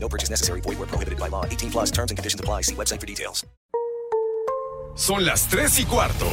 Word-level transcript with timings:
No 0.00 0.08
purchase 0.08 0.30
necessary. 0.30 0.60
Void 0.62 0.78
where 0.78 0.88
prohibited 0.88 1.18
by 1.18 1.28
law. 1.28 1.44
18 1.44 1.70
plus 1.70 1.90
terms 1.90 2.10
and 2.10 2.18
conditions 2.18 2.40
apply. 2.40 2.62
See 2.62 2.74
website 2.74 3.00
for 3.00 3.06
details. 3.06 3.44
Son 4.94 5.24
las 5.24 5.46
3 5.48 5.78
y 5.78 5.84
cuarto. 5.84 6.26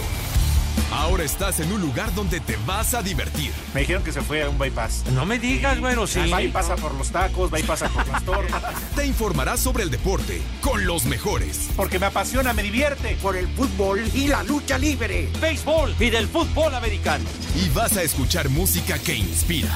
Ahora 0.91 1.23
estás 1.23 1.59
en 1.59 1.71
un 1.71 1.81
lugar 1.81 2.13
donde 2.15 2.39
te 2.39 2.57
vas 2.65 2.93
a 2.93 3.01
divertir. 3.01 3.51
Me 3.73 3.81
dijeron 3.81 4.03
que 4.03 4.11
se 4.11 4.21
fue 4.21 4.43
a 4.43 4.49
un 4.49 4.57
bypass. 4.57 5.03
No 5.13 5.25
me 5.25 5.39
digas, 5.39 5.79
bueno, 5.79 6.07
sí. 6.07 6.19
Pasa 6.51 6.75
por 6.75 6.93
los 6.95 7.11
tacos, 7.11 7.51
pasa 7.65 7.89
por 7.89 8.07
las 8.07 8.23
tortas. 8.23 8.73
Te 8.95 9.05
informarás 9.05 9.59
sobre 9.59 9.83
el 9.83 9.91
deporte 9.91 10.41
con 10.61 10.85
los 10.85 11.05
mejores. 11.05 11.69
Porque 11.75 11.99
me 11.99 12.07
apasiona, 12.07 12.53
me 12.53 12.63
divierte. 12.63 13.17
Por 13.21 13.35
el 13.35 13.47
fútbol 13.49 14.01
y 14.13 14.27
la 14.27 14.43
lucha 14.43 14.77
libre. 14.77 15.29
Béisbol 15.39 15.95
y 15.99 16.09
del 16.09 16.27
fútbol 16.27 16.73
americano. 16.73 17.25
Y 17.55 17.69
vas 17.69 17.97
a 17.97 18.03
escuchar 18.03 18.49
música 18.49 18.97
que 18.99 19.15
inspira. 19.15 19.75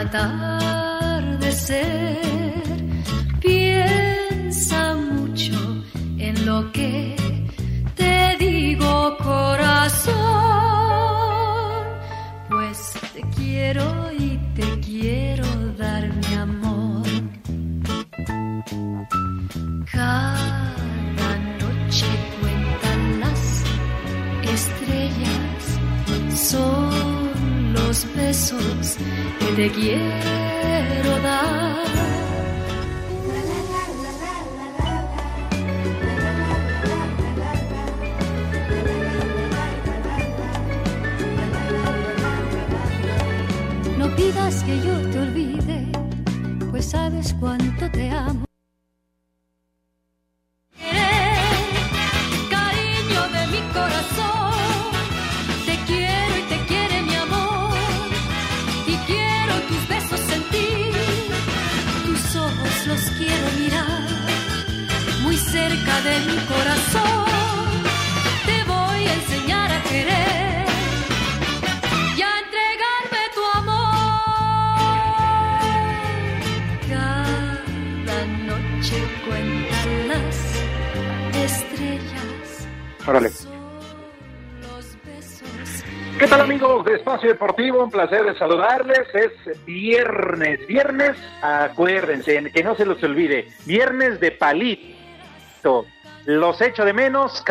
Atardecer. 0.00 1.80
Piensa 3.40 4.94
mucho 4.94 5.84
en 6.18 6.46
lo 6.46 6.72
que 6.72 6.99
te 29.56 29.70
quiero 29.70 31.18
dar. 31.22 31.84
No 43.98 44.16
pidas 44.16 44.62
que 44.62 44.76
yo 44.80 45.10
te 45.10 45.18
olvide, 45.18 45.86
pues 46.70 46.86
sabes 46.86 47.34
cuánto 47.40 47.90
te 47.90 48.10
amo. 48.10 48.39
Espacio 87.10 87.30
Deportivo? 87.30 87.82
Un 87.82 87.90
placer 87.90 88.22
de 88.24 88.38
saludarles. 88.38 89.12
Es 89.12 89.64
viernes. 89.64 90.64
Viernes, 90.68 91.16
acuérdense, 91.42 92.52
que 92.52 92.62
no 92.62 92.76
se 92.76 92.84
los 92.84 93.02
olvide. 93.02 93.48
Viernes 93.66 94.20
de 94.20 94.30
palito. 94.30 95.86
Los 96.26 96.60
echo 96.60 96.84
de 96.84 96.92
menos 96.92 97.42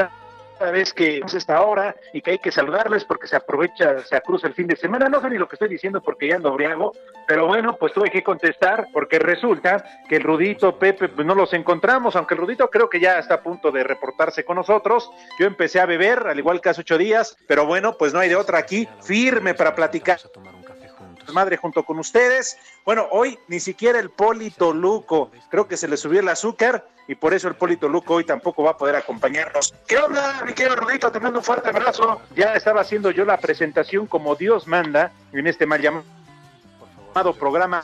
vez 0.72 0.94
que 0.94 1.22
es 1.26 1.34
esta 1.34 1.62
hora 1.62 1.96
y 2.14 2.22
que 2.22 2.32
hay 2.32 2.40
que 2.40 2.52
saludarles 2.52 3.06
porque 3.06 3.28
se 3.28 3.36
aprovecha, 3.36 4.00
se 4.00 4.20
cruza 4.22 4.48
el 4.48 4.54
fin 4.54 4.68
de 4.68 4.76
semana. 4.76 5.10
No 5.10 5.22
sé 5.22 5.30
ni 5.30 5.38
lo 5.38 5.48
que 5.48 5.56
estoy 5.56 5.70
diciendo 5.70 6.02
porque 6.02 6.28
ya 6.28 6.36
ando 6.36 6.54
briago, 6.54 6.94
pero 7.28 7.48
bueno, 7.48 7.78
pues 7.78 7.94
tuve 7.94 8.10
que 8.10 8.24
contestar 8.24 8.88
porque 8.94 9.20
resulta 9.20 9.84
que 10.08 10.18
el 10.18 10.24
Rudito, 10.24 10.78
Pepe, 10.78 11.10
pues 11.10 11.26
no 11.26 11.36
los 11.36 11.54
encontramos, 11.54 12.16
aunque 12.16 12.36
el 12.36 12.42
Rudito 12.42 12.70
creo 12.70 12.90
que 12.90 13.00
ya 13.00 13.20
está 13.20 13.36
a 13.36 13.44
punto 13.44 13.72
de 13.72 13.84
reportarse 13.84 14.44
con 14.44 14.58
nosotros. 14.58 15.10
Yo 15.40 15.48
empecé 15.48 15.80
a 15.80 15.86
beber, 15.86 16.28
al 16.28 16.38
igual 16.38 16.62
que 16.62 16.70
hace 16.70 16.82
ocho 16.82 16.98
días, 16.98 17.38
pero 17.48 17.66
bueno, 17.66 17.98
pues 17.98 18.14
no 18.14 18.20
hay 18.20 18.30
de 18.30 18.36
otra 18.36 18.60
aquí, 18.60 18.88
firme 19.02 19.54
para 19.54 19.76
platicar 19.76 20.20
madre 21.34 21.58
junto 21.58 21.84
con 21.84 22.00
ustedes. 22.00 22.58
Bueno, 22.86 23.08
hoy 23.12 23.40
ni 23.48 23.60
siquiera 23.60 24.00
el 24.00 24.10
Polito 24.10 24.74
Luco, 24.74 25.32
creo 25.50 25.68
que 25.68 25.78
se 25.78 25.88
le 25.88 25.98
subió 25.98 26.20
el 26.20 26.30
azúcar 26.30 26.88
y 27.08 27.16
por 27.16 27.34
eso 27.34 27.48
el 27.48 27.56
Polito 27.56 27.90
Luco 27.90 28.16
hoy 28.16 28.24
tampoco 28.24 28.64
va 28.64 28.72
a 28.72 28.78
poder 28.78 28.96
acompañarnos. 28.96 29.74
¿Qué 29.88 29.98
onda, 29.98 30.44
mi 30.46 30.54
querido 30.54 30.76
Rudito? 30.76 31.12
Te 31.12 31.20
mando 31.20 31.40
un 31.40 31.46
fuerte 31.46 31.70
abrazo. 31.70 32.22
Ya 32.36 32.54
estaba 32.54 32.82
haciendo 32.82 33.10
yo 33.12 33.26
la 33.26 33.38
presentación 33.38 34.06
como 34.06 34.36
Dios 34.36 34.68
manda 34.68 35.12
en 35.34 35.48
este 35.48 35.66
mal 35.66 35.82
llamado 35.82 37.34
programa 37.34 37.84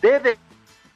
de 0.00 0.38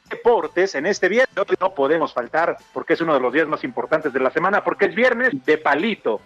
deportes 0.08 0.74
en 0.74 0.86
este 0.86 1.08
viernes. 1.08 1.36
No 1.60 1.74
podemos 1.74 2.12
faltar 2.12 2.56
porque 2.72 2.94
es 2.94 3.00
uno 3.00 3.14
de 3.14 3.20
los 3.20 3.32
días 3.32 3.46
más 3.46 3.62
importantes 3.64 4.12
de 4.12 4.20
la 4.20 4.30
semana 4.30 4.64
porque 4.64 4.86
es 4.86 4.94
viernes 4.94 5.32
de 5.44 5.58
palito. 5.58 6.20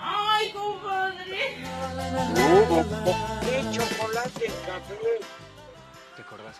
¡Ay, 0.00 0.52
compadre! 0.52 1.58
¡Qué 2.34 2.66
chocolate 2.68 3.47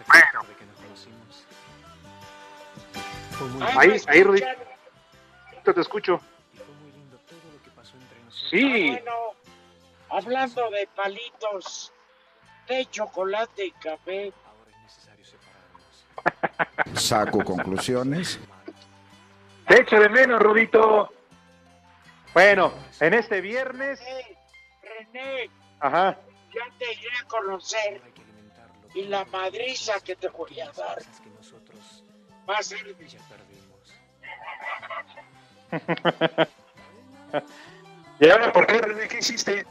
Bueno. 0.08 0.42
de 0.48 0.54
que 0.56 0.64
nos 0.66 0.76
conocimos? 0.76 1.44
Ahí, 3.76 3.88
¿me 3.88 4.00
ahí, 4.08 4.22
Rudito, 4.22 4.46
te 5.74 5.80
escucho. 5.80 6.20
Y 6.52 6.56
fue 6.58 6.66
muy 6.82 6.92
lindo 6.92 7.18
todo 7.18 7.38
lo 7.52 7.62
que 7.62 7.70
pasó 7.70 7.96
entre 7.96 8.18
nosotros. 8.24 8.48
Sí, 8.50 8.88
Ah, 8.88 9.00
bueno, 9.02 9.12
hablando 10.10 10.70
de 10.70 10.88
palitos, 10.96 11.92
de 12.68 12.86
chocolate 12.86 13.66
y 13.66 13.70
café, 13.72 14.32
Ahora 14.46 14.70
es 14.70 14.82
necesario 14.82 15.24
separarnos. 15.24 16.06
Saco 17.02 17.44
conclusiones. 17.44 18.40
te 19.66 19.80
echo 19.82 20.00
de 20.00 20.08
menos, 20.08 20.40
Rudito. 20.40 21.12
Bueno, 22.34 22.72
en 23.00 23.14
este 23.14 23.40
viernes, 23.40 24.00
René, 24.00 24.36
René, 25.12 25.50
ajá, 25.80 26.16
ya 26.54 26.64
te 26.78 26.92
iré 26.92 27.08
a 27.20 27.24
conocer. 27.28 28.00
Y 28.94 29.02
la 29.04 29.24
madriza 29.26 30.00
que 30.00 30.16
te 30.16 30.28
voy 30.28 30.60
a 30.60 30.70
dar 30.72 30.98
que 31.22 31.30
nosotros 31.30 32.02
va 32.48 32.56
a 32.56 32.62
ser 32.62 32.86
ya 33.06 33.20
perdimos. 33.28 33.68
¿Y 38.20 38.28
ahora 38.30 38.52
por 38.52 38.66
qué, 38.66 38.78
René? 38.78 39.06
¿Qué 39.08 39.18
hiciste? 39.18 39.66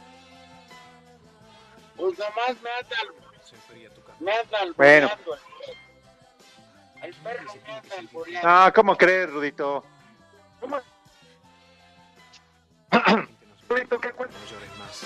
Pues 1.96 2.16
nomás 2.18 2.62
me 2.62 2.70
anda, 2.70 2.96
café. 3.36 3.90
me 4.20 4.32
anda 4.32 4.58
Bueno. 4.76 5.08
albureando 5.08 5.38
el- 7.02 7.14
perro 7.14 7.52
me 7.66 7.72
anda 7.72 7.96
albureando. 7.98 8.48
Ah, 8.48 8.72
¿cómo 8.74 8.96
crees, 8.96 9.30
Rudito? 9.30 9.84
¿Cómo? 10.60 10.78
Rudito, 13.68 14.00
¿qué 14.00 14.10
cuentas? 14.12 14.40
No 14.40 14.46
llores 14.50 14.78
más. 14.78 15.04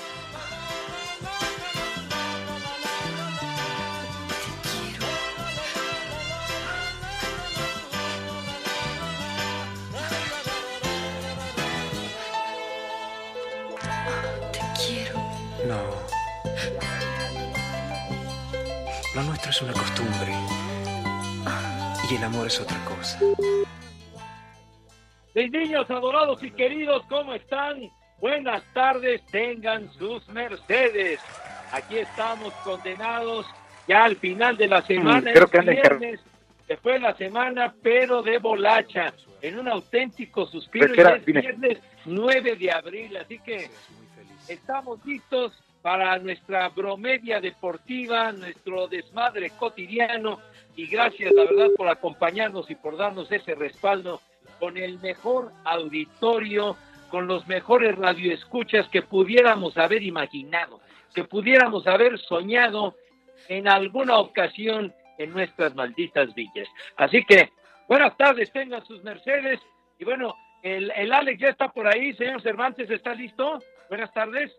Es 19.49 19.61
una 19.61 19.73
costumbre. 19.73 20.33
Y 22.11 22.15
el 22.17 22.25
amor 22.25 22.47
es 22.47 22.61
otra 22.61 22.77
cosa. 22.85 23.19
Mis 25.35 25.51
niños 25.51 25.91
adorados 25.91 26.43
y 26.43 26.51
queridos, 26.51 27.03
¿cómo 27.09 27.35
están? 27.35 27.91
Buenas 28.21 28.63
tardes, 28.73 29.25
tengan 29.27 29.91
sus 29.95 30.27
mercedes. 30.29 31.21
Aquí 31.73 31.99
estamos 31.99 32.53
condenados 32.65 33.47
ya 33.89 34.05
al 34.05 34.17
final 34.17 34.57
de 34.57 34.69
la 34.69 34.83
semana, 34.83 35.31
Mm, 35.31 35.35
creo 35.35 35.49
que 35.49 35.61
viernes, 35.61 36.21
se 36.67 36.77
fue 36.77 37.01
la 37.01 37.15
semana, 37.17 37.75
pero 37.83 38.23
de 38.23 38.39
bolacha, 38.39 39.13
en 39.41 39.59
un 39.59 39.69
auténtico 39.69 40.47
suspiro, 40.47 40.95
y 40.95 41.01
es 41.01 41.25
viernes 41.25 41.79
9 42.05 42.57
de 42.57 42.71
abril, 42.71 43.17
así 43.17 43.39
que 43.41 43.69
estamos 44.49 45.05
listos 45.05 45.53
para 45.83 46.17
nuestra 46.19 46.69
bromedia 46.69 47.41
deportiva, 47.41 48.33
nuestro 48.33 48.87
desmadre 48.87 49.51
cotidiano, 49.51 50.41
y 50.77 50.87
gracias, 50.87 51.33
la 51.33 51.45
verdad, 51.45 51.69
por 51.77 51.89
acompañarnos 51.89 52.71
y 52.71 52.75
por 52.77 52.97
darnos 52.97 53.31
ese 53.31 53.55
respaldo 53.55 54.21
con 54.59 54.77
el 54.77 54.99
mejor 55.01 55.53
auditorio, 55.65 56.77
con 57.11 57.27
los 57.27 57.47
mejores 57.47 57.97
radioescuchas 57.97 58.89
que 58.89 59.03
pudiéramos 59.03 59.77
haber 59.77 60.03
imaginado, 60.03 60.81
que 61.15 61.25
pudiéramos 61.25 61.87
haber 61.87 62.19
soñado 62.19 62.95
en 63.49 63.69
alguna 63.69 64.19
ocasión 64.19 64.95
en 65.19 65.33
nuestras 65.33 65.75
malditas 65.75 66.35
villas. 66.35 66.69
Así 66.97 67.23
que, 67.25 67.51
buenas 67.87 68.17
tardes, 68.17 68.51
tengan 68.53 68.85
sus 68.87 69.03
mercedes. 69.03 69.61
Y 69.99 70.05
bueno, 70.05 70.35
el, 70.63 70.91
el 70.93 71.13
Alex 71.13 71.41
ya 71.41 71.49
está 71.49 71.69
por 71.69 71.87
ahí, 71.87 72.15
señor 72.15 72.41
Cervantes, 72.41 72.89
¿está 72.89 73.15
listo? 73.15 73.59
Buenas 73.91 74.13
tardes. 74.15 74.51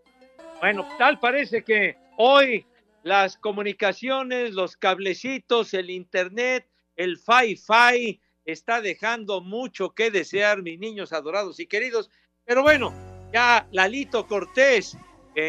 Bueno, 0.63 0.87
tal 0.97 1.19
parece 1.19 1.65
que 1.65 1.97
hoy 2.15 2.65
las 3.03 3.35
comunicaciones, 3.35 4.53
los 4.53 4.77
cablecitos, 4.77 5.73
el 5.73 5.89
internet, 5.89 6.65
el 6.95 7.17
fi-fi 7.17 8.21
está 8.45 8.79
dejando 8.79 9.41
mucho 9.41 9.89
que 9.89 10.09
desear, 10.09 10.61
mis 10.61 10.79
niños 10.79 11.11
adorados 11.11 11.59
y 11.59 11.67
queridos. 11.67 12.09
Pero 12.45 12.61
bueno, 12.61 12.93
ya 13.33 13.67
Lalito 13.73 14.25
Cortés, 14.25 14.97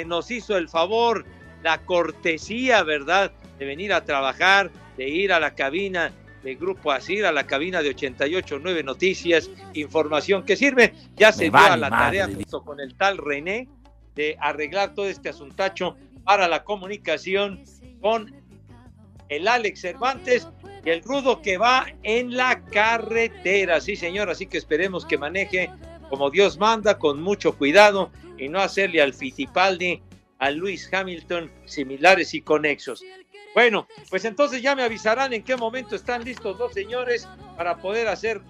nos 0.04 0.32
hizo 0.32 0.56
el 0.56 0.68
favor, 0.68 1.24
la 1.62 1.84
cortesía, 1.86 2.82
¿verdad?, 2.82 3.30
de 3.60 3.66
venir 3.66 3.92
a 3.92 4.04
trabajar, 4.04 4.72
de 4.96 5.08
ir 5.08 5.32
a 5.32 5.38
la 5.38 5.54
cabina 5.54 6.10
del 6.42 6.56
Grupo 6.56 6.90
Asir, 6.90 7.24
a 7.24 7.30
la 7.30 7.46
cabina 7.46 7.82
de 7.82 7.90
889 7.90 8.82
Noticias, 8.82 9.48
información 9.74 10.44
que 10.44 10.56
sirve. 10.56 10.92
Ya 11.14 11.30
se 11.30 11.50
dio 11.50 11.56
a 11.56 11.76
la 11.76 11.88
tarea 11.88 12.26
junto 12.26 12.64
con 12.64 12.80
el 12.80 12.96
tal 12.96 13.18
René 13.18 13.68
de 14.14 14.36
arreglar 14.40 14.94
todo 14.94 15.06
este 15.06 15.28
asuntacho 15.28 15.96
para 16.24 16.48
la 16.48 16.64
comunicación 16.64 17.64
con 18.00 18.34
el 19.28 19.48
Alex 19.48 19.80
Cervantes 19.80 20.48
y 20.84 20.90
el 20.90 21.02
Rudo 21.02 21.42
que 21.42 21.58
va 21.58 21.86
en 22.02 22.36
la 22.36 22.64
carretera. 22.66 23.80
Sí, 23.80 23.96
señor, 23.96 24.30
así 24.30 24.46
que 24.46 24.58
esperemos 24.58 25.04
que 25.06 25.18
maneje 25.18 25.70
como 26.08 26.30
Dios 26.30 26.58
manda, 26.58 26.98
con 26.98 27.22
mucho 27.22 27.56
cuidado 27.56 28.10
y 28.38 28.48
no 28.48 28.60
hacerle 28.60 29.00
al 29.00 29.14
Fittipaldi, 29.14 30.02
a 30.38 30.50
Luis 30.50 30.92
Hamilton, 30.92 31.50
similares 31.64 32.34
y 32.34 32.42
conexos. 32.42 33.02
Bueno, 33.54 33.86
pues 34.10 34.24
entonces 34.24 34.62
ya 34.62 34.74
me 34.74 34.82
avisarán 34.82 35.32
en 35.32 35.44
qué 35.44 35.56
momento 35.56 35.96
están 35.96 36.24
listos 36.24 36.58
los 36.58 36.72
señores 36.72 37.28
para 37.56 37.76
poder 37.76 38.08
hacer 38.08 38.40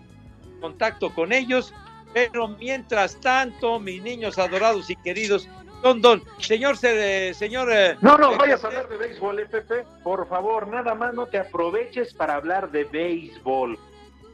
contacto 0.61 1.15
con 1.15 1.33
ellos. 1.33 1.75
Pero 2.15 2.49
mientras 2.49 3.21
tanto, 3.21 3.79
mis 3.81 4.01
niños 4.03 4.39
adorados 4.39 4.89
y 4.89 4.97
queridos, 4.97 5.47
don 5.83 6.01
Don, 6.01 6.23
señor, 6.39 6.77
se- 6.79 7.35
señor. 7.35 7.69
eh, 7.71 7.97
No, 8.01 8.17
no, 8.17 8.33
eh, 8.33 8.37
vayas 8.39 8.65
a 8.65 8.69
hablar 8.69 8.89
de 8.89 8.97
béisbol, 8.97 9.41
eh, 9.41 9.47
Pepe. 9.47 9.85
Por 10.03 10.27
favor, 10.29 10.67
nada 10.69 10.95
más 10.95 11.13
no 11.13 11.27
te 11.27 11.39
aproveches 11.39 12.15
para 12.15 12.37
hablar 12.37 12.71
de 12.71 12.85
béisbol. 12.85 13.79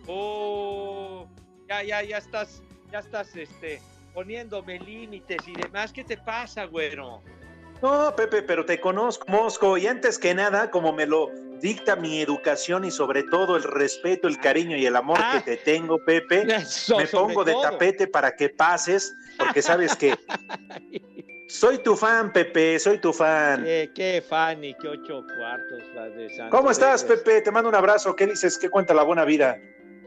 Oh, 0.07 1.27
ya, 1.69 1.83
ya, 1.83 2.03
ya 2.03 2.19
estás, 2.19 2.63
ya 2.93 2.99
estás, 3.01 3.35
este, 3.35 3.81
poniéndome 4.13 4.79
límites 4.79 5.39
y 5.49 5.53
demás. 5.55 5.93
¿Qué 5.93 6.05
te 6.05 6.17
pasa, 6.19 6.67
güero? 6.67 7.23
No, 7.83 8.15
Pepe, 8.15 8.43
pero 8.43 8.65
te 8.67 8.79
conozco, 8.79 9.25
Mosco, 9.29 9.79
y 9.79 9.87
antes 9.87 10.19
que 10.19 10.35
nada, 10.35 10.71
como 10.71 10.93
me 10.93 11.07
lo 11.07 11.31
dicta 11.61 11.97
mi 11.97 12.21
educación 12.21 12.85
y 12.85 12.91
sobre 12.91 13.23
todo 13.25 13.57
el 13.57 13.63
respeto, 13.63 14.29
el 14.29 14.39
cariño 14.39 14.77
y 14.77 14.87
el 14.87 14.97
amor 14.97 15.19
que 15.33 15.41
te 15.41 15.57
tengo, 15.59 15.99
Pepe, 16.05 16.43
Eso, 16.57 16.97
me 16.97 17.07
pongo 17.07 17.45
de 17.45 17.53
todo. 17.53 17.63
tapete 17.63 18.07
para 18.07 18.35
que 18.35 18.49
pases, 18.49 19.15
porque 19.39 19.63
sabes 19.63 19.95
que 19.97 20.17
soy 21.49 21.79
tu 21.79 21.97
fan, 21.97 22.33
Pepe, 22.33 22.79
soy 22.79 22.99
tu 22.99 23.13
fan. 23.13 23.65
Qué 23.65 24.25
Fanny, 24.27 24.75
qué 24.81 24.89
ocho 24.89 25.25
cuartos. 25.37 25.83
¿Cómo 26.51 26.71
estás, 26.71 27.05
Pepe? 27.05 27.43
Te 27.43 27.51
mando 27.51 27.69
un 27.69 27.75
abrazo. 27.75 28.15
¿Qué 28.17 28.27
dices? 28.27 28.59
¿Qué 28.59 28.69
cuenta 28.71 28.95
la 28.95 29.03
buena 29.03 29.25
vida? 29.25 29.59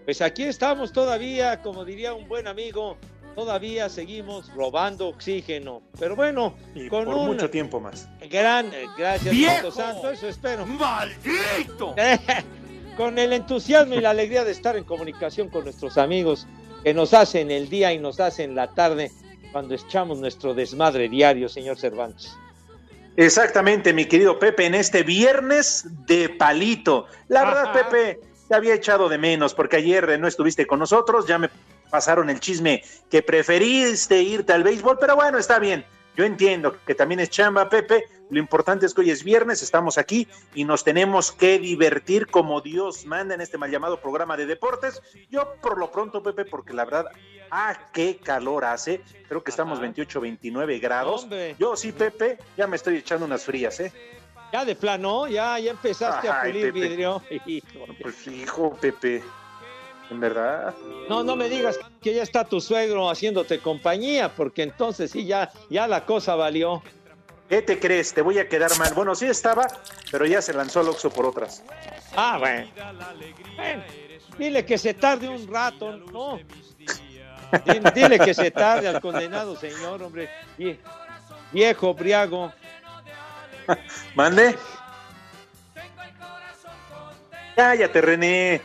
Pues 0.05 0.21
aquí 0.21 0.43
estamos 0.43 0.91
todavía, 0.91 1.61
como 1.61 1.85
diría 1.85 2.13
un 2.13 2.27
buen 2.27 2.47
amigo, 2.47 2.97
todavía 3.35 3.89
seguimos 3.89 4.53
robando 4.53 5.07
oxígeno. 5.07 5.81
Pero 5.99 6.15
bueno, 6.15 6.55
con 6.89 7.05
Por 7.05 7.15
un 7.15 7.25
mucho 7.27 7.49
tiempo 7.49 7.79
más. 7.79 8.07
gran, 8.29 8.73
eh, 8.73 8.87
gracias, 8.97 9.33
¡Viejo! 9.33 9.71
Santo 9.71 10.11
eso 10.11 10.27
espero. 10.27 10.65
¡Maldito! 10.65 11.95
con 12.97 13.17
el 13.17 13.33
entusiasmo 13.33 13.95
y 13.95 14.01
la 14.01 14.11
alegría 14.11 14.43
de 14.43 14.51
estar 14.51 14.77
en 14.77 14.83
comunicación 14.83 15.49
con 15.49 15.63
nuestros 15.63 15.97
amigos 15.97 16.47
que 16.83 16.93
nos 16.93 17.13
hacen 17.13 17.49
el 17.49 17.69
día 17.69 17.93
y 17.93 17.99
nos 17.99 18.19
hacen 18.19 18.55
la 18.55 18.67
tarde 18.73 19.11
cuando 19.51 19.73
echamos 19.73 20.19
nuestro 20.19 20.53
desmadre 20.53 21.09
diario, 21.09 21.47
señor 21.49 21.77
Cervantes. 21.77 22.35
Exactamente, 23.15 23.93
mi 23.93 24.05
querido 24.05 24.39
Pepe, 24.39 24.65
en 24.65 24.75
este 24.75 25.03
viernes 25.03 25.85
de 26.07 26.29
palito. 26.29 27.05
La 27.27 27.45
verdad. 27.45 27.73
Pepe, 27.73 28.19
te 28.47 28.55
había 28.55 28.73
echado 28.73 29.07
de 29.07 29.17
menos 29.17 29.53
porque 29.53 29.77
ayer 29.77 30.19
no 30.19 30.27
estuviste 30.27 30.65
con 30.65 30.79
nosotros, 30.79 31.27
ya 31.27 31.37
me 31.37 31.49
pasaron 31.93 32.27
el 32.31 32.39
chisme 32.39 32.83
que 33.11 33.21
preferiste 33.21 34.19
irte 34.19 34.51
al 34.51 34.63
béisbol, 34.63 34.97
pero 34.99 35.15
bueno, 35.15 35.37
está 35.37 35.59
bien. 35.59 35.85
Yo 36.17 36.23
entiendo 36.23 36.75
que 36.87 36.95
también 36.95 37.19
es 37.19 37.29
chamba, 37.29 37.69
Pepe. 37.69 38.05
Lo 38.31 38.39
importante 38.39 38.87
es 38.87 38.95
que 38.95 39.01
hoy 39.01 39.11
es 39.11 39.23
viernes, 39.23 39.61
estamos 39.61 39.99
aquí 39.99 40.27
y 40.55 40.65
nos 40.65 40.83
tenemos 40.83 41.31
que 41.31 41.59
divertir 41.59 42.25
como 42.25 42.61
Dios 42.61 43.05
manda 43.05 43.35
en 43.35 43.41
este 43.41 43.59
mal 43.59 43.69
llamado 43.69 44.01
programa 44.01 44.35
de 44.35 44.47
deportes. 44.47 45.03
Yo 45.29 45.53
por 45.61 45.77
lo 45.77 45.91
pronto, 45.91 46.23
Pepe, 46.23 46.45
porque 46.45 46.73
la 46.73 46.85
verdad, 46.85 47.05
ah, 47.51 47.77
qué 47.93 48.17
calor 48.17 48.65
hace. 48.65 49.03
Creo 49.29 49.43
que 49.43 49.51
estamos 49.51 49.79
28, 49.79 50.19
29 50.19 50.79
grados. 50.79 51.27
Yo 51.59 51.75
sí, 51.75 51.91
Pepe, 51.91 52.39
ya 52.57 52.65
me 52.65 52.75
estoy 52.75 52.97
echando 52.97 53.27
unas 53.27 53.43
frías, 53.43 53.79
¿eh? 53.79 53.93
Ya 54.51 54.65
de 54.65 54.75
plano, 54.75 55.27
ya, 55.27 55.59
ya 55.59 55.69
empezaste 55.69 56.27
a 56.27 56.41
pulir 56.41 56.73
Pepe. 56.73 56.87
vidrio. 56.87 57.21
Pues 58.01 58.27
hijo, 58.27 58.75
Pepe, 58.81 59.21
en 60.13 60.19
verdad. 60.19 60.73
No, 61.09 61.23
no 61.23 61.35
me 61.35 61.49
digas 61.49 61.79
que 62.01 62.13
ya 62.13 62.23
está 62.23 62.45
tu 62.45 62.61
suegro 62.61 63.09
haciéndote 63.09 63.59
compañía, 63.59 64.33
porque 64.33 64.63
entonces 64.63 65.11
sí, 65.11 65.25
ya, 65.25 65.51
ya 65.69 65.87
la 65.87 66.05
cosa 66.05 66.35
valió. 66.35 66.81
¿Qué 67.49 67.61
te 67.61 67.77
crees? 67.79 68.13
Te 68.13 68.21
voy 68.21 68.39
a 68.39 68.47
quedar 68.47 68.75
mal. 68.79 68.93
Bueno, 68.93 69.13
sí 69.15 69.25
estaba, 69.25 69.67
pero 70.11 70.25
ya 70.25 70.41
se 70.41 70.53
lanzó 70.53 70.79
al 70.79 70.89
Oxxo 70.89 71.09
por 71.09 71.25
otras. 71.25 71.61
Ah, 72.15 72.37
bueno. 72.39 72.67
Bueno, 73.55 73.83
Dile 74.37 74.65
que 74.65 74.77
se 74.77 74.93
tarde 74.93 75.27
un 75.29 75.45
rato, 75.47 75.97
¿no? 75.97 76.39
Dile, 77.93 78.17
que 78.17 78.33
se 78.33 78.49
tarde 78.49 78.87
al 78.87 78.99
condenado 78.99 79.55
señor, 79.55 80.01
hombre. 80.01 80.27
Vie- 80.57 80.79
Viejo, 81.51 81.93
briago. 81.93 82.51
¿Mande? 84.15 84.55
Cállate, 87.55 88.01
René. 88.01 88.61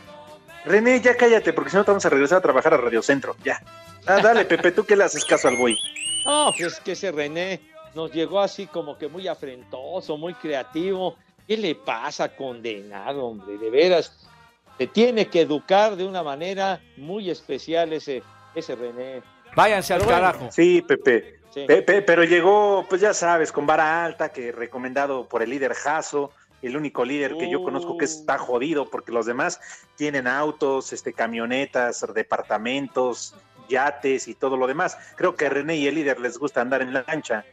René, 0.64 1.00
ya 1.00 1.16
cállate, 1.16 1.52
porque 1.52 1.70
si 1.70 1.76
no 1.76 1.84
te 1.84 1.90
vamos 1.90 2.04
a 2.04 2.10
regresar 2.10 2.38
a 2.38 2.42
trabajar 2.42 2.74
a 2.74 2.76
Radio 2.76 3.02
Centro. 3.02 3.36
Ya. 3.44 3.62
Ah, 4.06 4.20
dale, 4.22 4.44
Pepe, 4.44 4.72
tú 4.72 4.84
que 4.84 4.96
le 4.96 5.04
haces 5.04 5.24
caso 5.24 5.48
al 5.48 5.56
güey. 5.56 5.76
No, 6.24 6.52
pues 6.58 6.80
que 6.80 6.92
ese 6.92 7.12
René 7.12 7.60
nos 7.94 8.12
llegó 8.12 8.40
así 8.40 8.66
como 8.66 8.98
que 8.98 9.08
muy 9.08 9.28
afrentoso, 9.28 10.16
muy 10.16 10.34
creativo. 10.34 11.16
¿Qué 11.46 11.56
le 11.56 11.74
pasa, 11.74 12.34
condenado, 12.36 13.24
hombre? 13.24 13.56
De 13.58 13.70
veras, 13.70 14.28
se 14.76 14.86
tiene 14.86 15.28
que 15.28 15.42
educar 15.42 15.96
de 15.96 16.04
una 16.04 16.22
manera 16.22 16.80
muy 16.96 17.30
especial 17.30 17.92
ese, 17.92 18.22
ese 18.54 18.76
René. 18.76 19.22
Váyanse 19.56 19.94
al 19.94 20.00
Pero 20.00 20.10
bueno, 20.10 20.26
carajo. 20.26 20.48
Sí, 20.52 20.82
Pepe. 20.82 21.40
Sí. 21.50 21.64
Pepe, 21.66 22.02
pero 22.02 22.24
llegó, 22.24 22.84
pues 22.88 23.00
ya 23.00 23.14
sabes, 23.14 23.50
con 23.50 23.66
vara 23.66 24.04
alta, 24.04 24.28
que 24.30 24.52
recomendado 24.52 25.26
por 25.26 25.42
el 25.42 25.50
líder 25.50 25.72
Jaso, 25.72 26.30
el 26.62 26.76
único 26.76 27.04
líder 27.04 27.36
que 27.36 27.50
yo 27.50 27.62
conozco 27.62 27.96
que 27.96 28.04
está 28.04 28.36
jodido, 28.38 28.90
porque 28.90 29.12
los 29.12 29.26
demás 29.26 29.60
tienen 29.96 30.26
autos, 30.26 30.92
este, 30.92 31.12
camionetas, 31.12 32.04
departamentos, 32.14 33.34
yates 33.68 34.26
y 34.28 34.34
todo 34.34 34.56
lo 34.56 34.66
demás. 34.66 34.96
Creo 35.16 35.34
que 35.36 35.46
a 35.46 35.50
René 35.50 35.76
y 35.76 35.86
el 35.86 35.94
líder 35.94 36.18
les 36.20 36.38
gusta 36.38 36.60
andar 36.60 36.82
en 36.82 36.92
lancha, 36.94 37.44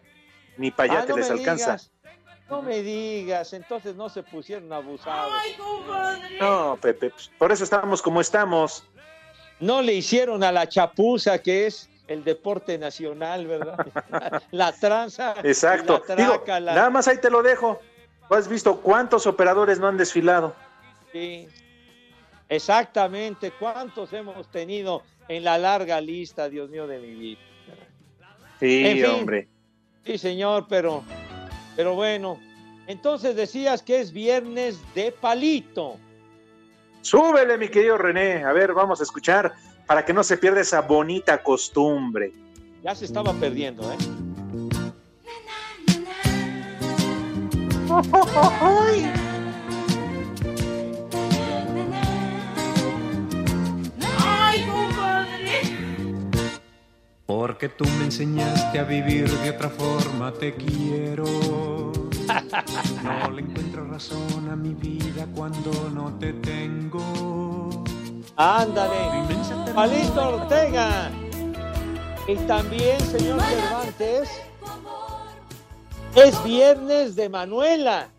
ni 0.57 0.71
para 0.71 0.91
Ah, 0.93 0.95
yate 1.01 1.11
no 1.11 1.17
les 1.17 1.29
me 1.29 1.39
alcanza. 1.39 1.71
digas, 1.73 1.91
no 2.49 2.61
me 2.61 2.81
digas, 2.81 3.53
entonces 3.53 3.95
no 3.95 4.09
se 4.09 4.23
pusieron 4.23 4.71
abusados. 4.73 5.31
No, 6.39 6.77
Pepe, 6.81 7.09
pues, 7.11 7.31
por 7.37 7.51
eso 7.51 7.63
estamos 7.63 8.01
como 8.01 8.21
estamos. 8.21 8.83
No 9.59 9.81
le 9.81 9.93
hicieron 9.93 10.43
a 10.43 10.51
la 10.51 10.67
chapuza, 10.67 11.41
que 11.41 11.67
es 11.67 11.89
el 12.07 12.23
deporte 12.23 12.77
nacional, 12.77 13.47
¿verdad? 13.47 13.77
la 14.51 14.71
tranza. 14.73 15.35
Exacto. 15.43 16.03
La 16.07 16.15
Digo, 16.15 16.43
la- 16.47 16.59
nada 16.75 16.89
más 16.89 17.07
ahí 17.07 17.17
te 17.19 17.29
lo 17.29 17.41
dejo. 17.41 17.79
¿Tú 18.27 18.35
has 18.35 18.47
visto 18.47 18.81
cuántos 18.81 19.27
operadores 19.27 19.79
no 19.79 19.87
han 19.87 19.97
desfilado? 19.97 20.55
Sí, 21.11 21.47
exactamente. 22.49 23.51
¿Cuántos 23.51 24.11
hemos 24.13 24.49
tenido 24.49 25.03
en 25.27 25.43
la 25.43 25.57
larga 25.57 26.01
lista, 26.01 26.49
Dios 26.49 26.69
mío 26.69 26.87
de 26.87 26.99
mi 26.99 27.13
vida? 27.13 27.39
Sí, 28.59 28.85
En 28.85 28.97
fin. 28.97 29.05
hombre. 29.05 29.47
Sí, 30.05 30.17
señor, 30.17 30.65
pero, 30.69 31.03
pero 31.75 31.95
bueno. 31.95 32.39
Entonces 32.87 33.35
decías 33.35 33.81
que 33.81 33.99
es 33.99 34.11
viernes 34.11 34.79
de 34.93 35.11
palito. 35.11 35.97
Súbele, 37.01 37.57
mi 37.57 37.67
querido 37.69 37.97
René. 37.97 38.43
A 38.43 38.53
ver, 38.53 38.73
vamos 38.73 38.99
a 38.99 39.03
escuchar 39.03 39.53
para 39.87 40.05
que 40.05 40.13
no 40.13 40.23
se 40.23 40.37
pierda 40.37 40.61
esa 40.61 40.81
bonita 40.81 41.41
costumbre. 41.41 42.31
Ya 42.83 42.93
se 42.95 43.05
estaba 43.05 43.33
perdiendo, 43.33 43.91
¿eh? 43.91 43.97
¡Ay, 54.17 54.65
compadre! 54.65 55.61
Porque 57.25 57.69
tú 57.69 57.85
me 57.97 58.05
enseñaste 58.05 58.79
a 58.79 58.83
vivir 58.83 59.29
de 59.29 59.51
otra 59.51 59.69
forma, 59.69 60.33
te 60.33 60.53
quiero. 60.55 61.23
No 63.03 63.31
le 63.31 63.41
encuentro 63.43 63.87
razón 63.87 64.49
a 64.51 64.55
mi 64.55 64.73
vida 64.73 65.25
cuando 65.33 65.71
no 65.93 66.17
te 66.19 66.33
tengo. 66.33 67.83
Ándale, 68.35 68.97
Palito 69.73 70.35
Ortega. 70.35 71.11
Y 72.27 72.35
también, 72.47 72.99
señor 72.99 73.39
Cervantes, 73.41 74.29
es 76.15 76.43
viernes 76.43 77.15
de 77.15 77.29
Manuela. 77.29 78.09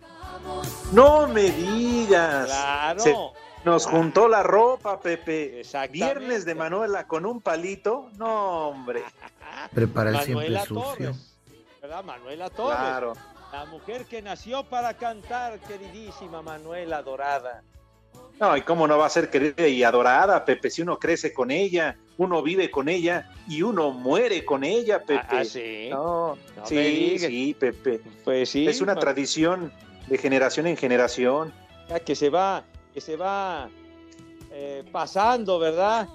No 0.92 1.26
me 1.26 1.50
digas. 1.50 2.46
Claro. 2.46 3.00
Se 3.00 3.16
nos 3.64 3.86
juntó 3.86 4.28
la 4.28 4.42
ropa, 4.42 5.00
Pepe. 5.00 5.62
Viernes 5.90 6.44
de 6.44 6.54
Manuela 6.54 7.06
con 7.06 7.26
un 7.26 7.40
palito. 7.40 8.10
No, 8.16 8.68
hombre. 8.68 9.02
Prepara 9.74 10.10
el 10.10 10.16
siempre 10.16 10.34
Manuela 10.34 10.64
sucio. 10.64 10.82
Torres, 10.82 11.36
¿verdad? 11.82 12.04
Manuela 12.04 12.50
Torres. 12.50 12.78
Claro. 12.78 13.12
La 13.52 13.64
mujer 13.64 14.04
que 14.04 14.20
nació 14.22 14.64
para 14.64 14.94
cantar, 14.94 15.58
queridísima 15.60 16.42
Manuela 16.42 17.02
Dorada. 17.02 17.62
No, 18.38 18.54
y 18.56 18.62
cómo 18.62 18.86
no 18.86 18.98
va 18.98 19.06
a 19.06 19.10
ser 19.10 19.30
querida 19.30 19.66
y 19.66 19.82
adorada, 19.82 20.44
Pepe, 20.44 20.68
si 20.70 20.82
uno 20.82 20.98
crece 20.98 21.32
con 21.32 21.50
ella, 21.50 21.96
uno 22.18 22.42
vive 22.42 22.70
con 22.70 22.88
ella 22.88 23.30
y 23.48 23.62
uno 23.62 23.92
muere 23.92 24.44
con 24.44 24.62
ella, 24.62 24.98
Pepe. 25.02 25.26
Ah, 25.30 25.44
sí. 25.44 25.88
No, 25.90 26.36
No 26.54 26.62
me 26.62 26.66
sí, 26.66 27.18
sí, 27.18 27.56
Pepe. 27.58 28.00
Pues 28.24 28.50
sí. 28.50 28.66
Es 28.66 28.80
una 28.82 28.94
ma- 28.94 29.00
tradición 29.00 29.72
de 30.06 30.18
generación 30.18 30.66
en 30.66 30.76
generación. 30.76 31.52
ya 31.88 31.98
que 32.00 32.14
se 32.14 32.28
va, 32.28 32.62
que 32.92 33.00
se 33.00 33.16
va 33.16 33.70
eh, 34.50 34.84
pasando, 34.92 35.58
¿verdad? 35.58 36.06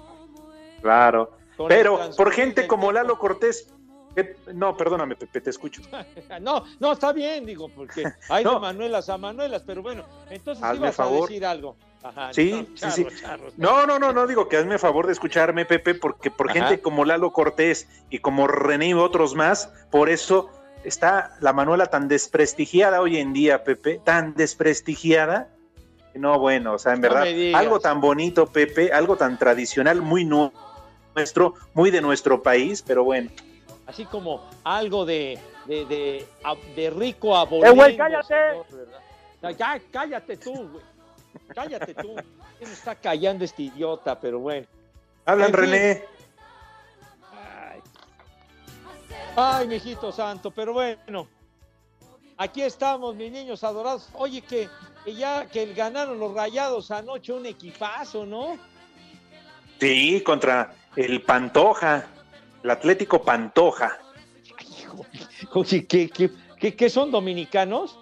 Claro. 0.80 1.36
Con 1.56 1.68
Pero 1.68 2.10
por 2.16 2.30
gente 2.32 2.66
como. 2.68 2.92
Lalo 2.92 3.18
Cortés. 3.18 3.68
eh, 4.14 4.36
no, 4.54 4.76
perdóname, 4.76 5.16
Pepe, 5.16 5.40
te 5.40 5.50
escucho. 5.50 5.82
No, 6.40 6.64
no, 6.78 6.92
está 6.92 7.12
bien, 7.12 7.44
digo, 7.46 7.68
porque 7.68 8.04
hay 8.28 8.44
de 8.44 8.50
No. 8.50 8.60
Manuelas 8.60 9.08
a 9.08 9.18
Manuelas, 9.18 9.62
pero 9.66 9.82
bueno, 9.82 10.04
entonces 10.30 10.62
Hazme 10.62 10.76
ibas 10.78 11.00
a 11.00 11.04
favor. 11.04 11.28
decir 11.28 11.44
algo. 11.44 11.76
Ajá, 12.02 12.32
Sí, 12.32 12.50
no, 12.52 12.66
sí, 12.66 12.74
charro, 12.74 13.10
sí. 13.10 13.16
charro. 13.20 13.48
No, 13.56 13.86
no, 13.86 13.98
no, 13.98 14.12
no 14.12 14.26
digo 14.26 14.48
que 14.48 14.56
hazme 14.56 14.78
favor 14.78 15.06
de 15.06 15.12
escucharme, 15.12 15.64
Pepe, 15.64 15.94
porque 15.94 16.30
por 16.30 16.50
Ajá. 16.50 16.60
gente 16.66 16.82
como 16.82 17.04
Lalo 17.04 17.32
Cortés 17.32 17.88
y 18.10 18.18
como 18.18 18.48
René 18.48 18.88
y 18.88 18.94
otros 18.94 19.34
más, 19.36 19.72
por 19.90 20.08
eso 20.08 20.50
está 20.84 21.36
la 21.40 21.52
Manuela 21.52 21.86
tan 21.86 22.08
desprestigiada 22.08 23.00
hoy 23.00 23.18
en 23.18 23.32
día, 23.32 23.62
Pepe, 23.62 24.00
tan 24.04 24.34
desprestigiada. 24.34 25.48
No, 26.14 26.38
bueno, 26.40 26.74
o 26.74 26.78
sea, 26.78 26.92
en 26.94 27.00
No 27.00 27.08
verdad, 27.08 27.26
algo 27.54 27.78
tan 27.80 28.00
bonito, 28.00 28.46
Pepe, 28.46 28.92
algo 28.92 29.16
tan 29.16 29.38
tradicional, 29.38 30.02
muy 30.02 30.24
nu- 30.24 30.52
nuestro, 31.14 31.54
muy 31.72 31.90
de 31.90 32.00
nuestro 32.00 32.42
país, 32.42 32.82
pero 32.82 33.04
bueno. 33.04 33.30
Así 33.86 34.04
como 34.06 34.42
algo 34.64 35.06
de, 35.06 35.38
de, 35.66 35.84
de, 35.86 36.26
a- 36.42 36.56
de 36.74 36.90
rico 36.90 37.28
¡Eh, 37.34 37.38
abolengo. 37.38 37.74
güey, 37.76 37.96
cállate! 37.96 38.34
Ya, 39.58 39.80
cállate 39.90 40.36
tú, 40.36 40.52
güey. 40.68 40.84
Cállate 41.54 41.94
tú. 41.94 42.14
¿Quién 42.58 42.70
está 42.70 42.94
callando 42.94 43.44
este 43.44 43.62
idiota? 43.64 44.18
Pero 44.20 44.38
bueno. 44.40 44.66
Hablan, 45.24 45.48
En 45.48 45.54
fin. 45.54 45.60
René. 45.70 46.04
Ay, 49.36 49.66
mijito 49.66 50.12
santo, 50.12 50.50
pero 50.50 50.72
bueno. 50.74 51.26
Aquí 52.36 52.62
estamos, 52.62 53.14
mis 53.14 53.30
niños 53.30 53.62
adorados. 53.64 54.08
Oye, 54.14 54.42
que, 54.42 54.68
que 55.04 55.14
ya 55.14 55.46
que 55.46 55.72
ganaron 55.74 56.18
los 56.18 56.34
rayados 56.34 56.90
anoche 56.90 57.32
un 57.32 57.46
equipazo, 57.46 58.26
¿no? 58.26 58.58
Sí, 59.80 60.20
contra 60.22 60.74
el 60.96 61.22
Pantoja, 61.22 62.06
el 62.62 62.70
Atlético 62.70 63.22
Pantoja. 63.22 63.98
Oye, 65.54 65.86
¿qué, 65.86 66.08
qué, 66.10 66.30
qué- 66.58 66.74
qué 66.76 66.90
son 66.90 67.10
dominicanos? 67.10 67.98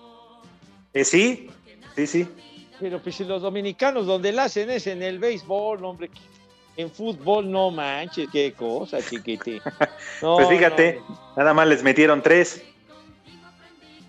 Eh, 0.92 1.04
sí, 1.04 1.50
sí, 1.96 2.06
sí. 2.06 2.28
Pero 2.80 3.00
pues 3.00 3.14
si 3.14 3.24
los 3.24 3.42
dominicanos 3.42 4.06
donde 4.06 4.32
la 4.32 4.44
hacen 4.44 4.70
es 4.70 4.86
en 4.86 5.02
el 5.02 5.18
béisbol, 5.18 5.84
hombre. 5.84 6.10
En 6.76 6.90
fútbol 6.90 7.50
no 7.50 7.70
manches, 7.70 8.28
qué 8.32 8.52
cosa, 8.52 8.98
chiquitín. 9.02 9.60
No, 10.22 10.36
pues 10.36 10.48
fíjate, 10.48 11.00
no, 11.06 11.18
nada 11.36 11.52
más 11.52 11.68
les 11.68 11.82
metieron 11.82 12.22
tres. 12.22 12.62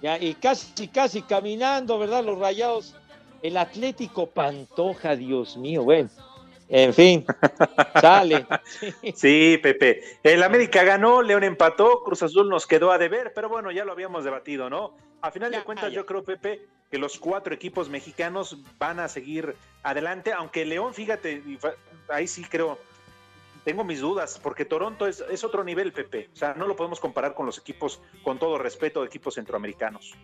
Ya, 0.01 0.17
y 0.17 0.33
casi, 0.35 0.87
casi 0.87 1.21
caminando, 1.21 1.99
¿verdad? 1.99 2.23
Los 2.23 2.39
rayados. 2.39 2.95
El 3.41 3.57
Atlético 3.57 4.27
Pantoja, 4.27 5.15
Dios 5.15 5.57
mío, 5.57 5.83
bueno. 5.83 6.09
En 6.69 6.93
fin, 6.93 7.25
sale. 8.01 8.45
Sí, 9.13 9.59
Pepe. 9.61 10.01
El 10.23 10.41
América 10.41 10.83
ganó, 10.83 11.21
León 11.21 11.43
empató, 11.43 12.03
Cruz 12.03 12.23
Azul 12.23 12.47
nos 12.47 12.65
quedó 12.65 12.91
a 12.91 12.97
deber, 12.97 13.33
pero 13.35 13.49
bueno, 13.49 13.71
ya 13.71 13.83
lo 13.83 13.91
habíamos 13.91 14.23
debatido, 14.23 14.69
¿no? 14.69 14.95
A 15.21 15.31
final 15.31 15.51
de 15.51 15.63
cuentas, 15.63 15.91
yo 15.93 16.05
creo, 16.05 16.23
Pepe, 16.23 16.67
que 16.89 16.97
los 16.97 17.19
cuatro 17.19 17.53
equipos 17.53 17.89
mexicanos 17.89 18.57
van 18.77 18.99
a 18.99 19.07
seguir 19.07 19.55
adelante, 19.83 20.33
aunque 20.33 20.65
León, 20.65 20.93
fíjate, 20.93 21.43
ahí 22.09 22.27
sí 22.27 22.43
creo, 22.43 22.77
tengo 23.63 23.83
mis 23.83 24.01
dudas, 24.01 24.39
porque 24.41 24.65
Toronto 24.65 25.07
es, 25.07 25.23
es 25.29 25.43
otro 25.43 25.63
nivel, 25.63 25.93
Pepe. 25.93 26.29
O 26.33 26.35
sea, 26.35 26.53
no 26.53 26.67
lo 26.67 26.75
podemos 26.75 26.99
comparar 26.99 27.35
con 27.35 27.45
los 27.45 27.57
equipos, 27.57 28.01
con 28.23 28.39
todo 28.39 28.57
respeto, 28.57 29.01
de 29.01 29.07
equipos 29.07 29.35
centroamericanos. 29.35 30.15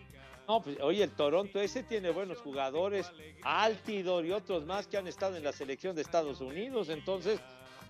No, 0.48 0.62
pues, 0.62 0.80
oye, 0.80 1.04
el 1.04 1.10
Toronto 1.10 1.60
ese 1.60 1.82
tiene 1.82 2.10
buenos 2.10 2.38
jugadores, 2.38 3.12
Altidor 3.42 4.24
y 4.24 4.32
otros 4.32 4.64
más 4.64 4.86
que 4.86 4.96
han 4.96 5.06
estado 5.06 5.36
en 5.36 5.44
la 5.44 5.52
selección 5.52 5.94
de 5.94 6.02
Estados 6.02 6.40
Unidos, 6.40 6.88
entonces 6.88 7.38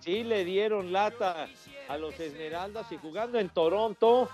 sí 0.01 0.25
le 0.25 0.43
dieron 0.43 0.91
lata 0.91 1.47
a 1.87 1.97
los 1.97 2.19
Esmeraldas 2.19 2.91
y 2.91 2.97
jugando 2.97 3.39
en 3.39 3.47
Toronto 3.49 4.29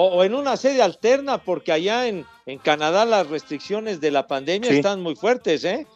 o, 0.00 0.06
o 0.06 0.22
en 0.24 0.32
una 0.34 0.56
sede 0.56 0.80
alterna, 0.80 1.38
porque 1.42 1.72
allá 1.72 2.06
en, 2.06 2.24
en 2.46 2.58
Canadá 2.60 3.04
las 3.04 3.26
restricciones 3.28 4.00
de 4.00 4.12
la 4.12 4.28
pandemia 4.28 4.70
Sí. 4.70 4.76
están 4.76 5.02
muy 5.02 5.16
fuertes, 5.16 5.64
¿eh? 5.64 5.86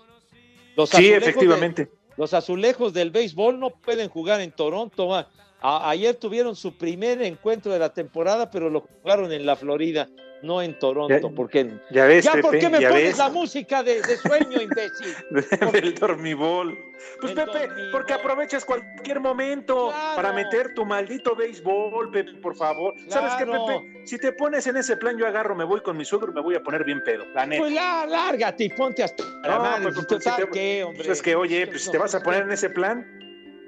Los 0.76 0.90
Sí, 0.90 1.08
de- 1.08 1.16
efectivamente. 1.18 1.88
los 2.16 2.34
azulejos 2.34 2.92
del 2.92 3.10
béisbol 3.12 3.60
no 3.60 3.70
pueden 3.70 4.08
jugar 4.08 4.40
en 4.40 4.50
Toronto. 4.50 5.14
A- 5.14 5.28
a- 5.60 5.88
ayer 5.90 6.16
tuvieron 6.16 6.56
su 6.56 6.76
primer 6.76 7.22
encuentro 7.22 7.72
de 7.72 7.78
la 7.78 7.90
temporada, 7.94 8.50
pero 8.50 8.68
lo 8.70 8.80
jugaron 8.80 9.32
en 9.32 9.46
la 9.46 9.54
Florida, 9.54 10.08
no 10.42 10.60
en 10.60 10.78
Toronto. 10.78 11.14
Ya- 11.30 11.34
porque 11.34 11.70
ya 11.90 12.04
ves, 12.06 12.28
¿por 12.28 12.42
Pepe, 12.42 12.58
qué 12.58 12.68
me 12.68 12.80
ya 12.80 12.88
pones 12.88 13.04
ves. 13.04 13.18
la 13.18 13.28
música 13.28 13.82
de, 13.82 14.02
de 14.02 14.16
sueño, 14.16 14.60
imbécil? 14.60 15.14
del 15.72 15.94
dormibol. 15.94 16.78
Pues 17.20 17.32
Pepe, 17.32 17.66
dormibol. 17.68 17.90
porque 17.92 18.12
aprovechas 18.12 18.64
cualquier 18.64 19.20
momento 19.20 19.88
Claro. 19.90 20.16
para 20.16 20.32
meter 20.32 20.74
tu 20.74 20.84
maldito 20.84 21.34
béisbol, 21.36 22.10
Pepe, 22.10 22.34
por 22.34 22.54
favor. 22.56 22.94
¿Sabes 23.08 23.32
qué. 23.34 23.46
Pepe? 23.46 24.02
Si 24.06 24.18
te 24.18 24.32
pones 24.32 24.66
en 24.66 24.76
ese 24.76 24.96
plan, 24.96 25.16
yo 25.16 25.26
agarro, 25.26 25.54
me 25.54 25.64
voy 25.64 25.80
con 25.80 25.96
mi 25.96 26.04
suegro 26.04 26.30
y 26.32 26.34
me 26.34 26.40
voy 26.40 26.54
a 26.56 26.62
poner 26.62 26.84
bien 26.84 27.02
pedo, 27.04 27.24
la 27.34 27.46
neta. 27.46 27.62
Pues 27.62 27.74
ya, 27.74 28.04
lárgate 28.06 28.64
y 28.64 28.68
ponte 28.70 29.02
hasta 29.04 29.22
la 29.44 29.48
No, 29.56 29.58
madre. 29.60 29.82
pues, 29.84 29.94
pues, 29.94 30.06
¿Total 30.06 30.36
si 30.36 30.42
te- 30.42 30.50
qué, 30.50 30.84
hombre? 30.84 30.96
pues 31.04 31.08
es 31.18 31.22
que, 31.22 31.34
oye, 31.36 31.66
pues 31.66 31.82
si 31.84 31.90
te 31.90 31.98
vas 31.98 32.14
a 32.14 32.20
poner 32.22 32.42
en 32.42 32.52
ese 32.52 32.68
plan, 32.70 33.06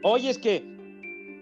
Oye, 0.06 0.28
es 0.28 0.36
que 0.38 0.62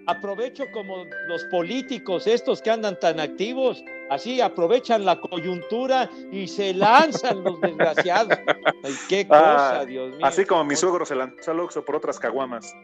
aprovecho 0.06 0.64
como 0.72 1.04
los 1.28 1.44
políticos 1.44 2.26
estos 2.26 2.60
que 2.62 2.70
andan 2.70 2.98
tan 2.98 3.18
activos, 3.20 3.82
así 4.12 4.40
aprovechan 4.40 5.04
la 5.04 5.20
coyuntura 5.20 6.08
y 6.30 6.46
se 6.48 6.74
lanzan 6.74 7.42
los 7.42 7.60
desgraciados. 7.60 8.38
Ay, 8.84 8.94
qué 9.08 9.26
cosa, 9.26 9.80
ah, 9.80 9.84
Dios 9.84 10.10
mío. 10.16 10.26
así 10.26 10.44
como 10.44 10.64
mi 10.64 10.76
suegro 10.76 11.04
se 11.04 11.14
lanzó 11.14 11.50
al 11.50 11.60
Oxxo 11.60 11.84
por 11.84 11.96
otras 11.96 12.18
caguamas. 12.18 12.74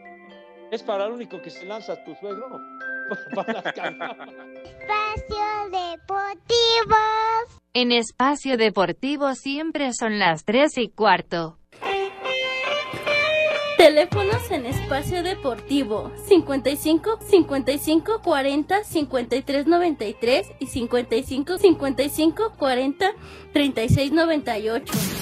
¿Es 0.71 0.83
para 0.83 1.07
lo 1.07 1.15
único 1.15 1.41
que 1.41 1.49
se 1.49 1.65
lanza 1.65 2.03
tu 2.03 2.13
suegro? 2.15 2.47
Para 3.35 3.53
las 3.53 3.73
caguamas. 3.73 4.29
Espacio 4.63 5.45
Deportivo. 5.71 6.95
En 7.73 7.91
Espacio 7.91 8.57
Deportivo 8.57 9.33
siempre 9.33 9.93
son 9.93 10.19
las 10.19 10.45
3 10.45 10.77
y 10.77 10.89
cuarto. 10.89 11.58
Teléfonos 13.79 14.51
en 14.51 14.65
espacio 14.65 15.23
deportivo 15.23 16.11
55 16.27 17.17
55 17.25 18.21
40 18.21 18.83
53 18.83 19.67
93 19.67 20.51
y 20.59 20.67
55 20.67 21.57
55 21.57 22.53
40 22.57 23.11
36 23.53 24.11
98. 24.11 25.18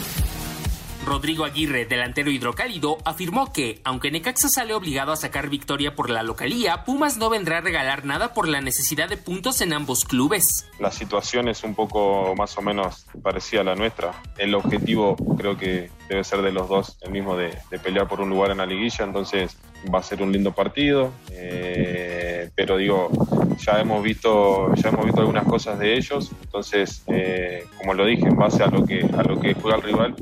Rodrigo 1.05 1.45
Aguirre, 1.45 1.85
delantero 1.85 2.31
hidrocálido, 2.31 2.97
afirmó 3.05 3.51
que, 3.53 3.79
aunque 3.83 4.11
Necaxa 4.11 4.49
sale 4.49 4.73
obligado 4.73 5.11
a 5.11 5.15
sacar 5.15 5.49
victoria 5.49 5.95
por 5.95 6.09
la 6.09 6.23
localía, 6.23 6.83
Pumas 6.83 7.17
no 7.17 7.29
vendrá 7.29 7.59
a 7.59 7.61
regalar 7.61 8.05
nada 8.05 8.33
por 8.33 8.47
la 8.47 8.61
necesidad 8.61 9.07
de 9.09 9.17
puntos 9.17 9.61
en 9.61 9.73
ambos 9.73 10.05
clubes. 10.05 10.69
La 10.79 10.91
situación 10.91 11.47
es 11.47 11.63
un 11.63 11.75
poco 11.75 12.35
más 12.35 12.57
o 12.57 12.61
menos 12.61 13.05
parecida 13.21 13.61
a 13.61 13.63
la 13.63 13.75
nuestra. 13.75 14.11
El 14.37 14.55
objetivo 14.55 15.15
creo 15.37 15.57
que 15.57 15.89
debe 16.09 16.23
ser 16.23 16.41
de 16.41 16.51
los 16.51 16.67
dos, 16.69 16.97
el 17.01 17.11
mismo 17.11 17.35
de, 17.37 17.57
de 17.69 17.79
pelear 17.79 18.07
por 18.07 18.21
un 18.21 18.29
lugar 18.29 18.51
en 18.51 18.57
la 18.57 18.65
liguilla, 18.65 19.05
entonces 19.05 19.57
va 19.93 19.99
a 19.99 20.03
ser 20.03 20.21
un 20.21 20.31
lindo 20.31 20.51
partido. 20.53 21.11
Eh, 21.31 22.49
pero 22.55 22.77
digo, 22.77 23.09
ya 23.57 23.79
hemos 23.79 24.01
visto, 24.03 24.73
ya 24.75 24.89
hemos 24.89 25.05
visto 25.05 25.21
algunas 25.21 25.45
cosas 25.45 25.77
de 25.77 25.95
ellos, 25.95 26.31
entonces, 26.41 27.03
eh, 27.07 27.65
como 27.77 27.93
lo 27.93 28.05
dije, 28.05 28.27
en 28.27 28.35
base 28.35 28.63
a 28.63 28.67
lo 28.67 28.85
que, 28.85 29.01
a 29.01 29.23
lo 29.23 29.39
que 29.39 29.53
juega 29.53 29.77
el 29.77 29.83
rival, 29.83 30.15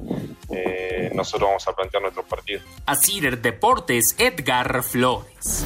eh, 0.50 1.12
nosotros 1.14 1.48
vamos 1.50 1.68
a 1.68 1.74
plantear 1.74 2.04
nuestros 2.04 2.26
partidos. 2.26 2.64
Así 2.86 3.22
Deportes, 3.22 4.16
Edgar 4.20 4.84
Flores. 4.84 5.66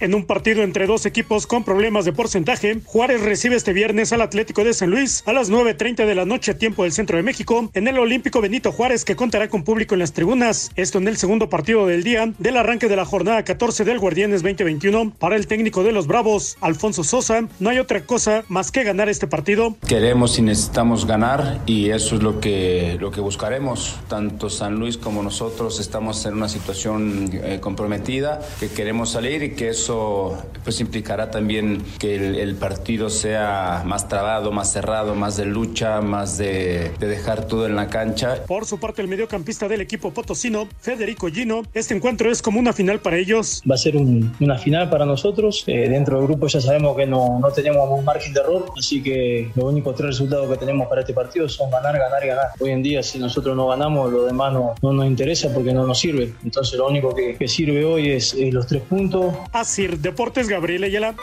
En 0.00 0.14
un 0.14 0.24
partido 0.26 0.62
entre 0.62 0.86
dos 0.86 1.06
equipos 1.06 1.48
con 1.48 1.64
problemas 1.64 2.04
de 2.04 2.12
porcentaje, 2.12 2.80
Juárez 2.84 3.20
recibe 3.20 3.56
este 3.56 3.72
viernes 3.72 4.12
al 4.12 4.20
Atlético 4.20 4.62
de 4.62 4.72
San 4.72 4.90
Luis 4.90 5.24
a 5.26 5.32
las 5.32 5.50
9.30 5.50 6.06
de 6.06 6.14
la 6.14 6.24
noche, 6.24 6.54
tiempo 6.54 6.84
del 6.84 6.92
centro 6.92 7.16
de 7.16 7.24
México, 7.24 7.68
en 7.74 7.88
el 7.88 7.98
Olímpico 7.98 8.40
Benito 8.40 8.70
Juárez, 8.70 9.04
que 9.04 9.16
contará 9.16 9.48
con 9.48 9.64
público 9.64 9.96
en 9.96 9.98
las 9.98 10.12
tribunas. 10.12 10.70
Esto 10.76 10.98
en 10.98 11.08
el 11.08 11.16
segundo 11.16 11.48
partido 11.48 11.86
del 11.88 12.04
día 12.04 12.32
del 12.38 12.56
arranque 12.56 12.86
de 12.86 12.94
la 12.94 13.04
jornada 13.04 13.42
14 13.42 13.84
del 13.84 13.98
Guardianes 13.98 14.42
2021. 14.42 15.14
Para 15.18 15.34
el 15.34 15.48
técnico 15.48 15.82
de 15.82 15.90
los 15.90 16.06
Bravos, 16.06 16.56
Alfonso 16.60 17.02
Sosa, 17.02 17.48
no 17.58 17.70
hay 17.70 17.80
otra 17.80 18.02
cosa 18.02 18.44
más 18.46 18.70
que 18.70 18.84
ganar 18.84 19.08
este 19.08 19.26
partido. 19.26 19.74
Queremos 19.88 20.38
y 20.38 20.42
necesitamos 20.42 21.06
ganar 21.06 21.60
y 21.66 21.90
eso 21.90 22.14
es 22.14 22.22
lo 22.22 22.38
que, 22.38 22.96
lo 23.00 23.10
que 23.10 23.20
buscaremos. 23.20 23.98
Tanto 24.06 24.48
San 24.48 24.76
Luis 24.76 24.96
como 24.96 25.24
nosotros 25.24 25.80
estamos 25.80 26.24
en 26.24 26.34
una 26.34 26.48
situación 26.48 27.30
eh, 27.32 27.58
comprometida, 27.60 28.40
que 28.60 28.68
queremos 28.68 29.10
salir 29.10 29.42
y 29.42 29.50
que 29.54 29.70
eso 29.88 30.36
pues 30.64 30.80
implicará 30.80 31.30
también 31.30 31.82
que 31.98 32.14
el, 32.14 32.34
el 32.36 32.54
partido 32.56 33.08
sea 33.08 33.82
más 33.86 34.06
trabado, 34.06 34.52
más 34.52 34.70
cerrado, 34.70 35.14
más 35.14 35.38
de 35.38 35.46
lucha, 35.46 36.02
más 36.02 36.36
de, 36.36 36.90
de 36.98 37.06
dejar 37.06 37.46
todo 37.46 37.66
en 37.66 37.74
la 37.74 37.86
cancha. 37.88 38.44
Por 38.46 38.66
su 38.66 38.78
parte, 38.78 39.00
el 39.00 39.08
mediocampista 39.08 39.66
del 39.66 39.80
equipo 39.80 40.10
potosino, 40.12 40.68
Federico 40.80 41.28
Gino, 41.28 41.62
este 41.72 41.94
encuentro 41.94 42.30
es 42.30 42.42
como 42.42 42.60
una 42.60 42.74
final 42.74 43.00
para 43.00 43.16
ellos. 43.16 43.62
Va 43.68 43.76
a 43.76 43.78
ser 43.78 43.96
un- 43.96 44.34
una 44.40 44.58
final 44.58 44.90
para 44.90 45.06
nosotros. 45.06 45.64
Eh, 45.66 45.88
dentro 45.88 46.18
del 46.18 46.26
grupo 46.26 46.48
ya 46.48 46.60
sabemos 46.60 46.94
que 46.94 47.06
no, 47.06 47.38
no 47.40 47.48
tenemos 47.50 47.88
un 47.90 48.04
margen 48.04 48.34
de 48.34 48.40
error, 48.40 48.66
así 48.76 49.02
que 49.02 49.50
los 49.54 49.64
únicos 49.64 49.94
tres 49.96 50.08
resultados 50.10 50.50
que 50.50 50.56
tenemos 50.58 50.86
para 50.88 51.00
este 51.00 51.14
partido 51.14 51.48
son 51.48 51.70
ganar, 51.70 51.98
ganar 51.98 52.22
y 52.22 52.28
ganar. 52.28 52.46
Hoy 52.60 52.70
en 52.72 52.82
día, 52.82 53.02
si 53.02 53.18
nosotros 53.18 53.56
no 53.56 53.68
ganamos, 53.68 54.12
lo 54.12 54.24
demás 54.26 54.52
no, 54.52 54.74
no 54.82 54.92
nos 54.92 55.06
interesa 55.06 55.48
porque 55.54 55.72
no 55.72 55.86
nos 55.86 55.98
sirve. 55.98 56.34
Entonces, 56.44 56.78
lo 56.78 56.88
único 56.88 57.14
que, 57.14 57.36
que 57.36 57.48
sirve 57.48 57.84
hoy 57.86 58.10
es, 58.10 58.34
es 58.34 58.52
los 58.52 58.66
tres 58.66 58.82
puntos. 58.82 59.34
Así 59.52 59.77
Deportes, 59.86 60.48
Gabriel 60.48 60.82
Ayala. 60.82 61.14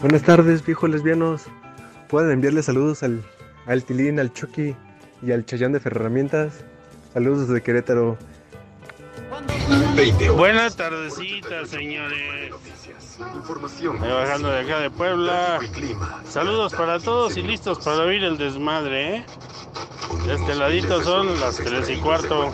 Buenas 0.00 0.22
tardes, 0.22 0.64
viejos 0.64 0.88
lesbianos. 0.88 1.42
Pueden 2.08 2.30
enviarle 2.30 2.62
saludos 2.62 3.02
al, 3.02 3.24
al 3.66 3.82
Tilín, 3.82 4.20
al 4.20 4.32
Chucky 4.32 4.76
y 5.20 5.32
al 5.32 5.44
Chayán 5.44 5.72
de 5.72 5.80
Ferramientas. 5.80 6.64
Saludos 7.12 7.48
desde 7.48 7.60
Querétaro. 7.60 8.16
Buenas 10.36 10.76
tardecitas, 10.76 11.68
señores. 11.68 12.52
Ahí 14.00 14.12
bajando 14.12 14.48
de 14.48 14.60
acá 14.60 14.78
de 14.78 14.90
Puebla. 14.90 15.58
Saludos 16.28 16.72
para 16.72 17.00
todos 17.00 17.36
y 17.36 17.42
listos 17.42 17.80
para 17.84 18.04
oír 18.04 18.22
el 18.22 18.38
desmadre, 18.38 19.16
¿eh? 19.16 19.24
De 20.24 20.34
este 20.34 20.54
ladito 20.54 21.02
son 21.02 21.40
las 21.40 21.56
3 21.56 21.90
y 21.90 21.96
cuarto. 21.96 22.52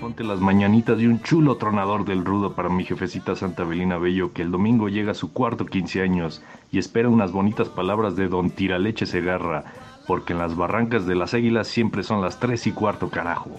Ponte 0.00 0.22
las 0.22 0.40
mañanitas 0.40 1.00
y 1.00 1.06
un 1.06 1.22
chulo 1.22 1.56
tronador 1.56 2.04
del 2.04 2.24
rudo 2.24 2.54
para 2.54 2.68
mi 2.68 2.84
jefecita 2.84 3.34
Santa 3.34 3.64
Belina 3.64 3.96
Bello, 3.96 4.32
que 4.32 4.42
el 4.42 4.50
domingo 4.50 4.88
llega 4.88 5.12
a 5.12 5.14
su 5.14 5.32
cuarto 5.32 5.64
15 5.64 6.02
años 6.02 6.42
y 6.70 6.78
espera 6.78 7.08
unas 7.08 7.32
bonitas 7.32 7.68
palabras 7.68 8.16
de 8.16 8.28
don 8.28 8.50
Tiraleche 8.50 9.06
Segarra, 9.06 9.64
porque 10.06 10.34
en 10.34 10.40
las 10.40 10.56
barrancas 10.56 11.06
de 11.06 11.14
las 11.14 11.32
águilas 11.32 11.68
siempre 11.68 12.02
son 12.02 12.20
las 12.20 12.38
3 12.38 12.66
y 12.66 12.72
cuarto, 12.72 13.08
carajo. 13.08 13.50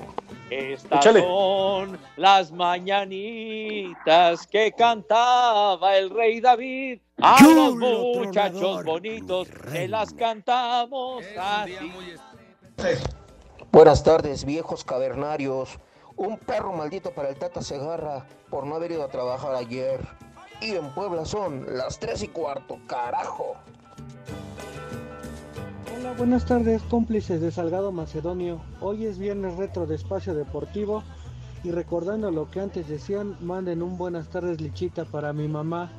Estas 0.51 0.99
Échale. 0.99 1.21
son 1.21 1.97
las 2.17 2.51
mañanitas 2.51 4.45
que 4.47 4.73
cantaba 4.77 5.95
el 5.95 6.09
rey 6.09 6.41
David. 6.41 6.99
A 7.21 7.41
los 7.43 7.75
muchachos 7.75 8.83
bonitos 8.83 9.47
que 9.71 9.87
las 9.87 10.13
cantamos 10.13 11.23
así. 11.39 11.77
Buenas 13.73 14.03
tardes, 14.03 14.43
viejos 14.43 14.83
cavernarios. 14.83 15.79
Un 16.17 16.37
perro 16.37 16.73
maldito 16.73 17.11
para 17.11 17.29
el 17.29 17.37
Tata 17.37 17.61
Segarra 17.61 18.27
por 18.49 18.67
no 18.67 18.75
haber 18.75 18.91
ido 18.91 19.05
a 19.05 19.07
trabajar 19.07 19.55
ayer. 19.55 20.01
Y 20.59 20.71
en 20.71 20.93
Puebla 20.93 21.23
son 21.23 21.65
las 21.77 21.97
tres 21.97 22.21
y 22.21 22.27
cuarto, 22.27 22.79
carajo. 22.85 23.55
Hola, 25.95 26.11
buenas 26.17 26.45
tardes, 26.45 26.81
cómplices 26.89 27.39
de 27.39 27.49
Salgado 27.49 27.93
Macedonio. 27.93 28.59
Hoy 28.81 29.05
es 29.05 29.17
viernes 29.17 29.55
retro 29.55 29.87
de 29.87 29.95
Espacio 29.95 30.33
Deportivo 30.33 31.01
y 31.63 31.71
recordando 31.71 32.29
lo 32.29 32.51
que 32.51 32.59
antes 32.59 32.89
decían, 32.89 33.37
manden 33.39 33.81
un 33.81 33.97
buenas 33.97 34.27
tardes 34.27 34.59
lichita 34.59 35.05
para 35.05 35.31
mi 35.31 35.47
mamá. 35.47 35.89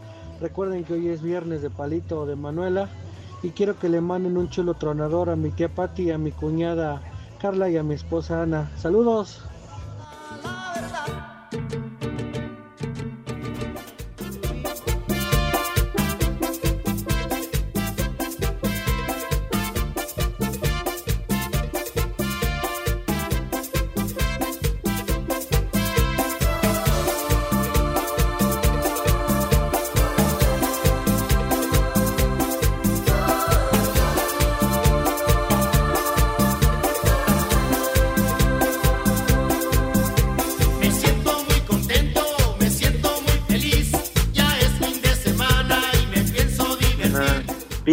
Recuerden 0.43 0.85
que 0.85 0.93
hoy 0.93 1.09
es 1.09 1.23
viernes 1.23 1.63
de 1.63 1.71
Palito 1.71 2.27
de 2.27 2.37
Manuela 2.37 2.91
y 3.43 3.49
quiero 3.49 3.79
que 3.79 3.89
le 3.89 4.03
manden 4.03 4.37
un 4.37 4.51
chulo 4.51 4.75
tronador 4.75 5.31
a 5.31 5.37
mi 5.37 5.51
tía 5.53 5.71
Patti, 5.75 6.11
a 6.11 6.19
mi 6.19 6.33
cuñada 6.33 7.01
Carla 7.42 7.68
y 7.68 7.76
a 7.76 7.83
mi 7.83 7.94
esposa 7.94 8.40
Ana. 8.40 8.70
Saludos. 8.78 9.52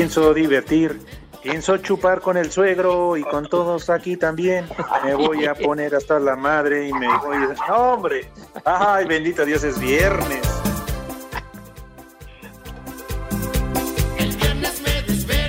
Pienso 0.09 0.33
divertir, 0.33 0.99
pienso 1.43 1.77
chupar 1.77 2.19
con 2.19 2.35
el 2.35 2.51
suegro 2.51 3.15
y 3.15 3.21
con 3.21 3.47
todos 3.47 3.91
aquí 3.91 4.17
también. 4.17 4.67
Me 5.05 5.13
voy 5.13 5.45
a 5.45 5.53
poner 5.53 5.93
hasta 5.93 6.19
la 6.19 6.35
madre 6.35 6.87
y 6.87 6.93
me 6.93 7.07
voy 7.19 7.37
a... 7.37 7.67
¡No, 7.67 7.93
hombre! 7.93 8.27
¡Ay, 8.65 9.05
bendito 9.05 9.45
Dios, 9.45 9.63
es 9.63 9.79
viernes! 9.79 10.41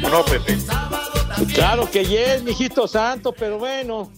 ¿O 0.05 0.09
no, 0.11 0.23
Pepe? 0.27 0.59
Claro 1.55 1.91
que 1.91 2.05
yes, 2.05 2.43
mijito 2.43 2.87
santo, 2.87 3.33
pero 3.33 3.57
bueno. 3.59 4.13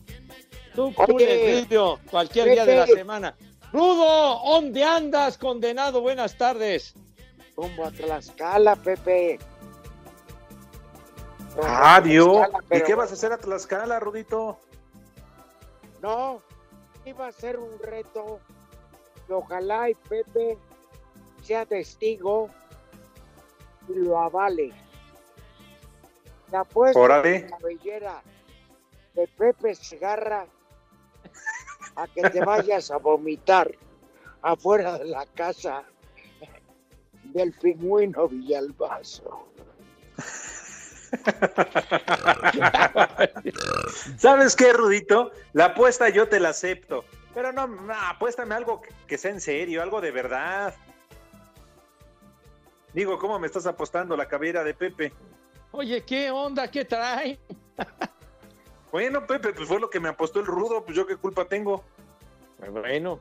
Tú 0.75 0.87
Oye, 0.87 1.07
cules 1.07 1.61
vidrio 1.61 2.01
cualquier 2.11 2.51
día 2.51 2.65
de 2.67 2.77
la 2.79 2.87
semana. 2.89 3.37
Rudo, 3.73 4.41
¿dónde 4.45 4.83
andas, 4.83 5.39
condenado? 5.39 6.01
Buenas 6.01 6.37
tardes. 6.37 6.95
Rumbo 7.57 7.85
a 7.85 7.93
Tlaxcala, 7.93 8.75
Pepe. 8.75 9.39
Rumbo 11.55 11.67
a 11.67 11.97
¡Adiós! 11.97 12.49
Tlaxcala, 12.49 12.79
¿Y 12.79 12.83
qué 12.85 12.95
vas 12.95 13.11
a 13.11 13.15
hacer 13.15 13.33
a 13.33 13.39
Tlaxcala, 13.39 14.01
Rudito? 14.01 14.59
No, 16.01 16.41
iba 17.05 17.27
a 17.27 17.33
ser 17.33 17.59
un 17.59 17.79
reto. 17.79 18.41
Ojalá 19.29 19.89
y 19.89 19.95
Pepe 19.95 20.59
sea 21.43 21.65
testigo 21.65 22.51
y 23.89 23.95
lo 23.95 24.19
avale. 24.19 24.73
Te 26.51 26.57
apuesto 26.57 27.01
Órale. 27.01 27.43
la 27.43 27.57
cabellera 27.57 28.23
de 29.15 29.27
Pepe 29.27 29.75
Segarra 29.75 30.47
a 31.97 32.07
que 32.09 32.23
te 32.23 32.45
vayas 32.45 32.91
a 32.91 32.99
vomitar 32.99 33.73
afuera 34.43 34.99
de 34.99 35.07
la 35.07 35.27
casa 35.27 35.85
del 37.25 37.53
pingüino 37.53 38.29
Villalbazo. 38.29 39.47
¿Sabes 44.19 44.57
qué, 44.57 44.73
Rudito? 44.73 45.33
La 45.53 45.67
apuesta 45.67 46.09
yo 46.09 46.29
te 46.29 46.41
la 46.41 46.51
acepto. 46.51 47.05
Pero 47.35 47.53
no, 47.53 47.67
no, 47.67 47.93
apuéstame 47.95 48.55
algo 48.55 48.83
que- 49.07 49.19
sea 49.19 49.31
en 49.31 49.41
serio, 49.41 49.83
algo 49.83 50.01
de 50.01 50.11
verdad. 50.11 50.75
Digo, 52.93 53.19
¿cómo 53.19 53.39
me 53.39 53.47
estás 53.47 53.67
apostando 53.67 54.17
la 54.17 54.29
cabellera 54.29 54.65
de 54.65 54.75
Pepe? 54.75 55.13
Oye, 55.71 56.03
¿qué 56.03 56.31
onda? 56.31 56.71
¿Qué 56.71 56.85
trae? 56.85 57.39
Bueno, 58.91 59.27
Pepe, 59.27 59.55
pues 59.55 59.67
fue 59.67 59.81
lo 59.81 59.89
que 59.89 60.01
me 60.01 60.11
apostó 60.11 60.41
el 60.41 60.47
rudo, 60.47 60.85
pues 60.85 60.95
yo 60.97 61.07
qué 61.07 61.17
culpa 61.17 61.47
tengo. 61.47 61.83
Bueno. 62.71 63.19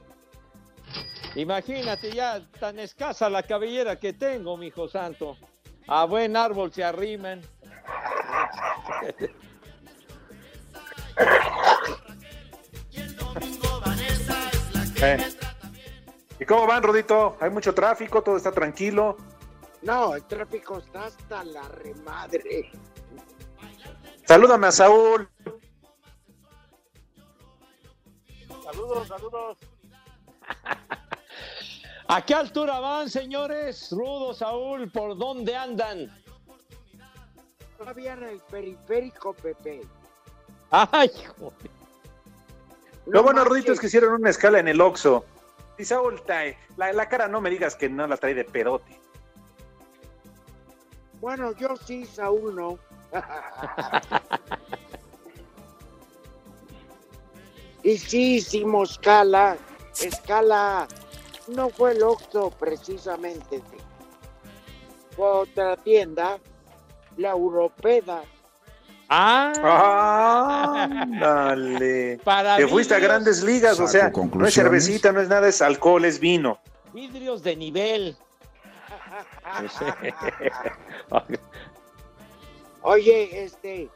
Imagínate 1.35 2.11
ya 2.11 2.45
tan 2.59 2.77
escasa 2.79 3.29
la 3.29 3.43
cabellera 3.43 3.97
que 3.97 4.11
tengo, 4.11 4.57
mi 4.57 4.67
hijo 4.67 4.89
santo. 4.89 5.37
A 5.87 6.03
buen 6.05 6.35
árbol 6.35 6.73
se 6.73 6.83
arriman. 6.83 7.41
Eh. 15.03 15.17
¿Y 16.39 16.45
cómo 16.45 16.67
van, 16.67 16.83
Rudito? 16.83 17.35
¿Hay 17.39 17.49
mucho 17.49 17.73
tráfico? 17.73 18.21
¿Todo 18.21 18.37
está 18.37 18.51
tranquilo? 18.51 19.17
No, 19.81 20.13
el 20.13 20.23
tráfico 20.25 20.77
está 20.77 21.05
hasta 21.05 21.43
la 21.43 21.67
remadre. 21.69 22.71
Salúdame 24.25 24.67
a 24.67 24.71
Saúl. 24.71 25.27
Saludos, 28.63 29.07
saludos. 29.07 29.57
¿A 32.07 32.21
qué 32.23 32.35
altura 32.35 32.79
van, 32.79 33.09
señores? 33.09 33.89
Rudo, 33.91 34.33
Saúl, 34.33 34.91
¿por 34.91 35.17
dónde 35.17 35.55
andan? 35.55 36.20
Todavía 37.81 38.13
en 38.13 38.23
el 38.23 38.39
periférico, 38.41 39.33
Pepe. 39.33 39.81
Ay, 40.69 41.11
joder. 41.35 41.71
Lo 43.07 43.23
bueno, 43.23 43.43
Rudito, 43.43 43.73
es 43.73 43.79
que 43.79 43.87
hicieron 43.87 44.13
una 44.13 44.29
escala 44.29 44.59
en 44.59 44.67
el 44.67 44.79
Oxxo. 44.79 45.25
Y 45.79 45.85
Saúl, 45.85 46.21
trae- 46.23 46.55
la, 46.77 46.93
la 46.93 47.09
cara 47.09 47.27
no 47.27 47.41
me 47.41 47.49
digas 47.49 47.75
que 47.75 47.89
no 47.89 48.05
la 48.05 48.17
trae 48.17 48.35
de 48.35 48.43
pedote. 48.45 48.99
Bueno, 51.19 51.53
yo 51.53 51.75
sí, 51.75 52.05
Saúl 52.05 52.55
no. 52.55 52.77
y 57.83 57.97
sí 57.97 58.35
hicimos 58.35 58.91
escala. 58.91 59.57
Escala 59.99 60.87
no 61.47 61.69
fue 61.69 61.93
el 61.93 62.03
Oxxo 62.03 62.51
precisamente. 62.51 63.63
Fue 65.15 65.25
otra 65.25 65.77
tienda, 65.77 66.39
la 67.21 67.31
Europeda. 67.31 68.23
Ah, 69.13 70.87
Ándale. 70.87 72.17
Para 72.23 72.55
Te 72.55 72.67
fuiste 72.67 72.95
a 72.95 72.99
grandes 72.99 73.43
ligas, 73.43 73.77
o 73.79 73.87
sea, 73.87 74.09
no 74.09 74.47
es 74.47 74.53
cervecita, 74.53 75.11
no 75.11 75.19
es 75.19 75.27
nada, 75.27 75.49
es 75.49 75.61
alcohol, 75.61 76.05
es 76.05 76.17
vino. 76.19 76.59
vidrios 76.93 77.43
de 77.43 77.55
nivel. 77.57 78.15
Oye, 82.83 83.43
este, 83.43 83.89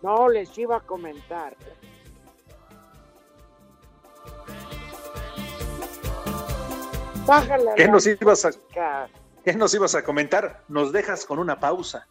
no 0.00 0.28
les 0.28 0.56
iba 0.56 0.76
a 0.76 0.80
comentar. 0.80 1.56
Bájala 7.26 7.74
¿Qué 7.74 7.88
nos 7.88 8.06
ibas 8.06 8.44
a, 8.44 8.50
qué 9.44 9.52
nos 9.54 9.74
ibas 9.74 9.94
a 9.94 10.02
comentar? 10.02 10.62
Nos 10.68 10.92
dejas 10.92 11.24
con 11.24 11.38
una 11.38 11.58
pausa. 11.58 12.06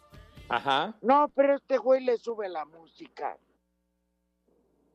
Ajá. 0.50 0.94
No, 1.00 1.28
pero 1.34 1.54
este 1.56 1.78
güey 1.78 2.02
le 2.04 2.18
sube 2.18 2.48
la 2.48 2.64
música. 2.64 3.36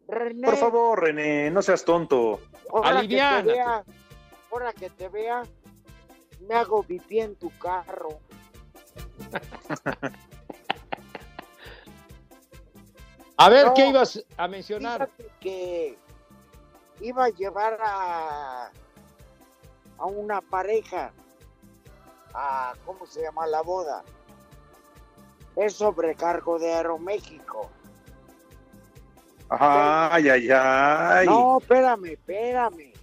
René, 0.08 0.46
Por 0.46 0.58
favor, 0.58 1.02
René, 1.04 1.50
no 1.50 1.62
seas 1.62 1.84
tonto. 1.84 2.40
ahora 2.72 2.90
que 2.90 2.92
te 2.92 3.00
aliviánate. 3.00 3.52
vea, 3.54 3.84
ahora 4.52 4.74
que 4.74 4.90
te 4.92 5.10
vea, 5.10 5.44
me 6.42 6.54
hago 6.56 6.84
pipí 6.84 7.20
en 7.22 7.36
tu 7.38 7.50
carro. 7.58 8.20
A 13.38 13.50
ver, 13.50 13.66
No, 13.68 13.74
¿qué 13.74 13.88
ibas 13.90 14.24
a 14.38 14.48
mencionar? 14.48 15.10
Que 15.42 15.98
iba 17.02 17.26
a 17.26 17.30
llevar 17.30 17.78
a, 17.82 18.72
a 19.98 20.06
una 20.06 20.40
pareja 20.40 21.12
a, 22.34 22.74
¿cómo 22.86 23.06
se 23.06 23.22
llama? 23.24 23.46
La 23.48 23.62
boda. 23.62 24.04
Es 25.56 25.74
sobrecargo 25.74 26.60
de 26.60 26.74
Aeroméxico. 26.74 27.70
Ay, 29.50 30.30
ay, 30.30 30.50
ay. 30.52 31.26
No, 31.28 31.60
espérame, 31.60 32.14
espérame. 32.14 32.94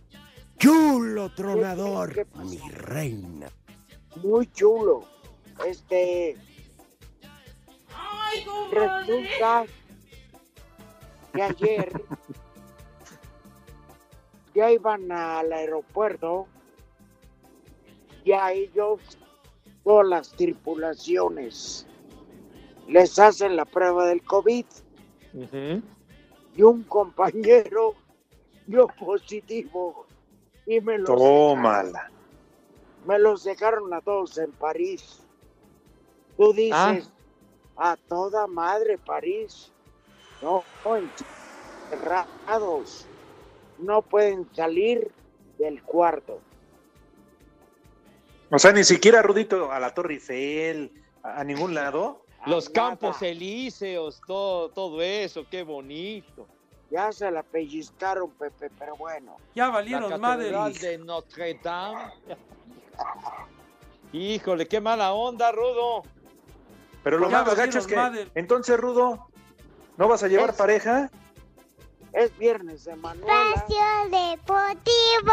Chulo 0.58 1.32
tronador, 1.34 2.26
mi 2.44 2.58
reina. 2.70 3.48
Muy 4.16 4.46
chulo. 4.52 5.04
Este. 5.66 6.36
Resulta 8.70 9.64
que 11.32 11.42
ayer 11.42 11.92
ya 14.54 14.70
iban 14.70 15.10
al 15.12 15.52
aeropuerto, 15.52 16.46
ya 18.24 18.52
ellos, 18.52 19.00
todas 19.84 20.06
las 20.06 20.30
tripulaciones, 20.30 21.86
les 22.88 23.18
hacen 23.18 23.56
la 23.56 23.64
prueba 23.64 24.06
del 24.06 24.22
COVID 24.22 24.66
y 26.54 26.62
un 26.62 26.82
compañero 26.84 27.94
dio 28.66 28.86
positivo 28.88 30.06
y 30.66 30.80
me 30.80 30.98
los, 30.98 31.06
Tómala. 31.06 32.10
me 33.06 33.18
los 33.18 33.44
dejaron 33.44 33.92
a 33.92 34.00
todos 34.00 34.38
en 34.38 34.52
París. 34.52 35.20
Tú 36.36 36.52
dices, 36.52 37.10
a 37.76 37.96
toda 38.08 38.46
madre 38.46 38.98
París. 38.98 39.72
No, 40.40 40.64
encerrados. 41.90 43.06
No 43.78 44.02
pueden 44.02 44.48
salir 44.54 45.10
del 45.58 45.82
cuarto. 45.82 46.40
O 48.50 48.58
sea, 48.58 48.72
ni 48.72 48.84
siquiera 48.84 49.22
Rudito 49.22 49.72
a 49.72 49.80
la 49.80 49.94
Torre 49.94 50.14
Eiffel, 50.14 50.92
a, 51.22 51.40
a 51.40 51.44
ningún 51.44 51.74
lado. 51.74 52.22
Los 52.46 52.68
campos 52.68 53.22
elíseos, 53.22 54.20
todo, 54.26 54.68
todo 54.70 55.00
eso, 55.00 55.44
qué 55.50 55.62
bonito. 55.62 56.46
Ya 56.90 57.10
se 57.12 57.30
la 57.30 57.42
pellizcaron, 57.42 58.30
Pepe, 58.32 58.70
pero 58.78 58.96
bueno. 58.96 59.36
Ya 59.54 59.66
La 59.66 59.70
valieron 59.72 60.10
catedral 60.10 60.20
madre. 60.72 60.78
de 60.78 60.98
Notre 60.98 61.54
Dame. 61.62 62.12
Híjole, 64.12 64.66
qué 64.68 64.80
mala 64.80 65.12
onda, 65.12 65.52
Rudo. 65.52 66.02
Pero 67.02 67.18
lo 67.18 67.30
Ya 67.30 67.42
más 67.44 67.54
gacho 67.56 67.78
es 67.78 67.86
que, 67.86 67.96
madre. 67.96 68.28
entonces, 68.34 68.76
Rudo, 68.78 69.26
¿no 69.96 70.08
vas 70.08 70.22
a 70.22 70.28
llevar 70.28 70.50
Es- 70.50 70.56
pareja? 70.56 71.10
Es 72.12 72.36
viernes 72.36 72.84
de 72.84 72.94
Manuela. 72.94 73.52
Espacio 73.54 73.78
Deportivo. 74.10 75.32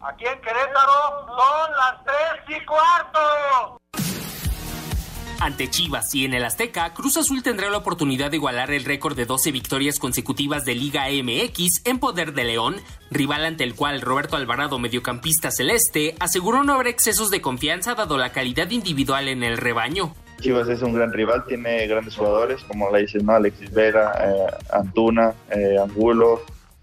Aquí 0.00 0.24
en 0.24 0.40
Querétaro 0.40 1.26
son 1.26 1.72
las 1.72 2.04
tres 2.04 2.58
y 2.58 2.64
cuarto. 2.64 3.78
Ante 5.38 5.68
Chivas 5.68 6.14
y 6.14 6.24
en 6.24 6.32
el 6.32 6.44
Azteca, 6.44 6.94
Cruz 6.94 7.16
Azul 7.18 7.42
tendrá 7.42 7.68
la 7.68 7.76
oportunidad 7.76 8.30
de 8.30 8.38
igualar 8.38 8.70
el 8.70 8.84
récord 8.84 9.14
de 9.14 9.26
12 9.26 9.52
victorias 9.52 9.98
consecutivas 9.98 10.64
de 10.64 10.74
Liga 10.74 11.06
MX 11.10 11.82
en 11.84 11.98
poder 11.98 12.32
de 12.32 12.44
León, 12.44 12.76
rival 13.10 13.44
ante 13.44 13.64
el 13.64 13.74
cual 13.74 14.00
Roberto 14.00 14.36
Alvarado, 14.36 14.78
mediocampista 14.78 15.50
celeste, 15.50 16.14
aseguró 16.20 16.64
no 16.64 16.74
haber 16.74 16.86
excesos 16.86 17.30
de 17.30 17.42
confianza 17.42 17.94
dado 17.94 18.16
la 18.16 18.32
calidad 18.32 18.70
individual 18.70 19.28
en 19.28 19.42
el 19.42 19.58
rebaño. 19.58 20.14
Chivas 20.40 20.68
es 20.68 20.80
un 20.82 20.94
gran 20.94 21.12
rival, 21.12 21.44
tiene 21.46 21.86
grandes 21.86 22.16
jugadores, 22.16 22.62
como 22.64 22.90
la 22.90 22.98
dices, 22.98 23.22
¿no? 23.22 23.32
Alexis 23.32 23.70
Vega, 23.72 24.12
eh, 24.24 24.54
Antuna, 24.72 25.34
eh, 25.50 25.76
Angulo, 25.82 26.42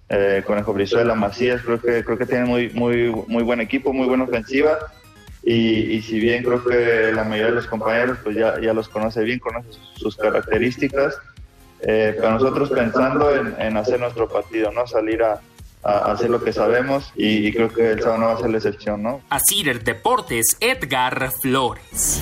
eh, 0.09 0.43
Conejo 0.45 0.73
Brizuela, 0.73 1.15
Macías, 1.15 1.61
creo 1.63 1.81
que, 1.81 2.03
creo 2.03 2.17
que 2.17 2.25
tiene 2.25 2.45
muy, 2.45 2.69
muy, 2.69 3.11
muy 3.27 3.43
buen 3.43 3.61
equipo, 3.61 3.93
muy 3.93 4.07
buena 4.07 4.25
ofensiva. 4.25 4.77
Y, 5.43 5.95
y 5.95 6.01
si 6.01 6.19
bien 6.19 6.43
creo 6.43 6.63
que 6.63 7.11
la 7.13 7.23
mayoría 7.23 7.47
de 7.47 7.55
los 7.55 7.67
compañeros 7.67 8.17
pues 8.23 8.35
ya, 8.35 8.59
ya 8.61 8.73
los 8.73 8.87
conoce 8.87 9.23
bien, 9.23 9.39
conoce 9.39 9.67
sus, 9.95 10.15
características, 10.15 11.15
eh, 11.81 12.15
pero 12.15 12.31
nosotros 12.31 12.69
pensando 12.69 13.35
en, 13.35 13.53
en 13.59 13.75
hacer 13.75 13.99
nuestro 13.99 14.29
partido, 14.29 14.71
¿no? 14.71 14.87
Salir 14.87 15.21
a, 15.21 15.41
a 15.83 16.13
hacer 16.13 16.29
lo 16.29 16.41
que 16.43 16.53
sabemos 16.53 17.11
y, 17.15 17.47
y 17.47 17.53
creo 17.53 17.69
que 17.73 17.91
el 17.91 18.01
sábado 18.01 18.19
no 18.19 18.25
va 18.27 18.33
a 18.33 18.39
ser 18.39 18.49
la 18.49 18.57
excepción, 18.57 19.03
¿no? 19.03 19.21
A 19.29 19.39
Cider 19.39 19.83
Deportes, 19.83 20.57
Edgar 20.59 21.31
Flores. 21.41 22.21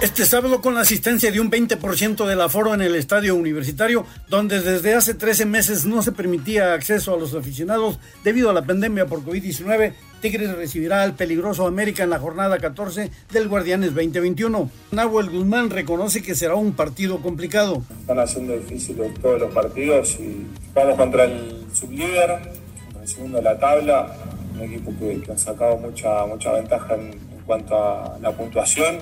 Este 0.00 0.26
sábado 0.26 0.60
con 0.60 0.76
la 0.76 0.82
asistencia 0.82 1.32
de 1.32 1.40
un 1.40 1.50
20% 1.50 2.24
del 2.24 2.40
aforo 2.40 2.72
en 2.72 2.82
el 2.82 2.94
estadio 2.94 3.34
universitario, 3.34 4.06
donde 4.28 4.60
desde 4.60 4.94
hace 4.94 5.14
13 5.14 5.44
meses 5.44 5.86
no 5.86 6.02
se 6.02 6.12
permitía 6.12 6.72
acceso 6.72 7.14
a 7.14 7.18
los 7.18 7.34
aficionados 7.34 7.98
debido 8.22 8.48
a 8.48 8.52
la 8.52 8.62
pandemia 8.62 9.06
por 9.06 9.24
COVID-19, 9.24 9.94
Tigres 10.20 10.56
recibirá 10.56 11.04
al 11.04 11.14
peligroso 11.14 11.66
América 11.66 12.02
en 12.02 12.10
la 12.10 12.18
jornada 12.18 12.58
14 12.58 13.10
del 13.32 13.48
Guardianes 13.48 13.94
2021. 13.94 14.68
Nahuel 14.90 15.30
Guzmán 15.30 15.70
reconoce 15.70 16.22
que 16.22 16.34
será 16.34 16.56
un 16.56 16.72
partido 16.72 17.20
complicado. 17.20 17.82
Están 18.00 18.18
haciendo 18.18 18.54
difíciles 18.54 19.14
todos 19.20 19.40
los 19.40 19.54
partidos 19.54 20.18
y 20.18 20.44
vamos 20.74 20.96
contra 20.96 21.24
el 21.24 21.66
sublíder, 21.72 22.40
contra 22.84 23.02
el 23.02 23.08
segundo 23.08 23.38
de 23.38 23.44
la 23.44 23.58
tabla, 23.58 24.16
un 24.54 24.62
equipo 24.62 24.92
que, 24.98 25.20
que 25.20 25.32
ha 25.32 25.38
sacado 25.38 25.76
mucha, 25.76 26.26
mucha 26.26 26.52
ventaja 26.52 26.94
en, 26.96 27.28
cuanto 27.46 27.76
a 27.76 28.18
la 28.20 28.32
puntuación. 28.32 28.98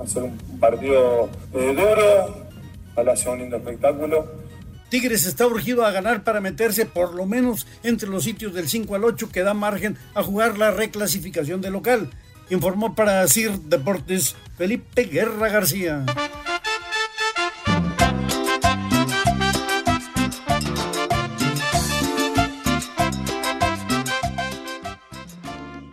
Va 0.00 0.04
a 0.04 0.08
ser 0.08 0.22
un 0.22 0.38
partido 0.58 1.28
eh, 1.52 1.74
duro, 1.74 2.46
ojalá 2.92 3.14
sea 3.14 3.32
un 3.32 3.40
lindo 3.40 3.56
espectáculo. 3.56 4.43
Tigres 4.88 5.26
está 5.26 5.46
urgido 5.46 5.84
a 5.84 5.90
ganar 5.90 6.24
para 6.24 6.40
meterse 6.40 6.86
por 6.86 7.14
lo 7.14 7.26
menos 7.26 7.66
entre 7.82 8.08
los 8.08 8.24
sitios 8.24 8.54
del 8.54 8.68
5 8.68 8.94
al 8.94 9.04
8 9.04 9.30
que 9.32 9.42
da 9.42 9.54
margen 9.54 9.96
a 10.14 10.22
jugar 10.22 10.58
la 10.58 10.70
reclasificación 10.70 11.60
de 11.60 11.70
local. 11.70 12.10
Informó 12.50 12.94
para 12.94 13.26
CIR 13.26 13.58
Deportes 13.60 14.36
Felipe 14.56 15.04
Guerra 15.04 15.48
García. 15.48 16.04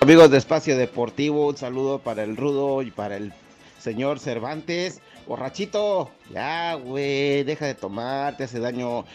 Amigos 0.01 0.31
de 0.31 0.37
Espacio 0.37 0.77
Deportivo, 0.77 1.47
un 1.47 1.57
saludo 1.57 1.99
para 1.99 2.23
el 2.23 2.35
Rudo 2.35 2.81
y 2.81 2.91
para 2.91 3.17
el 3.17 3.33
señor 3.79 4.19
Cervantes. 4.19 4.99
Borrachito, 5.31 6.11
ya, 6.33 6.73
güey, 6.73 7.45
deja 7.45 7.65
de 7.65 7.73
tomar, 7.73 8.35
te 8.35 8.43
hace 8.43 8.59
daño. 8.59 9.05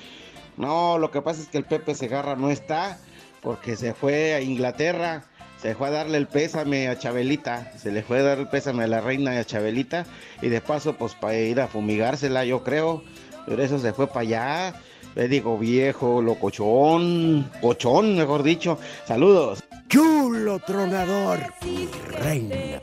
No, 0.57 0.96
lo 0.96 1.11
que 1.11 1.20
pasa 1.20 1.42
es 1.42 1.48
que 1.48 1.59
el 1.59 1.64
Pepe 1.64 1.94
Segarra 1.94 2.37
no 2.37 2.50
está 2.50 2.98
porque 3.42 3.76
se 3.76 3.92
fue 3.92 4.33
a 4.33 4.40
Inglaterra. 4.40 5.24
Se 5.61 5.74
fue 5.74 5.88
a 5.88 5.90
darle 5.90 6.16
el 6.16 6.26
pésame 6.26 6.88
a 6.88 6.98
Chabelita, 6.98 7.70
se 7.76 7.92
le 7.92 8.02
fue 8.02 8.20
a 8.20 8.22
dar 8.22 8.38
el 8.38 8.48
pésame 8.48 8.85
a 8.85 8.87
la 8.87 9.02
reina 9.02 9.33
de 9.33 9.44
Chabelita 9.44 10.07
y 10.40 10.48
de 10.48 10.62
paso 10.62 10.94
pues 10.94 11.14
para 11.14 11.37
ir 11.37 11.61
a 11.61 11.68
fumigársela 11.68 12.46
yo 12.46 12.62
creo, 12.62 13.02
pero 13.46 13.62
eso 13.62 13.79
se 13.79 13.92
fue 13.92 14.07
para 14.07 14.20
allá, 14.20 14.74
le 15.14 15.29
digo 15.29 15.59
viejo, 15.59 16.22
locochón, 16.22 17.50
cochón 17.61 18.16
mejor 18.16 18.42
dicho, 18.42 18.79
saludos. 19.07 19.62
Chulo 19.88 20.61
tronador, 20.61 21.40
reina. 22.20 22.81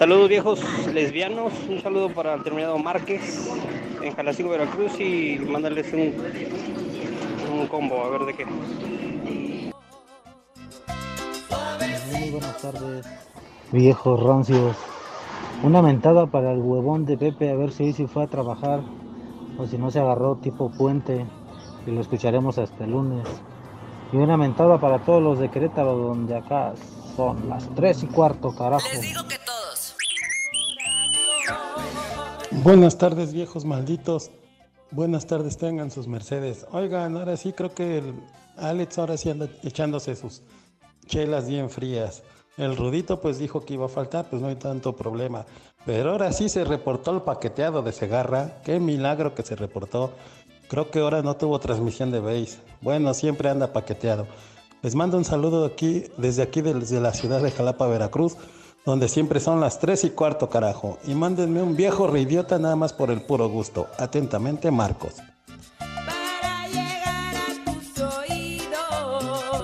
Saludos 0.00 0.30
viejos 0.30 0.60
lesbianos, 0.94 1.52
un 1.68 1.78
saludo 1.82 2.08
para 2.08 2.32
el 2.32 2.42
terminado 2.42 2.78
Márquez 2.78 3.50
en 4.02 4.16
Jalacingo, 4.16 4.48
Veracruz 4.48 4.98
y 4.98 5.38
mandarles 5.40 5.92
un, 5.92 6.14
un 7.52 7.66
combo, 7.66 8.02
a 8.02 8.08
ver 8.08 8.22
de 8.22 8.34
qué. 8.34 8.46
Muy 12.16 12.30
buenas 12.30 12.62
tardes, 12.62 13.06
viejos 13.72 14.22
rancios. 14.22 14.74
Una 15.62 15.82
mentada 15.82 16.24
para 16.28 16.52
el 16.52 16.60
huevón 16.60 17.04
de 17.04 17.18
Pepe 17.18 17.50
a 17.50 17.56
ver 17.56 17.70
si 17.70 17.84
hoy 17.84 17.92
sí 17.92 18.06
fue 18.06 18.24
a 18.24 18.26
trabajar 18.26 18.80
o 19.58 19.66
si 19.66 19.76
no 19.76 19.90
se 19.90 20.00
agarró 20.00 20.36
tipo 20.36 20.70
puente 20.70 21.26
y 21.86 21.90
lo 21.90 22.00
escucharemos 22.00 22.56
hasta 22.56 22.84
el 22.84 22.92
lunes. 22.92 23.28
Y 24.14 24.16
una 24.16 24.38
mentada 24.38 24.80
para 24.80 25.00
todos 25.00 25.22
los 25.22 25.38
de 25.38 25.50
Querétaro 25.50 25.94
donde 25.94 26.38
acá 26.38 26.72
son 27.16 27.50
las 27.50 27.68
3 27.74 28.04
y 28.04 28.06
cuarto, 28.06 28.54
carajo. 28.56 28.88
Buenas 32.62 32.98
tardes, 32.98 33.32
viejos 33.32 33.64
malditos. 33.64 34.30
Buenas 34.90 35.26
tardes, 35.26 35.56
tengan 35.56 35.90
sus 35.90 36.06
mercedes. 36.06 36.66
Oigan, 36.72 37.16
ahora 37.16 37.38
sí 37.38 37.54
creo 37.54 37.74
que 37.74 37.98
el 37.98 38.14
Alex 38.58 38.98
ahora 38.98 39.16
sí 39.16 39.30
anda 39.30 39.48
echándose 39.62 40.14
sus 40.14 40.42
chelas 41.06 41.48
bien 41.48 41.70
frías. 41.70 42.22
El 42.58 42.76
Rudito 42.76 43.18
pues 43.22 43.38
dijo 43.38 43.64
que 43.64 43.74
iba 43.74 43.86
a 43.86 43.88
faltar, 43.88 44.28
pues 44.28 44.42
no 44.42 44.48
hay 44.48 44.56
tanto 44.56 44.94
problema. 44.94 45.46
Pero 45.86 46.10
ahora 46.10 46.34
sí 46.34 46.50
se 46.50 46.64
reportó 46.64 47.12
el 47.12 47.22
paqueteado 47.22 47.80
de 47.80 47.92
Segarra. 47.92 48.60
Qué 48.62 48.78
milagro 48.78 49.34
que 49.34 49.42
se 49.42 49.56
reportó. 49.56 50.12
Creo 50.68 50.90
que 50.90 50.98
ahora 50.98 51.22
no 51.22 51.36
tuvo 51.36 51.60
transmisión 51.60 52.10
de 52.10 52.20
base. 52.20 52.58
Bueno, 52.82 53.14
siempre 53.14 53.48
anda 53.48 53.72
paqueteado. 53.72 54.26
Les 54.82 54.94
mando 54.94 55.16
un 55.16 55.24
saludo 55.24 55.64
aquí, 55.64 56.04
desde 56.18 56.42
aquí, 56.42 56.60
desde 56.60 57.00
la 57.00 57.14
ciudad 57.14 57.40
de 57.40 57.52
Jalapa, 57.52 57.86
Veracruz, 57.86 58.36
donde 58.84 59.08
siempre 59.08 59.40
son 59.40 59.60
las 59.60 59.78
3 59.78 60.04
y 60.04 60.10
cuarto, 60.10 60.48
carajo. 60.48 60.98
Y 61.04 61.14
mándenme 61.14 61.62
un 61.62 61.76
viejo 61.76 62.06
reidiota 62.06 62.58
nada 62.58 62.76
más 62.76 62.92
por 62.92 63.10
el 63.10 63.22
puro 63.22 63.48
gusto. 63.48 63.88
Atentamente, 63.98 64.70
Marcos. 64.70 65.16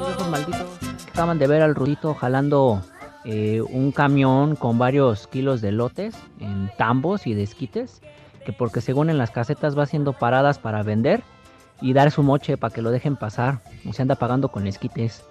Viejos 0.07 0.29
malditos. 0.31 0.67
Acaban 1.09 1.39
de 1.39 1.47
ver 1.47 1.63
al 1.63 1.75
Rudito 1.75 2.15
jalando 2.15 2.83
eh, 3.25 3.63
un 3.63 3.91
camión 3.91 4.55
con 4.55 4.79
varios 4.79 5.27
kilos 5.27 5.61
de 5.63 5.73
lotes 5.73 6.15
en 6.41 6.71
tambos 6.77 7.27
y 7.27 7.35
de 7.35 7.43
esquites. 7.43 8.03
Que 8.45 8.53
porque 8.53 8.81
según 8.81 9.11
en 9.11 9.19
las 9.19 9.31
casetas 9.31 9.77
va 9.77 9.85
haciendo 9.85 10.13
paradas 10.13 10.59
para 10.59 10.83
vender 10.83 11.23
y 11.81 11.95
dar 11.95 12.11
su 12.11 12.23
moche 12.23 12.57
para 12.57 12.73
que 12.73 12.83
lo 12.83 12.91
dejen 12.91 13.17
pasar. 13.17 13.61
O 13.89 13.93
se 13.93 14.03
anda 14.03 14.15
pagando 14.17 14.51
con 14.51 14.67
esquites. 14.67 15.25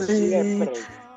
Siempre. 0.00 0.72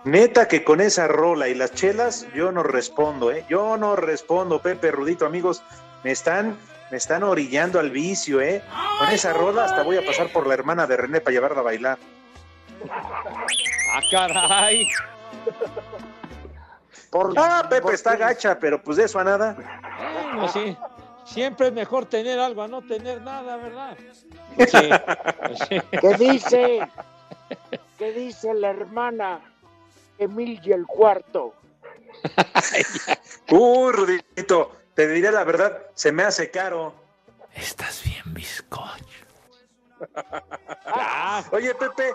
Neta 0.05 0.47
que 0.47 0.63
con 0.63 0.79
esa 0.79 1.07
rola 1.07 1.49
y 1.49 1.55
las 1.55 1.73
chelas, 1.73 2.25
yo 2.33 2.51
no 2.51 2.63
respondo, 2.63 3.31
¿eh? 3.31 3.45
Yo 3.49 3.77
no 3.77 3.95
respondo, 3.95 4.61
Pepe 4.61 4.91
Rudito, 4.91 5.25
amigos. 5.25 5.61
Me 6.03 6.11
están, 6.11 6.57
me 6.89 6.97
están 6.97 7.23
orillando 7.23 7.79
al 7.79 7.91
vicio, 7.91 8.39
¿eh? 8.39 8.63
Con 8.99 9.09
esa 9.09 9.33
rola 9.33 9.65
hasta 9.65 9.83
voy 9.83 9.97
a 9.97 10.05
pasar 10.05 10.31
por 10.31 10.47
la 10.47 10.53
hermana 10.53 10.87
de 10.87 10.95
René 10.95 11.19
para 11.19 11.33
llevarla 11.33 11.59
a 11.59 11.63
bailar. 11.63 11.97
¡Ah, 12.89 14.01
caray! 14.09 14.87
ah, 17.37 17.67
Pepe 17.69 17.93
está 17.93 18.15
gacha, 18.15 18.57
pero 18.57 18.81
pues 18.81 18.97
de 18.97 19.03
eso 19.03 19.19
a 19.19 19.23
nada. 19.23 19.57
Bueno, 20.31 20.47
sí. 20.47 20.77
Siempre 21.25 21.67
es 21.67 21.73
mejor 21.73 22.05
tener 22.05 22.39
algo 22.39 22.63
a 22.63 22.67
no 22.67 22.81
tener 22.81 23.21
nada, 23.21 23.57
¿verdad? 23.57 23.97
¿Qué 24.57 26.15
dice? 26.17 26.79
¿Qué 27.99 28.13
dice 28.13 28.53
la 28.53 28.69
hermana 28.69 29.41
Emilia 30.17 30.73
el 30.73 30.87
cuarto? 30.87 31.53
Rudito, 33.91 34.71
te 34.93 35.05
diré 35.09 35.33
la 35.33 35.43
verdad, 35.43 35.87
se 35.95 36.13
me 36.13 36.23
hace 36.23 36.49
caro. 36.49 36.93
Estás 37.53 38.01
bien, 38.05 38.23
bizcocho. 38.33 39.25
Oye, 41.51 41.75
Pepe, 41.75 42.13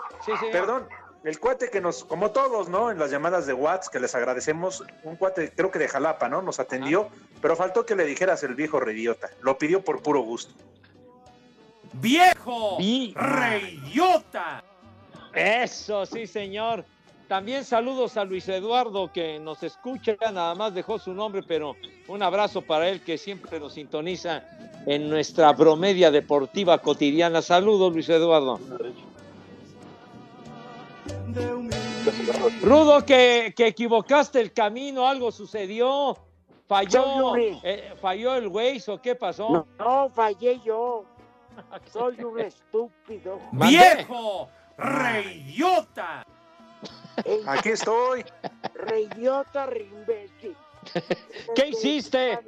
perdón, 0.51 0.87
el 1.23 1.39
cuate 1.39 1.69
que 1.69 1.79
nos, 1.79 2.03
como 2.03 2.31
todos, 2.31 2.67
¿no? 2.67 2.89
En 2.89 2.97
las 2.97 3.11
llamadas 3.11 3.45
de 3.45 3.53
WhatsApp, 3.53 3.93
que 3.93 3.99
les 3.99 4.15
agradecemos, 4.15 4.83
un 5.03 5.17
cuate, 5.17 5.51
creo 5.51 5.69
que 5.69 5.77
de 5.77 5.87
Jalapa, 5.87 6.27
¿no? 6.29 6.41
Nos 6.41 6.59
atendió, 6.59 7.09
pero 7.43 7.55
faltó 7.55 7.85
que 7.85 7.95
le 7.95 8.05
dijeras 8.05 8.41
el 8.41 8.55
viejo 8.55 8.79
rediota. 8.79 9.29
Lo 9.41 9.59
pidió 9.59 9.83
por 9.83 10.01
puro 10.01 10.21
gusto. 10.21 10.55
¡Viejo! 11.93 12.79
¡Reyota! 13.13 14.63
Eso, 15.35 16.05
sí, 16.05 16.27
señor. 16.27 16.85
También 17.27 17.65
saludos 17.65 18.17
a 18.17 18.23
Luis 18.23 18.47
Eduardo 18.47 19.11
que 19.11 19.39
nos 19.39 19.63
escucha, 19.63 20.15
nada 20.21 20.53
más 20.53 20.75
dejó 20.75 20.99
su 20.99 21.13
nombre, 21.13 21.41
pero 21.41 21.75
un 22.07 22.21
abrazo 22.21 22.61
para 22.61 22.87
él 22.87 23.01
que 23.01 23.17
siempre 23.17 23.59
nos 23.59 23.73
sintoniza 23.73 24.43
en 24.85 25.09
nuestra 25.09 25.51
bromedia 25.53 26.11
deportiva 26.11 26.77
cotidiana. 26.77 27.41
Saludos, 27.41 27.93
Luis 27.93 28.07
Eduardo. 28.09 28.59
Rudo, 32.61 33.03
que, 33.03 33.53
que 33.57 33.67
equivocaste 33.67 34.39
el 34.39 34.53
camino, 34.53 35.07
algo 35.07 35.31
sucedió. 35.31 36.15
Falló, 36.67 37.35
eh, 37.35 37.93
falló 38.01 38.35
el 38.35 38.47
Waze 38.47 38.91
o 38.91 39.01
qué 39.01 39.15
pasó. 39.15 39.49
No, 39.49 39.67
no, 39.77 40.09
fallé 40.09 40.59
yo. 40.63 41.05
Soy 41.91 42.23
un 42.23 42.39
estúpido. 42.39 43.39
¡Viejo! 43.51 44.49
¡Reyota! 44.77 46.25
Aquí 47.47 47.69
estoy. 47.69 48.25
Reyota, 48.73 49.65
reimbécil. 49.67 50.55
¿Qué 51.55 51.67
hiciste? 51.69 52.39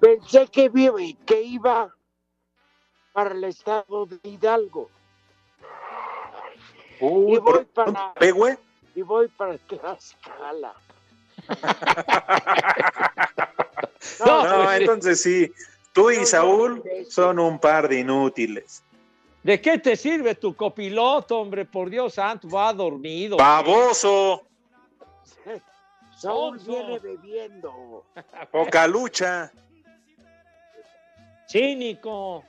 Pensé 0.00 0.46
que, 0.48 0.68
vi- 0.68 1.14
que 1.26 1.42
iba 1.42 1.94
para 3.12 3.32
el 3.34 3.44
estado 3.44 4.06
de 4.06 4.18
Hidalgo. 4.22 4.88
Uy, 7.00 7.34
y 7.34 7.38
voy 7.38 7.64
para, 7.66 8.12
¿Ve, 8.18 8.30
güey? 8.32 8.56
y 8.94 9.02
voy 9.02 9.28
para 9.28 9.58
Tlaxcala. 9.58 10.74
No, 14.24 14.42
pues, 14.64 14.80
entonces 14.80 15.22
sí, 15.22 15.50
tú 15.92 16.10
y 16.10 16.26
Saúl 16.26 16.82
son 17.08 17.38
un 17.38 17.58
par 17.58 17.88
de 17.88 18.00
inútiles. 18.00 18.82
¿De 19.42 19.60
qué 19.60 19.78
te 19.78 19.96
sirve 19.96 20.34
tu 20.34 20.54
copiloto, 20.54 21.38
hombre? 21.40 21.64
Por 21.64 21.88
Dios 21.88 22.14
santo, 22.14 22.48
va 22.48 22.72
dormido. 22.72 23.36
¡Baboso! 23.38 24.42
Saúl 26.16 26.58
viene 26.58 26.98
bebiendo. 26.98 28.04
Poca 28.52 28.86
lucha. 28.86 29.50
Cínico. 31.48 32.44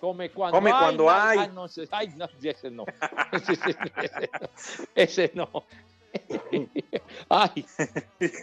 Come 0.00 0.30
cuando 0.30 0.56
Come 0.58 0.72
hay. 0.72 0.78
cuando 0.78 1.04
no, 1.04 1.10
hay. 1.10 1.38
Ay, 1.40 1.48
no, 1.52 1.66
ese- 1.66 1.88
ay, 1.90 2.08
no, 2.16 2.26
ese 2.42 2.70
no. 2.70 2.84
Ese, 3.32 3.52
ese 3.52 3.70
no. 3.74 4.30
Ese 4.94 5.30
no. 5.34 5.64
Ay, 7.28 7.66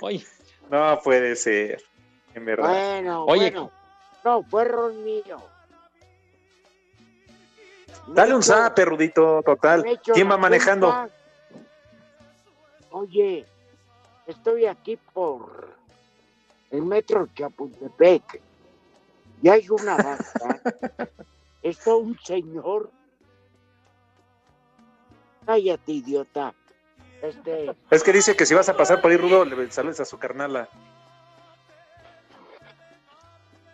oye, 0.01 0.23
No 0.69 0.99
puede 1.03 1.35
ser, 1.35 1.81
en 2.35 2.45
verdad. 2.45 2.69
Bueno, 2.69 3.25
Oye, 3.25 3.51
bueno. 3.51 3.71
No, 4.23 4.43
fue 4.43 4.61
error 4.61 4.93
mío. 4.93 5.37
Dale 8.07 8.33
un 8.35 8.43
zap, 8.43 8.77
Rudito, 8.79 9.41
total. 9.43 9.83
¿Quién 10.03 10.29
va 10.29 10.37
manejando? 10.37 10.87
culpa- 10.87 11.09
Oye, 12.91 13.45
estoy 14.25 14.65
aquí 14.65 14.97
por 15.13 15.75
el 16.71 16.81
metro 16.83 17.27
Chapultepec. 17.35 18.41
Y 19.41 19.49
hay 19.49 19.67
una 19.69 19.97
vaca. 19.97 20.61
Está 21.61 21.95
un 21.95 22.17
señor. 22.19 22.89
Cállate, 25.45 25.91
idiota. 25.91 26.53
Este, 27.21 27.75
Es 27.89 28.03
que 28.03 28.13
dice 28.13 28.35
que 28.35 28.45
si 28.45 28.53
vas 28.53 28.69
a 28.69 28.77
pasar 28.77 29.01
por 29.01 29.11
ahí, 29.11 29.17
Rudo, 29.17 29.43
le 29.45 29.71
saludes 29.71 29.99
a 29.99 30.05
su 30.05 30.17
carnala. 30.17 30.69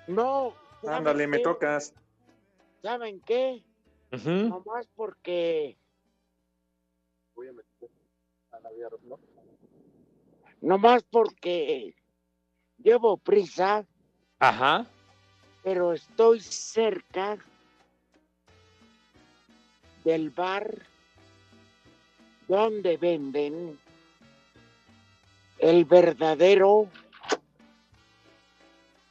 no. 0.07 0.53
¿saben 0.81 0.97
Ándale, 0.97 1.27
me 1.27 1.39
tocas. 1.39 1.93
¿Saben 2.81 3.21
qué? 3.21 3.63
Ujú. 4.13 4.29
Nomás 4.29 4.87
porque. 4.95 5.77
Nomás 10.61 11.03
porque 11.03 11.93
llevo 12.77 13.17
prisa, 13.17 13.85
Ajá. 14.39 14.85
pero 15.61 15.91
estoy 15.93 16.39
cerca 16.39 17.37
del 20.05 20.29
bar 20.29 20.73
donde 22.47 22.97
venden 22.97 23.77
el 25.59 25.85
verdadero. 25.85 26.87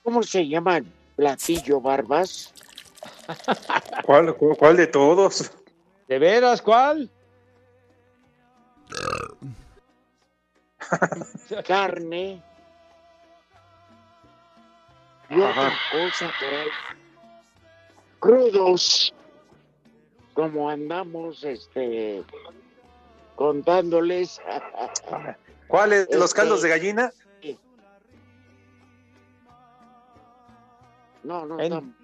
¿Cómo 0.03 0.23
se 0.23 0.49
llama? 0.49 0.79
el 0.79 0.87
Platillo 1.17 1.81
Barbas. 1.81 2.53
¿Cuál, 4.05 4.37
cu- 4.37 4.57
cuál 4.57 4.77
de 4.77 4.87
todos? 4.87 5.51
¿De 6.09 6.19
veras 6.19 6.61
cuál? 6.63 7.11
carne 11.67 12.43
y 15.31 15.41
otra 15.41 15.73
cosa 15.91 16.31
que 16.39 16.67
crudos 18.19 19.15
como 20.35 20.69
andamos 20.69 21.43
este 21.45 22.23
contándoles 23.37 24.41
¿Cuáles? 25.69 26.07
¿Los 26.11 26.25
Este- 26.25 26.37
caldos 26.37 26.63
de 26.63 26.69
gallina? 26.69 27.13
no 31.23 31.47
no 31.47 31.61
En- 31.61 31.97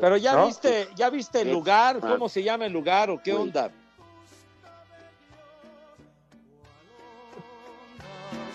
Pero 0.00 0.16
ya 0.16 0.34
¿No? 0.34 0.46
viste, 0.46 0.88
ya 0.94 1.10
viste 1.10 1.40
el 1.40 1.50
lugar, 1.50 1.98
Ah. 2.02 2.08
¿cómo 2.10 2.28
se 2.28 2.42
llama 2.42 2.66
el 2.66 2.72
lugar 2.72 3.10
o 3.10 3.20
qué 3.22 3.32
onda? 3.32 3.70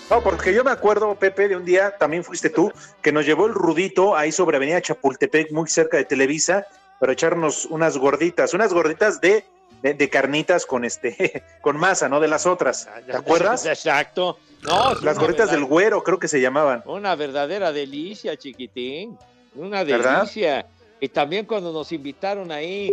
No, 0.09 0.21
porque 0.21 0.53
yo 0.53 0.63
me 0.63 0.69
acuerdo, 0.71 1.15
Pepe, 1.15 1.47
de 1.47 1.55
un 1.55 1.65
día, 1.65 1.97
también 1.97 2.23
fuiste 2.23 2.49
tú, 2.51 2.71
que 3.01 3.11
nos 3.11 3.25
llevó 3.25 3.47
el 3.47 3.53
Rudito 3.53 4.15
ahí 4.15 4.31
sobre 4.31 4.57
Avenida 4.57 4.79
Chapultepec, 4.81 5.51
muy 5.51 5.67
cerca 5.67 5.97
de 5.97 6.05
Televisa, 6.05 6.67
para 6.99 7.13
echarnos 7.13 7.65
unas 7.65 7.97
gorditas, 7.97 8.53
unas 8.53 8.71
gorditas 8.71 9.19
de, 9.19 9.43
de, 9.81 9.95
de 9.95 10.09
carnitas 10.09 10.65
con 10.67 10.85
este, 10.85 11.43
con 11.61 11.75
masa, 11.77 12.07
¿no? 12.07 12.19
De 12.19 12.27
las 12.27 12.45
otras. 12.45 12.87
¿Te 13.07 13.15
acuerdas? 13.17 13.65
Exacto. 13.65 14.37
No, 14.61 14.93
Las 15.01 15.19
gorditas 15.19 15.51
del 15.51 15.65
güero, 15.65 16.01
creo 16.03 16.17
que 16.19 16.27
se 16.27 16.39
llamaban. 16.41 16.81
Una 16.85 17.15
verdadera 17.15 17.71
delicia, 17.71 18.35
chiquitín. 18.37 19.17
Una 19.55 19.83
¿Verdad? 19.83 20.19
delicia. 20.19 20.65
Y 20.99 21.09
también 21.09 21.45
cuando 21.45 21.71
nos 21.71 21.91
invitaron 21.91 22.51
ahí 22.51 22.91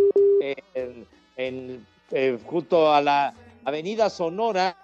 en, 0.74 1.06
en, 1.36 2.38
junto 2.44 2.92
a 2.92 3.00
la 3.00 3.34
Avenida 3.64 4.10
Sonora 4.10 4.76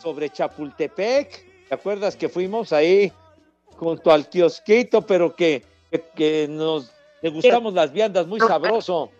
sobre 0.00 0.30
Chapultepec, 0.30 1.68
¿te 1.68 1.74
acuerdas 1.74 2.16
que 2.16 2.28
fuimos 2.28 2.72
ahí 2.72 3.12
junto 3.76 4.10
al 4.12 4.28
kiosquito, 4.28 5.02
pero 5.02 5.34
que, 5.34 5.64
que, 5.90 6.04
que 6.14 6.46
nos 6.48 6.92
degustamos 7.20 7.74
las 7.74 7.92
viandas 7.92 8.26
muy 8.26 8.40
sabroso? 8.40 9.10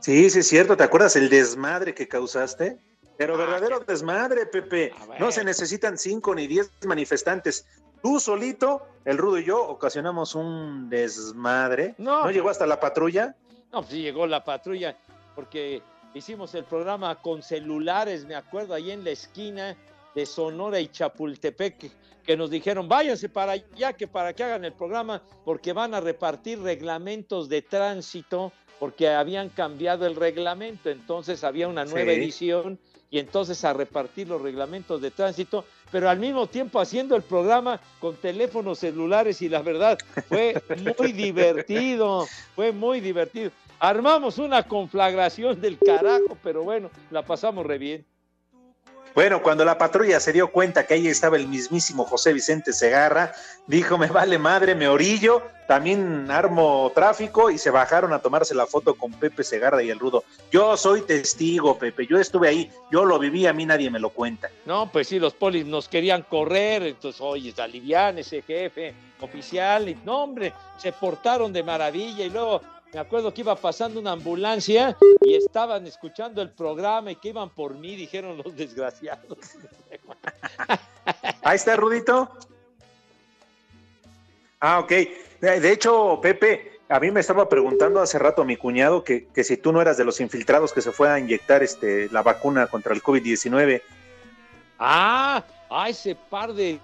Sí, 0.00 0.28
sí, 0.28 0.40
es 0.40 0.48
cierto. 0.48 0.76
¿Te 0.76 0.84
acuerdas 0.84 1.16
el 1.16 1.30
desmadre 1.30 1.94
que 1.94 2.06
causaste? 2.06 2.78
Pero 3.16 3.38
verdadero 3.38 3.80
desmadre, 3.80 4.44
Pepe. 4.46 4.92
No 5.18 5.30
se 5.30 5.44
necesitan 5.44 5.96
cinco 5.96 6.34
ni 6.34 6.46
diez 6.46 6.70
manifestantes. 6.84 7.66
Tú 8.04 8.20
solito, 8.20 8.82
el 9.06 9.16
Rudo 9.16 9.38
y 9.38 9.44
yo, 9.44 9.66
ocasionamos 9.66 10.34
un 10.34 10.90
desmadre. 10.90 11.94
No, 11.96 12.24
¿No 12.24 12.30
llegó 12.30 12.50
hasta 12.50 12.66
la 12.66 12.78
patrulla? 12.78 13.34
No, 13.72 13.82
sí 13.82 14.02
llegó 14.02 14.26
la 14.26 14.44
patrulla, 14.44 14.94
porque 15.34 15.80
hicimos 16.12 16.54
el 16.54 16.64
programa 16.64 17.14
con 17.22 17.42
celulares, 17.42 18.26
me 18.26 18.34
acuerdo, 18.34 18.74
ahí 18.74 18.90
en 18.90 19.04
la 19.04 19.10
esquina 19.10 19.74
de 20.14 20.26
Sonora 20.26 20.80
y 20.80 20.88
Chapultepec, 20.88 21.78
que, 21.78 21.90
que 22.26 22.36
nos 22.36 22.50
dijeron, 22.50 22.90
váyanse 22.90 23.30
para 23.30 23.52
allá, 23.52 23.94
que 23.94 24.06
para 24.06 24.34
que 24.34 24.44
hagan 24.44 24.66
el 24.66 24.74
programa, 24.74 25.22
porque 25.42 25.72
van 25.72 25.94
a 25.94 26.00
repartir 26.02 26.60
reglamentos 26.60 27.48
de 27.48 27.62
tránsito, 27.62 28.52
porque 28.78 29.08
habían 29.08 29.48
cambiado 29.48 30.06
el 30.06 30.14
reglamento, 30.14 30.90
entonces 30.90 31.42
había 31.42 31.68
una 31.68 31.86
nueva 31.86 32.12
Sí. 32.12 32.18
edición 32.18 32.78
y 33.14 33.20
entonces 33.20 33.64
a 33.64 33.72
repartir 33.72 34.26
los 34.26 34.42
reglamentos 34.42 35.00
de 35.00 35.12
tránsito, 35.12 35.64
pero 35.92 36.10
al 36.10 36.18
mismo 36.18 36.48
tiempo 36.48 36.80
haciendo 36.80 37.14
el 37.14 37.22
programa 37.22 37.80
con 38.00 38.16
teléfonos 38.16 38.80
celulares 38.80 39.40
y 39.40 39.48
la 39.48 39.62
verdad 39.62 39.96
fue 40.28 40.60
muy 40.98 41.12
divertido, 41.12 42.26
fue 42.56 42.72
muy 42.72 42.98
divertido. 42.98 43.52
Armamos 43.78 44.38
una 44.38 44.64
conflagración 44.64 45.60
del 45.60 45.78
carajo, 45.78 46.36
pero 46.42 46.64
bueno, 46.64 46.90
la 47.12 47.22
pasamos 47.22 47.64
re 47.64 47.78
bien. 47.78 48.04
Bueno, 49.14 49.42
cuando 49.42 49.64
la 49.64 49.78
patrulla 49.78 50.18
se 50.18 50.32
dio 50.32 50.48
cuenta 50.48 50.88
que 50.88 50.94
ahí 50.94 51.06
estaba 51.06 51.36
el 51.36 51.46
mismísimo 51.46 52.04
José 52.04 52.32
Vicente 52.32 52.72
Segarra, 52.72 53.32
dijo, 53.68 53.96
me 53.96 54.08
vale 54.08 54.38
madre, 54.38 54.74
me 54.74 54.88
orillo, 54.88 55.40
también 55.68 56.28
armo 56.32 56.90
tráfico 56.92 57.48
y 57.48 57.58
se 57.58 57.70
bajaron 57.70 58.12
a 58.12 58.18
tomarse 58.18 58.56
la 58.56 58.66
foto 58.66 58.96
con 58.96 59.12
Pepe 59.12 59.44
Segarra 59.44 59.84
y 59.84 59.90
el 59.90 60.00
Rudo. 60.00 60.24
Yo 60.50 60.76
soy 60.76 61.02
testigo, 61.02 61.78
Pepe, 61.78 62.08
yo 62.08 62.18
estuve 62.18 62.48
ahí, 62.48 62.70
yo 62.90 63.04
lo 63.04 63.20
viví, 63.20 63.46
a 63.46 63.52
mí 63.52 63.64
nadie 63.64 63.88
me 63.88 64.00
lo 64.00 64.10
cuenta. 64.10 64.50
No, 64.66 64.90
pues 64.90 65.06
sí, 65.06 65.20
los 65.20 65.32
polis 65.32 65.64
nos 65.64 65.88
querían 65.88 66.22
correr, 66.22 66.82
entonces, 66.82 67.20
oye, 67.20 67.54
alivian 67.58 68.18
ese 68.18 68.42
jefe 68.42 68.94
oficial, 69.20 69.88
y 69.88 69.94
no, 70.04 70.24
hombre, 70.24 70.52
se 70.76 70.90
portaron 70.90 71.52
de 71.52 71.62
maravilla 71.62 72.24
y 72.24 72.30
luego 72.30 72.60
me 72.94 73.00
acuerdo 73.00 73.34
que 73.34 73.40
iba 73.40 73.56
pasando 73.56 73.98
una 73.98 74.12
ambulancia 74.12 74.96
y 75.20 75.34
estaban 75.34 75.84
escuchando 75.86 76.40
el 76.40 76.50
programa 76.50 77.10
y 77.10 77.16
que 77.16 77.30
iban 77.30 77.50
por 77.50 77.74
mí, 77.74 77.96
dijeron 77.96 78.38
los 78.38 78.56
desgraciados. 78.56 79.38
Ahí 81.42 81.56
está, 81.56 81.74
Rudito. 81.74 82.30
Ah, 84.60 84.78
ok. 84.78 84.92
De 85.40 85.72
hecho, 85.72 86.20
Pepe, 86.22 86.78
a 86.88 87.00
mí 87.00 87.10
me 87.10 87.20
estaba 87.20 87.48
preguntando 87.48 88.00
hace 88.00 88.18
rato 88.18 88.44
mi 88.44 88.56
cuñado 88.56 89.02
que, 89.02 89.26
que 89.26 89.42
si 89.42 89.56
tú 89.56 89.72
no 89.72 89.82
eras 89.82 89.96
de 89.96 90.04
los 90.04 90.20
infiltrados 90.20 90.72
que 90.72 90.80
se 90.80 90.92
fue 90.92 91.10
a 91.10 91.18
inyectar 91.18 91.62
este, 91.64 92.08
la 92.10 92.22
vacuna 92.22 92.68
contra 92.68 92.94
el 92.94 93.02
COVID-19. 93.02 93.82
Ah, 94.78 95.42
ah, 95.68 95.88
ese 95.88 96.14
par 96.14 96.54
de 96.54 96.78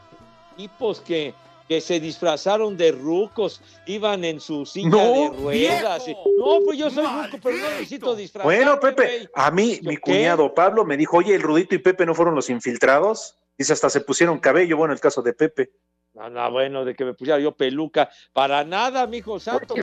tipos 0.56 1.00
que, 1.00 1.32
que 1.70 1.80
se 1.80 2.00
disfrazaron 2.00 2.76
de 2.76 2.90
rucos, 2.90 3.62
iban 3.86 4.24
en 4.24 4.40
su 4.40 4.66
silla 4.66 4.88
No, 4.88 5.12
de 5.12 5.28
ruedas. 5.40 6.08
y- 6.08 6.16
no, 6.36 6.58
pues 6.64 6.76
yo 6.76 6.90
soy 6.90 7.06
ruco, 7.06 7.38
pero 7.40 7.56
no 7.58 7.70
necesito 7.70 8.16
disfrazarme. 8.16 8.56
Bueno, 8.56 8.80
Pepe, 8.80 9.28
a 9.32 9.52
mí 9.52 9.78
¿Yo 9.80 9.88
mi 9.88 9.94
qué? 9.94 10.00
cuñado 10.00 10.52
Pablo 10.52 10.84
me 10.84 10.96
dijo, 10.96 11.18
oye, 11.18 11.32
el 11.36 11.42
Rudito 11.42 11.76
y 11.76 11.78
Pepe 11.78 12.04
no 12.04 12.12
fueron 12.16 12.34
los 12.34 12.50
infiltrados. 12.50 13.38
Dice, 13.56 13.72
hasta 13.72 13.88
se 13.88 14.00
pusieron 14.00 14.40
cabello, 14.40 14.76
bueno, 14.78 14.92
el 14.92 14.98
caso 14.98 15.22
de 15.22 15.32
Pepe. 15.32 15.70
No, 16.12 16.28
no, 16.28 16.50
bueno, 16.50 16.84
de 16.84 16.92
que 16.96 17.04
me 17.04 17.14
pusiera 17.14 17.38
yo 17.38 17.52
peluca. 17.52 18.10
Para 18.32 18.64
nada, 18.64 19.06
mijo 19.06 19.38
santo. 19.38 19.76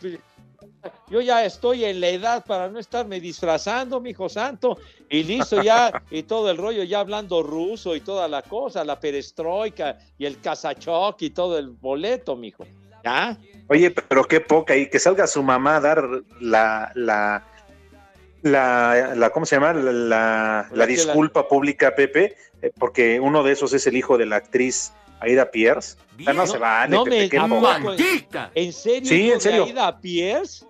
Yo 1.09 1.21
ya 1.21 1.45
estoy 1.45 1.85
en 1.85 1.99
la 1.99 2.09
edad 2.09 2.45
para 2.45 2.69
no 2.69 2.79
estarme 2.79 3.19
disfrazando, 3.19 3.99
mi 3.99 4.11
hijo 4.11 4.29
santo, 4.29 4.77
y 5.09 5.23
listo 5.23 5.61
ya, 5.61 6.03
y 6.11 6.23
todo 6.23 6.49
el 6.49 6.57
rollo 6.57 6.83
ya 6.83 6.99
hablando 6.99 7.43
ruso 7.43 7.95
y 7.95 8.01
toda 8.01 8.27
la 8.27 8.41
cosa, 8.41 8.83
la 8.83 8.99
perestroika 8.99 9.97
y 10.17 10.25
el 10.25 10.39
casachok 10.39 11.21
y 11.21 11.29
todo 11.29 11.57
el 11.57 11.69
boleto, 11.69 12.35
mijo. 12.35 12.65
¿Ya? 13.03 13.37
Oye, 13.69 13.91
pero 13.91 14.23
qué 14.23 14.41
poca, 14.41 14.75
y 14.75 14.89
que 14.89 14.99
salga 14.99 15.27
su 15.27 15.43
mamá 15.43 15.77
a 15.77 15.81
dar 15.81 16.03
la, 16.39 16.91
la, 16.95 17.45
la, 18.41 19.13
la 19.15 19.29
¿cómo 19.29 19.45
se 19.45 19.55
llama? 19.55 19.73
La, 19.73 19.91
la, 19.91 20.69
la 20.71 20.85
disculpa 20.85 21.47
pública, 21.47 21.93
Pepe, 21.95 22.35
eh, 22.61 22.71
porque 22.77 23.19
uno 23.19 23.43
de 23.43 23.53
esos 23.53 23.73
es 23.73 23.85
el 23.87 23.97
hijo 23.97 24.17
de 24.17 24.25
la 24.25 24.37
actriz 24.37 24.93
Aida 25.19 25.49
Pierce. 25.49 25.97
Sea, 26.23 26.33
no, 26.33 26.47
se 26.47 26.57
vale, 26.57 26.95
no 26.95 27.03
Pepe, 27.03 27.39
me. 27.39 28.49
¿En 28.55 28.73
serio? 28.73 29.09
Sí, 29.09 29.31
en 29.31 29.41
serio. 29.41 29.63
Aida 29.65 29.99
Pierce? 29.99 30.65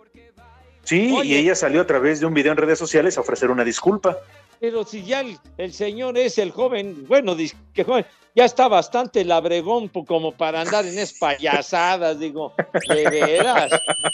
Sí, 0.88 1.14
Oye. 1.14 1.30
y 1.30 1.36
ella 1.36 1.54
salió 1.54 1.82
a 1.82 1.86
través 1.86 2.22
de 2.22 2.26
un 2.26 2.34
video 2.34 2.54
en 2.54 2.58
redes 2.58 2.80
sociales 2.80 3.18
a 3.18 3.22
ofrecer 3.22 3.52
una 3.52 3.66
disculpa. 3.66 4.18
Pero 4.62 4.86
si 4.86 5.04
ya 5.04 5.20
el, 5.20 5.38
el 5.58 5.74
señor 5.74 6.18
es 6.18 6.38
el 6.38 6.52
joven, 6.52 7.06
bueno, 7.08 7.36
que 7.74 7.84
joven, 7.84 8.06
ya 8.34 8.46
está 8.46 8.70
bastante 8.70 9.26
labregón 9.26 9.90
como 9.90 10.32
para 10.32 10.62
andar 10.62 10.86
en 10.86 10.98
esas 10.98 11.20
payasadas, 11.20 12.18
digo, 12.22 12.54
de 12.88 13.10
veras, 13.10 13.70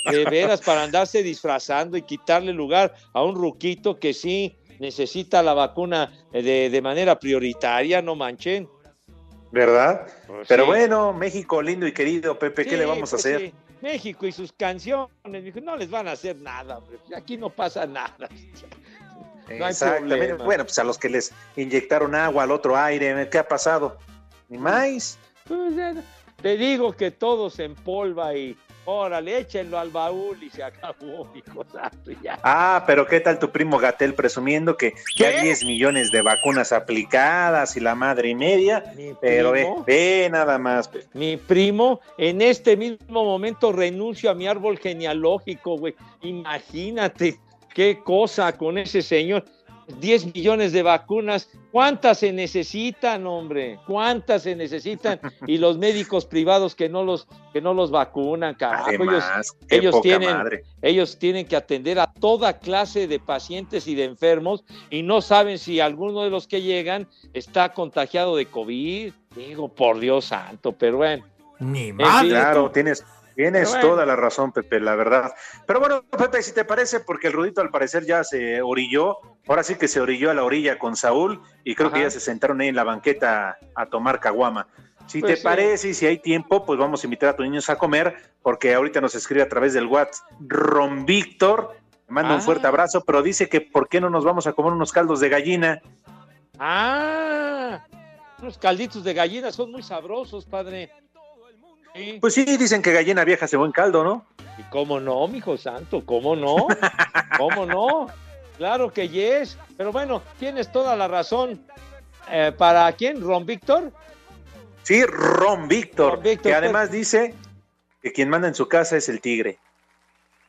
de 0.10 0.26
veras, 0.26 0.62
para 0.62 0.82
andarse 0.82 1.22
disfrazando 1.22 1.96
y 1.96 2.02
quitarle 2.02 2.52
lugar 2.54 2.96
a 3.14 3.24
un 3.24 3.36
ruquito 3.36 4.00
que 4.00 4.14
sí 4.16 4.58
necesita 4.80 5.44
la 5.44 5.54
vacuna 5.54 6.12
eh, 6.34 6.42
de, 6.42 6.70
de 6.72 6.82
manera 6.82 7.20
prioritaria, 7.20 8.02
no 8.02 8.16
manchen. 8.16 8.68
¿Verdad? 9.52 10.08
Pues 10.26 10.48
Pero 10.48 10.64
sí. 10.64 10.68
bueno, 10.70 11.14
México 11.14 11.62
lindo 11.62 11.86
y 11.86 11.92
querido, 11.94 12.40
Pepe, 12.40 12.64
¿qué 12.64 12.72
Sí, 12.72 12.78
le 12.78 12.86
vamos 12.88 13.14
a 13.14 13.18
pues 13.18 13.26
hacer? 13.28 13.40
sí. 13.42 13.54
México 13.84 14.26
y 14.26 14.32
sus 14.32 14.54
canciones, 14.54 15.44
mijo, 15.44 15.60
no 15.60 15.76
les 15.76 15.90
van 15.90 16.08
a 16.08 16.14
hacer 16.14 16.38
nada, 16.38 16.78
hombre. 16.78 16.98
aquí 17.14 17.36
no 17.36 17.50
pasa 17.50 17.86
nada. 17.86 18.30
No 19.60 19.68
Exactamente. 19.68 20.36
Bueno, 20.36 20.64
pues 20.64 20.80
a 20.80 20.86
los 20.86 20.98
que 20.98 21.10
les 21.10 21.34
inyectaron 21.58 22.16
agua 22.16 22.44
al 22.44 22.52
otro 22.52 22.78
aire, 22.78 23.28
¿qué 23.30 23.40
ha 23.40 23.46
pasado? 23.46 23.98
Ni 24.48 24.58
más. 24.58 25.20
Pues, 25.46 25.78
eh, 25.78 26.02
Te 26.42 26.56
digo 26.56 26.94
que 26.94 27.12
todo 27.12 27.50
se 27.50 27.66
empolva 27.66 28.34
y 28.34 28.58
órale, 28.86 29.40
échenlo 29.40 29.80
al 29.80 29.90
baúl 29.90 30.42
y 30.42 30.50
se 30.50 30.64
acabó, 30.64 31.28
hijo 31.36 31.66
santo, 31.72 32.12
ya. 32.22 32.40
Ah, 32.44 32.84
pero 32.86 33.06
¿qué 33.06 33.20
tal 33.20 33.40
tu 33.40 33.50
primo 33.50 33.78
Gatel 33.78 34.14
presumiendo 34.14 34.78
que 34.78 34.94
ya 35.16 35.32
¿Qué? 35.32 35.42
10 35.42 35.66
millones 35.66 36.12
de 36.12 36.22
vacunas 36.22 36.72
aplicadas 36.72 37.76
y 37.78 37.80
la 37.80 37.96
madre 37.96 38.30
y 38.30 38.36
media? 38.36 38.84
Pero 39.22 39.54
ve, 39.86 40.28
nada 40.32 40.58
más. 40.58 40.88
Pepe. 40.88 41.08
Mi 41.14 41.38
primo, 41.38 42.02
en 42.18 42.42
este 42.42 42.76
mismo 42.78 43.24
momento 43.24 43.72
renuncio 43.72 44.30
a 44.30 44.34
mi 44.34 44.48
árbol 44.48 44.78
genealógico, 44.78 45.78
güey. 45.78 45.96
Imagínate 46.22 47.40
qué 47.74 48.00
cosa 48.04 48.56
con 48.58 48.78
ese 48.78 49.02
señor. 49.02 49.46
10 50.00 50.34
millones 50.34 50.72
de 50.72 50.84
vacunas. 50.84 51.50
¿Cuántas 51.72 52.20
se 52.20 52.32
necesitan, 52.32 53.26
hombre? 53.26 53.80
¿Cuántas 53.88 54.44
se 54.44 54.56
necesitan? 54.56 55.20
Y 55.48 55.58
los 55.58 55.78
médicos 55.78 56.26
privados 56.26 56.76
que 56.76 56.90
no 56.90 57.04
los, 57.04 57.28
que 57.52 57.62
no 57.62 57.74
los 57.74 57.92
vacunan, 57.92 58.56
carajo. 58.56 58.92
Ellos, 58.92 59.24
Además, 59.24 59.58
ellos 59.70 59.92
poca 59.92 60.04
tienen, 60.04 60.30
madre. 60.30 60.64
ellos 60.82 61.18
tienen 61.18 61.46
que 61.46 61.56
atender 61.56 62.00
a 62.00 62.12
toda 62.12 62.60
clase 62.60 63.08
de 63.08 63.20
pacientes 63.20 63.88
y 63.88 63.96
de 63.96 64.06
enfermos 64.06 64.64
y 64.90 65.04
no 65.04 65.22
saben 65.22 65.60
si 65.60 65.80
alguno 65.80 66.24
de 66.24 66.30
los 66.30 66.48
que 66.48 66.62
llegan 66.62 67.08
está 67.34 67.74
contagiado 67.74 68.36
de 68.36 68.46
COVID. 68.46 69.14
Digo, 69.36 69.70
por 69.70 70.00
Dios 70.00 70.26
santo, 70.26 70.72
pero 70.72 70.98
bueno. 70.98 71.26
Ni 71.60 71.92
fin, 71.92 71.98
claro, 71.98 72.72
tienes, 72.72 73.04
tienes 73.36 73.70
bueno. 73.70 73.88
toda 73.90 74.06
la 74.06 74.16
razón, 74.16 74.52
Pepe, 74.52 74.80
la 74.80 74.96
verdad. 74.96 75.34
Pero 75.66 75.80
bueno, 75.80 76.04
Pepe, 76.04 76.42
si 76.44 76.54
te 76.54 76.66
parece, 76.66 77.00
porque 77.00 77.28
el 77.28 77.34
Rudito 77.34 77.62
al 77.62 77.70
parecer 77.70 78.06
ya 78.06 78.24
se 78.24 78.62
orilló, 78.62 79.18
ahora 79.48 79.64
sí 79.64 79.76
que 79.76 79.88
se 79.88 80.00
orilló 80.02 80.32
a 80.32 80.34
la 80.34 80.44
orilla 80.44 80.78
con 80.80 80.96
Saúl 80.96 81.42
y 81.64 81.76
creo 81.76 81.92
que 81.92 82.02
ya 82.02 82.10
se 82.10 82.20
sentaron 82.20 82.62
ahí 82.62 82.68
en 82.70 82.76
la 82.76 82.84
banqueta 82.84 83.58
a 83.76 83.86
tomar 83.88 84.20
caguama. 84.20 84.68
Si 85.08 85.20
Pues 85.20 85.34
te 85.34 85.38
sí. 85.38 85.44
parece 85.44 85.90
y 85.90 85.94
si 85.94 86.06
hay 86.06 86.18
tiempo, 86.20 86.66
pues 86.66 86.80
vamos 86.80 87.04
a 87.04 87.08
invitar 87.08 87.30
a 87.30 87.36
tus 87.36 87.46
niños 87.46 87.70
a 87.70 87.78
comer, 87.78 88.16
porque 88.42 88.74
ahorita 88.74 89.02
nos 89.02 89.16
escribe 89.16 89.42
a 89.42 89.50
través 89.50 89.74
del 89.74 89.86
WhatsApp 89.88 90.26
Ron 90.48 91.06
Víctor, 91.06 91.76
manda 92.08 92.34
un 92.36 92.40
Ah. 92.40 92.44
fuerte 92.44 92.68
abrazo, 92.68 93.04
pero 93.06 93.22
dice 93.22 93.50
que 93.50 93.60
por 93.60 93.90
qué 93.90 94.00
no 94.00 94.10
nos 94.10 94.24
vamos 94.24 94.48
a 94.48 94.54
comer 94.54 94.72
unos 94.72 94.92
caldos 94.94 95.20
de 95.20 95.28
gallina. 95.30 95.82
Ah, 96.60 97.84
unos 98.42 98.58
calditos 98.58 99.04
de 99.04 99.14
gallina 99.14 99.52
son 99.52 99.72
muy 99.72 99.84
sabrosos, 99.84 100.46
padre. 100.46 100.92
Sí. 101.94 102.18
Pues 102.20 102.34
sí, 102.34 102.44
dicen 102.44 102.82
que 102.82 102.92
gallina 102.92 103.24
vieja 103.24 103.46
hace 103.46 103.58
buen 103.58 103.72
caldo, 103.72 104.04
¿no? 104.04 104.26
¿Y 104.58 104.64
cómo 104.64 105.00
no, 105.00 105.28
mijo 105.28 105.58
santo? 105.58 106.04
¿Cómo 106.06 106.36
no? 106.36 106.68
¿Cómo 107.38 107.66
no? 107.66 108.08
Claro 108.58 108.92
que 108.92 109.10
yes. 109.10 109.58
Pero 109.78 109.92
bueno, 109.92 110.22
tienes 110.40 110.72
toda 110.72 110.96
la 110.96 111.08
razón. 111.08 111.62
Eh, 112.32 112.52
¿Para 112.58 112.92
quién? 112.94 113.22
¿Ron 113.22 113.46
Víctor? 113.46 113.92
Sí, 114.84 115.04
Ron 115.06 115.68
Víctor, 115.68 116.14
Ron 116.16 116.24
Víctor, 116.24 116.42
que 116.44 116.50
pues. 116.50 116.56
además 116.56 116.92
dice 116.92 117.34
que 118.02 118.12
quien 118.12 118.30
manda 118.30 118.48
en 118.48 118.56
su 118.56 118.68
casa 118.68 118.98
es 118.98 119.08
el 119.10 119.22
tigre. 119.22 119.58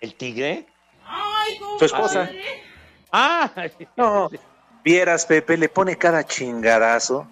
¿El 0.01 0.15
tigre? 0.15 0.67
Su 1.79 1.85
esposa. 1.85 2.31
Ah, 3.13 3.51
No, 3.97 4.31
vieras, 4.83 5.27
Pepe, 5.27 5.57
le 5.57 5.69
pone 5.69 5.97
cada 5.97 6.25
chingadazo. 6.25 7.27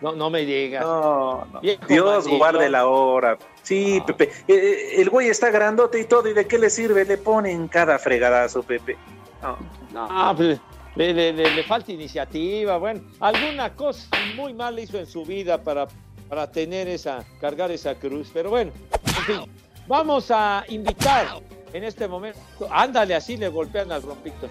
No, 0.00 0.12
no 0.14 0.30
me 0.30 0.40
digas. 0.44 0.82
No, 0.84 1.44
no. 1.52 1.60
Dios 1.60 1.80
mandilón. 1.88 2.38
guarde 2.38 2.70
la 2.70 2.86
hora. 2.86 3.38
Sí, 3.62 4.02
Pepe. 4.06 4.30
eh, 4.48 4.94
el 4.96 5.10
güey 5.10 5.28
está 5.28 5.50
grandote 5.50 6.00
y 6.00 6.04
todo, 6.04 6.28
¿y 6.28 6.32
de 6.32 6.46
qué 6.46 6.58
le 6.58 6.70
sirve? 6.70 7.04
Le 7.04 7.18
ponen 7.18 7.68
cada 7.68 7.98
fregadazo, 7.98 8.62
Pepe. 8.62 8.96
No. 9.42 9.56
No, 9.92 10.34
pues, 10.36 10.58
le, 10.96 11.12
le- 11.12 11.32
le- 11.32 11.50
le 11.54 11.62
falta 11.64 11.92
iniciativa. 11.92 12.76
Bueno, 12.78 13.00
alguna 13.20 13.74
cosa 13.74 14.06
muy 14.36 14.52
mal 14.54 14.78
hizo 14.78 14.98
en 14.98 15.06
su 15.06 15.24
vida 15.24 15.62
para, 15.62 15.86
para 16.28 16.50
tener 16.50 16.88
esa, 16.88 17.24
cargar 17.40 17.70
esa 17.70 17.94
cruz. 17.94 18.30
Pero 18.32 18.50
bueno, 18.50 18.72
en 19.06 19.24
fin, 19.24 19.40
vamos 19.86 20.30
a 20.30 20.64
invitar 20.68 21.26
en 21.72 21.84
este 21.84 22.08
momento. 22.08 22.38
Ándale, 22.70 23.14
así 23.14 23.36
le 23.36 23.48
golpean 23.48 23.90
al 23.92 24.02
rompito. 24.02 24.48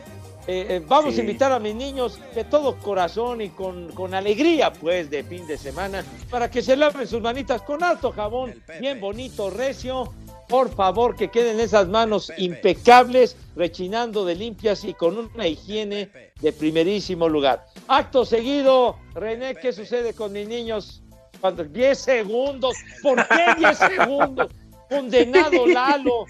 Eh, 0.47 0.65
eh, 0.69 0.81
vamos 0.87 1.13
Sí. 1.13 1.19
a 1.19 1.23
invitar 1.23 1.51
a 1.51 1.59
mis 1.59 1.75
niños 1.75 2.19
de 2.33 2.43
todo 2.43 2.75
corazón 2.77 3.41
y 3.41 3.49
con, 3.49 3.89
con 3.91 4.13
alegría, 4.13 4.71
pues, 4.73 5.09
de 5.09 5.23
fin 5.23 5.45
de 5.45 5.57
semana, 5.57 6.03
para 6.29 6.49
que 6.49 6.61
se 6.61 6.75
laven 6.75 7.07
sus 7.07 7.21
manitas 7.21 7.61
con 7.61 7.83
alto 7.83 8.11
jabón, 8.11 8.55
bien 8.79 8.99
bonito, 8.99 9.49
recio. 9.49 10.11
Por 10.47 10.73
favor, 10.73 11.15
que 11.15 11.29
queden 11.29 11.59
esas 11.59 11.87
manos 11.87 12.31
impecables, 12.39 13.35
rechinando 13.55 14.25
de 14.25 14.33
limpias 14.33 14.83
y 14.83 14.95
con 14.95 15.15
una 15.15 15.45
higiene 15.47 16.09
de 16.41 16.51
primerísimo 16.51 17.29
lugar. 17.29 17.65
Acto 17.87 18.25
seguido, 18.25 18.97
René, 19.13 19.53
¿qué 19.53 19.71
sucede 19.71 20.15
con 20.15 20.31
mis 20.33 20.47
niños? 20.47 21.03
Cuando 21.39 21.63
10 21.63 21.99
segundos, 21.99 22.75
¿por 23.03 23.27
qué 23.27 23.45
10 23.59 23.77
segundos? 23.77 24.47
Condenado 24.89 25.67
Lalo. 25.67 26.25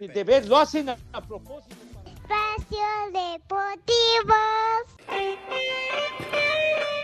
De 0.00 0.24
ver, 0.24 0.48
lo 0.48 0.58
hacen 0.58 0.88
a, 0.88 0.96
a 1.12 1.20
propósito. 1.20 1.76
Espacio 2.32 2.78
Deportivo. 3.12 4.34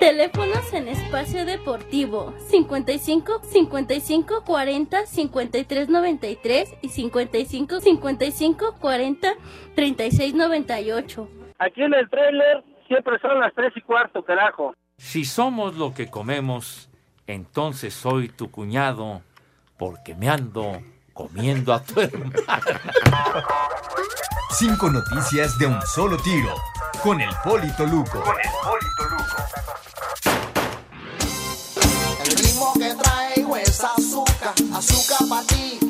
Teléfonos 0.01 0.73
en 0.73 0.89
espacio 0.89 1.45
deportivo 1.45 2.33
55 2.39 3.41
55 3.43 4.45
40 4.47 5.07
53 5.07 5.89
93 5.91 6.75
y 6.81 6.89
55 6.89 7.81
55 7.81 8.75
40 8.81 9.29
36 9.75 10.35
98. 10.35 11.29
Aquí 11.59 11.83
en 11.83 11.93
el 11.93 12.09
trailer 12.09 12.65
siempre 12.87 13.19
son 13.21 13.39
las 13.41 13.53
tres 13.55 13.73
y 13.77 13.83
cuarto, 13.83 14.25
carajo. 14.25 14.75
Si 14.97 15.27
somos 15.27 15.77
lo 15.77 15.93
que 15.93 16.09
comemos, 16.09 16.89
entonces 17.27 17.93
soy 17.93 18.29
tu 18.29 18.51
cuñado, 18.51 19.21
porque 19.77 20.15
me 20.15 20.31
ando 20.31 20.81
comiendo 21.19 21.75
a 21.75 21.83
tu 21.83 22.01
hermano. 22.01 22.33
Cinco 24.57 24.89
noticias 24.89 25.59
de 25.59 25.67
un 25.67 25.83
solo 25.83 26.17
tiro. 26.19 26.55
Con 27.03 27.21
el 27.21 27.31
Polito 27.43 27.85
Luco. 27.87 28.23
El 32.25 32.37
ritmo 32.37 32.73
que 32.75 32.95
traigo 32.95 33.57
es 33.57 33.83
azúcar, 33.83 34.55
azúcar 34.73 35.29
para 35.29 35.43
ti. 35.49 35.81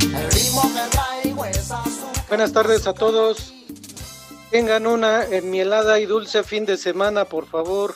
El 0.00 0.32
ritmo 0.32 0.62
que 0.62 0.96
traigo 0.96 1.44
es 1.44 1.70
azúcar. 1.70 2.24
Buenas 2.28 2.52
tardes 2.54 2.86
a 2.86 2.94
todos. 2.94 3.52
Tengan 4.50 4.86
una 4.86 5.24
enmielada 5.24 6.00
y 6.00 6.06
dulce 6.06 6.42
fin 6.42 6.64
de 6.64 6.78
semana, 6.78 7.26
por 7.26 7.46
favor. 7.46 7.94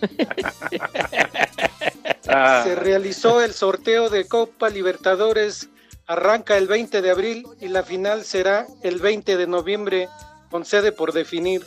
Ah, 2.28 2.62
Se 2.64 2.74
realizó 2.74 3.42
el 3.42 3.52
sorteo 3.54 4.08
de 4.10 4.26
Copa 4.26 4.68
Libertadores. 4.68 5.68
Arranca 6.06 6.56
el 6.56 6.66
20 6.66 7.02
de 7.02 7.10
abril 7.10 7.46
y 7.60 7.68
la 7.68 7.82
final 7.82 8.24
será 8.24 8.66
el 8.82 8.98
20 8.98 9.36
de 9.36 9.46
noviembre, 9.46 10.08
con 10.50 10.64
sede 10.64 10.92
por 10.92 11.12
definir. 11.12 11.64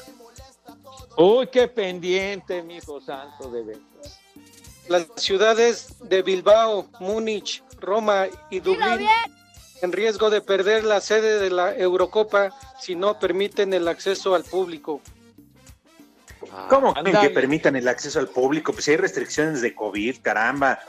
Uy, 1.18 1.48
qué 1.48 1.68
pendiente, 1.68 2.64
mi 2.64 2.78
hijo 2.78 3.00
santo, 3.02 3.52
de 3.52 3.64
veras. 3.64 3.82
Las 4.88 5.08
ciudades 5.18 5.96
de 6.00 6.24
Bilbao, 6.24 6.88
Múnich, 7.00 7.64
Roma 7.80 8.28
y 8.50 8.60
Dublín 8.60 9.08
en 9.82 9.92
riesgo 9.92 10.30
de 10.30 10.42
perder 10.42 10.84
la 10.84 11.02
sede 11.02 11.39
de 11.39 11.50
la 11.50 11.76
Eurocopa 11.76 12.52
si 12.80 12.96
no 12.96 13.20
permiten 13.20 13.74
el 13.74 13.88
acceso 13.88 14.36
al 14.36 14.44
público. 14.44 15.02
¿Cómo 16.70 16.93
creen 16.93 17.20
que 17.20 17.30
permitan 17.30 17.76
el 17.76 17.88
acceso 17.88 18.20
al 18.20 18.28
público? 18.28 18.74
Pues 18.74 18.86
si 18.86 18.91
hay 18.91 18.97
restricciones 18.97 19.62
de 19.62 19.74
COVID, 19.74 20.18
caramba. 20.22 20.80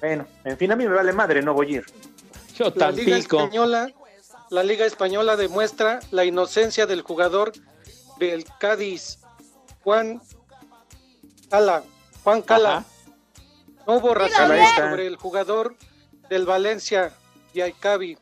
Bueno, 0.00 0.26
en 0.44 0.56
fin, 0.56 0.72
a 0.72 0.76
mí 0.76 0.86
me 0.86 0.94
vale 0.94 1.12
madre, 1.12 1.42
no 1.42 1.54
voy 1.54 1.74
a 1.74 1.76
ir. 1.78 1.86
Yo 2.54 2.72
La 2.74 2.90
Liga 2.90 3.16
Española, 3.16 3.90
la 4.50 4.62
Liga 4.62 4.84
Española 4.84 5.36
demuestra 5.36 6.00
la 6.10 6.24
inocencia 6.24 6.86
del 6.86 7.02
jugador 7.02 7.52
del 8.18 8.44
Cádiz, 8.58 9.18
Juan 9.84 10.20
Cala. 11.48 11.82
Juan 12.24 12.42
Cala. 12.42 12.76
Ajá. 12.78 12.86
No 13.86 13.96
hubo 13.96 14.16
está. 14.16 14.76
sobre 14.76 15.06
el 15.06 15.16
jugador 15.16 15.76
del 16.28 16.46
Valencia, 16.46 17.12
Yaicabi. 17.52 18.16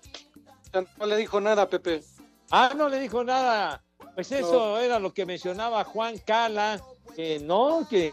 No 0.98 1.06
le 1.06 1.16
dijo 1.16 1.40
nada, 1.40 1.68
Pepe. 1.68 2.02
Ah, 2.50 2.72
no 2.76 2.88
le 2.88 2.98
dijo 2.98 3.22
nada. 3.24 3.82
Pues 4.20 4.32
eso 4.32 4.78
era 4.78 4.98
lo 4.98 5.14
que 5.14 5.24
mencionaba 5.24 5.82
Juan 5.82 6.18
Cala, 6.18 6.78
que 7.16 7.38
no, 7.38 7.86
que, 7.88 8.12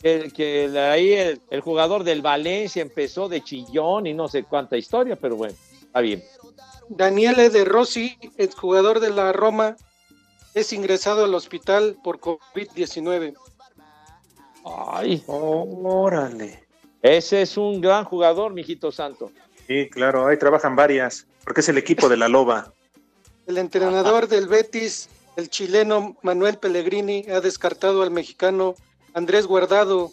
que, 0.00 0.30
que 0.32 0.78
ahí 0.78 1.14
el, 1.14 1.40
el 1.50 1.60
jugador 1.62 2.04
del 2.04 2.22
Valencia 2.22 2.80
empezó 2.80 3.28
de 3.28 3.42
chillón 3.42 4.06
y 4.06 4.14
no 4.14 4.28
sé 4.28 4.44
cuánta 4.44 4.76
historia, 4.76 5.16
pero 5.16 5.34
bueno, 5.34 5.56
está 5.82 6.00
bien. 6.00 6.22
Daniele 6.88 7.50
De 7.50 7.64
Rossi, 7.64 8.16
el 8.36 8.52
jugador 8.52 9.00
de 9.00 9.10
la 9.10 9.32
Roma, 9.32 9.74
es 10.54 10.72
ingresado 10.72 11.24
al 11.24 11.34
hospital 11.34 11.96
por 12.04 12.20
COVID-19. 12.20 13.34
Ay, 14.64 15.24
órale. 15.26 16.68
Ese 17.02 17.42
es 17.42 17.56
un 17.56 17.80
gran 17.80 18.04
jugador, 18.04 18.52
mijito 18.52 18.92
santo. 18.92 19.32
Sí, 19.66 19.90
claro, 19.90 20.28
ahí 20.28 20.38
trabajan 20.38 20.76
varias, 20.76 21.26
porque 21.42 21.62
es 21.62 21.68
el 21.68 21.78
equipo 21.78 22.08
de 22.08 22.16
la 22.16 22.28
loba. 22.28 22.72
El 23.48 23.58
entrenador 23.58 24.28
del 24.28 24.46
Betis, 24.46 25.08
el 25.38 25.50
chileno 25.50 26.16
Manuel 26.22 26.58
Pellegrini, 26.58 27.24
ha 27.30 27.40
descartado 27.40 28.02
al 28.02 28.10
mexicano 28.10 28.74
Andrés 29.14 29.46
Guardado 29.46 30.10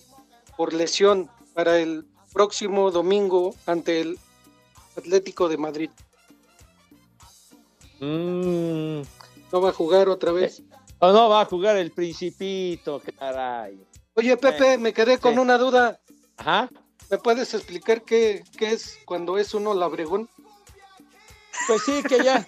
por 0.56 0.72
lesión 0.72 1.32
para 1.56 1.80
el 1.80 2.06
próximo 2.32 2.92
domingo 2.92 3.56
ante 3.66 4.02
el 4.02 4.20
Atlético 4.96 5.50
de 5.50 5.58
Madrid. 5.58 5.90
Mm, 8.00 9.02
No 9.52 9.62
va 9.62 9.70
a 9.70 9.74
jugar 9.74 10.10
otra 10.10 10.32
vez. 10.32 10.62
o 11.00 11.12
no 11.12 11.28
va 11.28 11.42
a 11.42 11.46
jugar 11.46 11.76
el 11.78 11.92
Principito, 11.92 13.02
caray. 13.18 13.84
Oye, 14.14 14.38
Pepe, 14.38 14.74
Eh, 14.74 14.78
me 14.78 14.94
quedé 14.94 15.18
con 15.18 15.40
una 15.40 15.58
duda. 15.58 16.00
Ajá. 16.38 16.70
¿Me 17.10 17.18
puedes 17.18 17.52
explicar 17.56 18.04
qué, 18.04 18.44
qué 18.58 18.74
es 18.74 19.00
cuando 19.06 19.40
es 19.40 19.56
uno 19.56 19.74
labregón? 19.74 20.30
Pues 21.68 21.82
sí, 21.84 22.04
que 22.04 22.24
ya, 22.24 22.46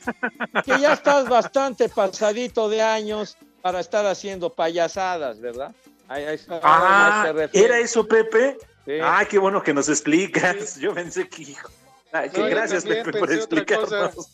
que 0.64 0.80
ya 0.80 0.93
estás 0.93 1.28
bastante 1.28 1.89
pasadito 1.89 2.70
de 2.70 2.82
años 2.82 3.38
para 3.62 3.80
estar 3.80 4.05
haciendo 4.05 4.53
payasadas, 4.53 5.39
¿verdad? 5.39 5.74
Ahí- 6.08 6.39
Ah. 6.49 7.34
¿era 7.53 7.80
eso, 7.80 8.08
Pepe? 8.08 8.58
Sí. 8.86 8.93
Ah, 9.01 9.26
qué 9.30 9.38
bueno 9.38 9.62
que 9.62 9.74
nos 9.74 9.89
explicas. 9.89 10.78
Yo 10.80 10.93
pensé 10.93 11.28
que, 11.28 11.41
hijo. 11.43 11.70
Ay, 12.14 12.30
que 12.30 12.39
No, 12.39 12.47
yo 12.47 12.55
gracias, 12.55 12.84
también 12.84 13.03
Pepe, 13.05 13.20
por 13.20 13.32
explicarnos. 13.34 14.30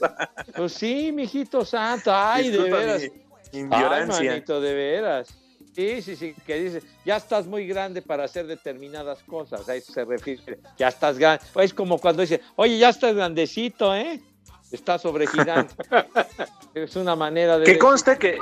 Pues 0.55 0.73
sí, 0.73 1.11
mijito 1.11 1.65
santo, 1.65 2.11
ay, 2.13 2.51
de 2.51 2.57
veras. 2.69 3.01
ignorancia. 3.51 4.19
Ay, 4.21 4.27
manito, 4.29 4.61
de 4.61 4.73
veras. 4.73 5.27
Sí, 5.75 6.03
sí, 6.03 6.15
sí, 6.15 6.35
que 6.45 6.59
dice, 6.59 6.83
ya 7.03 7.17
estás 7.17 7.47
muy 7.47 7.65
grande 7.65 8.03
para 8.03 8.25
hacer 8.25 8.45
determinadas 8.45 9.23
cosas, 9.23 9.67
a 9.67 9.75
eso 9.75 9.91
se 9.91 10.05
refiere, 10.05 10.59
ya 10.77 10.89
estás 10.89 11.17
grande. 11.17 11.43
Es 11.55 11.73
como 11.73 11.97
cuando 11.97 12.21
dice, 12.21 12.41
oye, 12.57 12.77
ya 12.77 12.89
estás 12.89 13.15
grandecito, 13.15 13.95
¿eh? 13.95 14.21
Está 14.73 14.97
sobregirando. 14.97 15.71
es 16.73 16.95
una 16.95 17.15
manera 17.15 17.59
de... 17.59 17.65
Que 17.65 17.77
conste 17.77 18.17
que, 18.17 18.39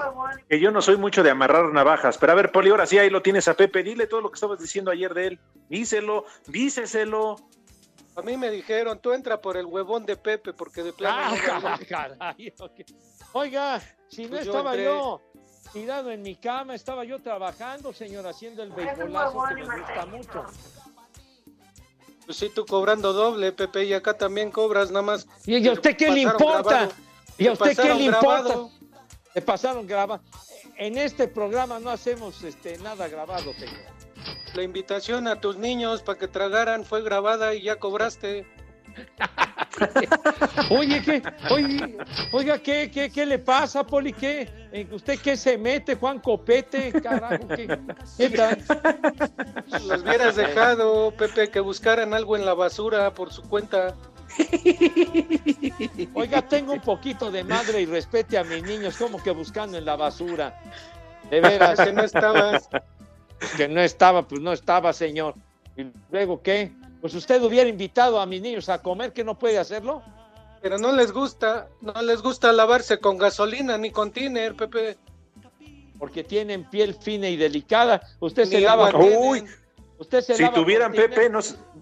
que 0.50 0.60
yo 0.62 0.72
no 0.72 0.82
soy 0.82 0.96
mucho 0.96 1.24
de 1.24 1.30
amarrar 1.30 1.66
navajas. 1.74 2.18
Pero 2.18 2.32
a 2.32 2.36
ver, 2.36 2.52
Poli, 2.54 2.70
ahora 2.70 2.86
sí, 2.86 2.98
ahí 2.98 3.10
lo 3.10 3.22
tienes 3.22 3.48
a 3.50 3.54
Pepe. 3.54 3.84
Dile 3.84 4.08
todo 4.08 4.22
lo 4.22 4.32
que 4.32 4.36
estabas 4.36 4.58
diciendo 4.60 4.92
ayer 4.92 5.14
de 5.14 5.28
él. 5.28 5.40
Díselo, 5.70 6.26
díceselo. 6.48 7.36
A 8.16 8.22
mí 8.22 8.38
me 8.38 8.50
dijeron, 8.50 9.00
tú 9.00 9.12
entra 9.12 9.42
por 9.42 9.58
el 9.58 9.66
huevón 9.66 10.06
de 10.06 10.16
Pepe, 10.16 10.54
porque 10.54 10.84
de 10.84 10.94
plano... 10.94 11.18
Ah, 11.22 11.36
no 11.56 11.62
va 11.62 11.74
a- 11.76 11.78
caray. 11.80 12.54
Oiga, 13.34 13.82
si 14.10 14.24
no 14.24 14.30
Pues 14.32 14.46
yo 14.46 14.52
estaba 14.52 14.72
entré. 14.72 14.86
yo 14.86 15.22
tirado 15.74 16.12
en 16.12 16.22
mi 16.22 16.36
cama, 16.38 16.76
estaba 16.76 17.04
yo 17.04 17.20
trabajando, 17.22 17.94
señor, 17.94 18.26
haciendo 18.26 18.64
el 18.64 18.72
beisbolazo 18.72 19.44
que 19.50 19.64
me 19.64 19.80
gusta 19.80 20.06
mucho. 20.06 20.46
Pues 22.26 22.38
sí, 22.38 22.50
tú 22.54 22.66
cobrando 22.66 23.14
doble, 23.14 23.52
Pepe, 23.52 23.86
y 23.86 23.94
acá 23.94 24.18
también 24.18 24.52
cobras, 24.52 24.90
nada 24.92 25.02
más. 25.02 25.28
¿Y 25.46 25.68
a 25.68 25.74
usted 25.74 25.98
qué 25.98 26.12
le 26.12 26.22
importa? 26.22 26.62
grabado. 26.64 26.92
¿Y 27.38 27.48
a 27.48 27.54
Te 27.56 27.64
usted 27.64 27.84
qué 27.84 27.94
le 27.94 28.04
importa? 28.06 28.42
grabado. 28.44 28.72
Le 29.34 29.42
pasaron 29.42 29.88
grabado. 29.88 30.22
En 30.78 30.98
este 30.98 31.28
programa 31.28 31.80
no 31.80 31.90
hacemos 31.90 32.44
este, 32.44 32.78
nada 32.80 33.08
grabado, 33.08 33.54
señor. 33.54 33.80
La 34.54 34.64
invitación 34.64 35.28
a 35.28 35.40
tus 35.40 35.58
niños 35.58 36.02
para 36.02 36.20
que 36.20 36.28
tragaran 36.28 36.86
fue 36.86 37.02
grabada 37.02 37.54
y 37.56 37.64
ya 37.64 37.78
cobraste. 37.80 38.46
Oye, 40.70 41.02
¿qué? 41.02 41.22
Oye, 41.50 41.98
oiga, 42.32 42.60
¿qué, 42.60 42.92
qué, 42.92 43.10
qué 43.10 43.26
le 43.26 43.40
pasa, 43.40 43.86
Poli? 43.86 44.14
¿Qué? 44.14 44.50
¿En 44.72 44.94
¿Usted 44.94 45.20
qué 45.20 45.36
se 45.38 45.58
mete, 45.58 45.96
Juan 45.96 46.20
Copete? 46.20 46.92
Carajo, 47.02 47.48
¿qué, 47.48 47.80
qué 48.18 48.30
tal? 48.30 48.64
Los 49.88 50.04
hubieras 50.04 50.36
dejado, 50.36 51.12
Pepe, 51.12 51.50
que 51.50 51.60
buscaran 51.60 52.14
algo 52.14 52.36
en 52.36 52.46
la 52.46 52.54
basura 52.54 53.14
por 53.14 53.32
su 53.32 53.42
cuenta. 53.44 53.96
Oiga, 56.14 56.42
tengo 56.42 56.74
un 56.74 56.82
poquito 56.82 57.32
de 57.32 57.44
madre 57.44 57.82
y 57.82 57.86
respete 57.86 58.38
a 58.38 58.44
mis 58.44 58.64
niños, 58.64 58.98
como 58.98 59.22
que 59.22 59.32
buscando 59.32 59.78
en 59.78 59.86
la 59.86 59.96
basura. 59.96 60.60
De 61.30 61.42
veras. 61.42 61.80
Que 61.80 61.94
no 61.94 62.04
estabas. 62.04 62.70
Que 63.58 63.68
no 63.68 63.82
estaba, 63.82 64.28
pues 64.28 64.42
no 64.42 64.54
estaba, 64.54 64.94
señor. 64.94 65.36
¿Y 65.76 65.88
luego 66.12 66.42
qué? 66.42 66.72
Pues 67.02 67.16
usted 67.16 67.42
hubiera 67.42 67.68
invitado 67.70 68.20
a 68.22 68.26
mis 68.26 68.42
niños 68.42 68.70
a 68.70 68.82
comer, 68.82 69.12
que 69.12 69.24
no 69.24 69.38
puede 69.38 69.58
hacerlo. 69.58 70.02
Pero 70.62 70.78
no 70.78 70.92
les 70.92 71.12
gusta, 71.12 71.68
no 71.82 72.00
les 72.04 72.22
gusta 72.22 72.54
lavarse 72.54 73.00
con 73.00 73.18
gasolina 73.18 73.78
ni 73.80 73.90
con 73.92 74.12
tiner, 74.12 74.56
Pepe. 74.56 74.98
Porque 75.98 76.24
tienen 76.24 76.70
piel 76.70 76.94
fina 76.96 77.28
y 77.28 77.36
delicada. 77.38 78.02
Usted 78.20 78.46
se 78.46 78.62
lava 78.62 78.92
con-. 78.92 79.10
Uy, 79.18 79.44
Usted 79.98 80.22
se 80.22 80.36
si 80.36 80.44
lava 80.44 80.56
tuvieran 80.56 80.92
con. 80.92 81.02
Pepe, 81.02 81.30
no, 81.30 81.40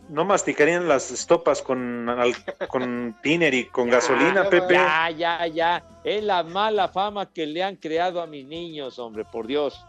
no 0.10 0.26
masticarían 0.26 0.88
las 0.88 1.12
estopas 1.12 1.62
con, 1.62 2.08
al- 2.10 2.36
con 2.70 3.18
tiner 3.22 3.54
y 3.54 3.66
con 3.66 3.90
gasolina, 3.90 4.44
Ya, 4.46 4.50
Pepe. 4.50 4.74
Ya, 4.74 5.10
ya, 5.12 5.48
ya. 5.48 5.84
Es 6.04 6.24
la 6.24 6.44
mala 6.44 6.88
fama 6.90 7.32
que 7.32 7.46
le 7.46 7.64
han 7.64 7.76
creado 7.76 8.22
a 8.22 8.28
mis 8.28 8.46
niños, 8.46 8.98
hombre, 9.00 9.26
por 9.26 9.48
Dios. 9.48 9.86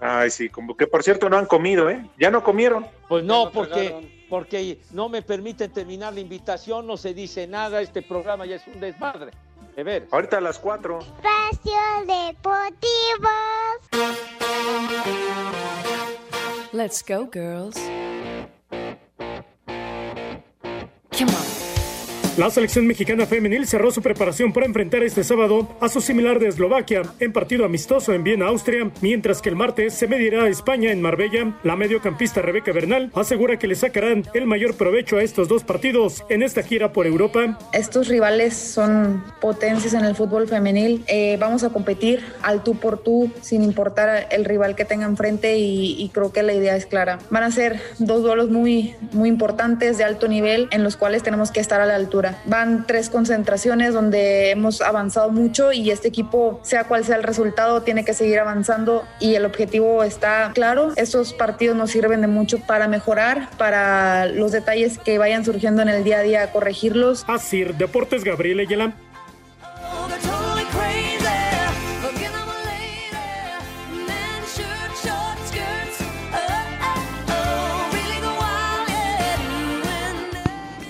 Ay, 0.00 0.30
sí, 0.30 0.48
como 0.48 0.76
que 0.76 0.86
por 0.86 1.02
cierto 1.02 1.28
no 1.28 1.36
han 1.38 1.46
comido, 1.46 1.90
¿eh? 1.90 2.04
Ya 2.18 2.30
no 2.30 2.42
comieron. 2.44 2.86
Pues 3.08 3.24
no, 3.24 3.46
no 3.46 3.50
porque. 3.52 4.17
Porque 4.28 4.80
no 4.92 5.08
me 5.08 5.22
permiten 5.22 5.72
terminar 5.72 6.14
la 6.14 6.20
invitación, 6.20 6.86
no 6.86 6.96
se 6.96 7.14
dice 7.14 7.46
nada, 7.46 7.80
este 7.80 8.02
programa 8.02 8.46
ya 8.46 8.56
es 8.56 8.66
un 8.66 8.80
desmadre. 8.80 9.32
De 9.76 9.84
ver. 9.84 10.08
Ahorita 10.10 10.38
a 10.38 10.40
las 10.40 10.58
cuatro. 10.58 10.98
Espacio 10.98 11.78
Deportivo. 12.06 13.28
Let's 16.72 17.02
go, 17.02 17.26
girls. 17.26 17.76
Come 21.12 21.30
on. 21.30 21.67
La 22.38 22.50
selección 22.50 22.86
mexicana 22.86 23.26
femenil 23.26 23.66
cerró 23.66 23.90
su 23.90 24.00
preparación 24.00 24.52
para 24.52 24.64
enfrentar 24.64 25.02
este 25.02 25.24
sábado 25.24 25.76
a 25.80 25.88
su 25.88 26.00
similar 26.00 26.38
de 26.38 26.46
Eslovaquia 26.46 27.02
en 27.18 27.32
partido 27.32 27.64
amistoso 27.64 28.12
en 28.12 28.22
Viena, 28.22 28.46
Austria, 28.46 28.92
mientras 29.00 29.42
que 29.42 29.48
el 29.48 29.56
martes 29.56 29.94
se 29.94 30.06
medirá 30.06 30.44
a 30.44 30.48
España 30.48 30.92
en 30.92 31.02
Marbella. 31.02 31.58
La 31.64 31.74
mediocampista 31.74 32.40
Rebeca 32.40 32.70
Bernal 32.70 33.10
asegura 33.16 33.58
que 33.58 33.66
le 33.66 33.74
sacarán 33.74 34.22
el 34.34 34.46
mayor 34.46 34.76
provecho 34.76 35.16
a 35.16 35.24
estos 35.24 35.48
dos 35.48 35.64
partidos 35.64 36.22
en 36.28 36.44
esta 36.44 36.62
gira 36.62 36.92
por 36.92 37.08
Europa. 37.08 37.58
Estos 37.72 38.06
rivales 38.06 38.54
son 38.54 39.24
potencias 39.40 39.94
en 39.94 40.04
el 40.04 40.14
fútbol 40.14 40.46
femenil. 40.46 41.02
Eh, 41.08 41.38
vamos 41.40 41.64
a 41.64 41.70
competir 41.70 42.22
al 42.42 42.62
tú 42.62 42.76
por 42.76 43.02
tú, 43.02 43.32
sin 43.40 43.64
importar 43.64 44.28
el 44.30 44.44
rival 44.44 44.76
que 44.76 44.84
tenga 44.84 45.06
enfrente 45.06 45.58
y, 45.58 46.00
y 46.00 46.08
creo 46.10 46.32
que 46.32 46.44
la 46.44 46.54
idea 46.54 46.76
es 46.76 46.86
clara. 46.86 47.18
Van 47.30 47.42
a 47.42 47.50
ser 47.50 47.80
dos 47.98 48.22
duelos 48.22 48.48
muy, 48.48 48.94
muy 49.10 49.28
importantes 49.28 49.98
de 49.98 50.04
alto 50.04 50.28
nivel 50.28 50.68
en 50.70 50.84
los 50.84 50.96
cuales 50.96 51.24
tenemos 51.24 51.50
que 51.50 51.58
estar 51.58 51.80
a 51.80 51.86
la 51.86 51.96
altura. 51.96 52.27
Van 52.44 52.86
tres 52.86 53.10
concentraciones 53.10 53.94
donde 53.94 54.50
hemos 54.50 54.80
avanzado 54.80 55.30
mucho 55.30 55.72
y 55.72 55.90
este 55.90 56.08
equipo, 56.08 56.60
sea 56.62 56.84
cual 56.84 57.04
sea 57.04 57.16
el 57.16 57.22
resultado, 57.22 57.82
tiene 57.82 58.04
que 58.04 58.14
seguir 58.14 58.38
avanzando 58.38 59.04
y 59.20 59.34
el 59.34 59.44
objetivo 59.44 60.02
está 60.04 60.52
claro. 60.54 60.92
Estos 60.96 61.32
partidos 61.32 61.76
nos 61.76 61.90
sirven 61.90 62.20
de 62.20 62.26
mucho 62.26 62.58
para 62.60 62.88
mejorar, 62.88 63.48
para 63.56 64.26
los 64.26 64.52
detalles 64.52 64.98
que 64.98 65.18
vayan 65.18 65.44
surgiendo 65.44 65.82
en 65.82 65.88
el 65.88 66.04
día 66.04 66.18
a 66.18 66.22
día, 66.22 66.52
corregirlos. 66.52 67.24
Asir 67.26 67.74
Deportes 67.74 68.24
Gabriel 68.24 68.60
Ayala. 68.60 68.94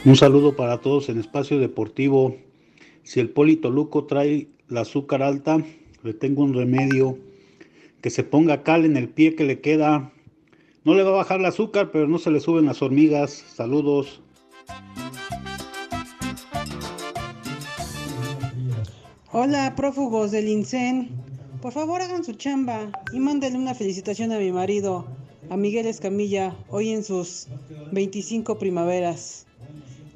Un 0.09 0.17
saludo 0.17 0.57
para 0.57 0.81
todos 0.81 1.11
en 1.11 1.21
Espacio 1.21 1.59
Deportivo. 1.59 2.35
Si 3.03 3.21
el 3.21 3.29
Polito 3.29 3.69
Luco 3.69 4.07
trae 4.07 4.49
la 4.67 4.81
azúcar 4.81 5.23
alta, 5.23 5.63
le 6.03 6.15
tengo 6.15 6.45
un 6.45 6.55
remedio. 6.55 7.19
Que 8.01 8.09
se 8.09 8.25
ponga 8.25 8.63
cal 8.63 8.87
en 8.87 8.97
el 8.97 9.11
pie 9.11 9.35
que 9.35 9.45
le 9.45 9.61
queda. 9.61 10.11
No 10.83 10.95
le 10.95 11.03
va 11.03 11.11
a 11.11 11.17
bajar 11.17 11.41
el 11.41 11.45
azúcar, 11.45 11.91
pero 11.93 12.09
no 12.09 12.19
se 12.19 12.31
le 12.31 12.41
suben 12.41 12.65
las 12.65 12.81
hormigas. 12.81 13.33
Saludos. 13.55 14.23
Hola, 19.31 19.75
prófugos 19.77 20.31
del 20.31 20.49
INSEN. 20.49 21.11
Por 21.61 21.75
favor, 21.75 22.01
hagan 22.01 22.25
su 22.25 22.33
chamba 22.33 22.91
y 23.13 23.21
mándenle 23.21 23.59
una 23.59 23.75
felicitación 23.75 24.33
a 24.33 24.39
mi 24.39 24.53
marido, 24.53 25.05
a 25.51 25.59
Miguel 25.59 25.85
Escamilla, 25.85 26.57
hoy 26.71 26.93
en 26.93 27.05
sus 27.05 27.47
25 27.93 28.59
primaveras. 28.59 29.45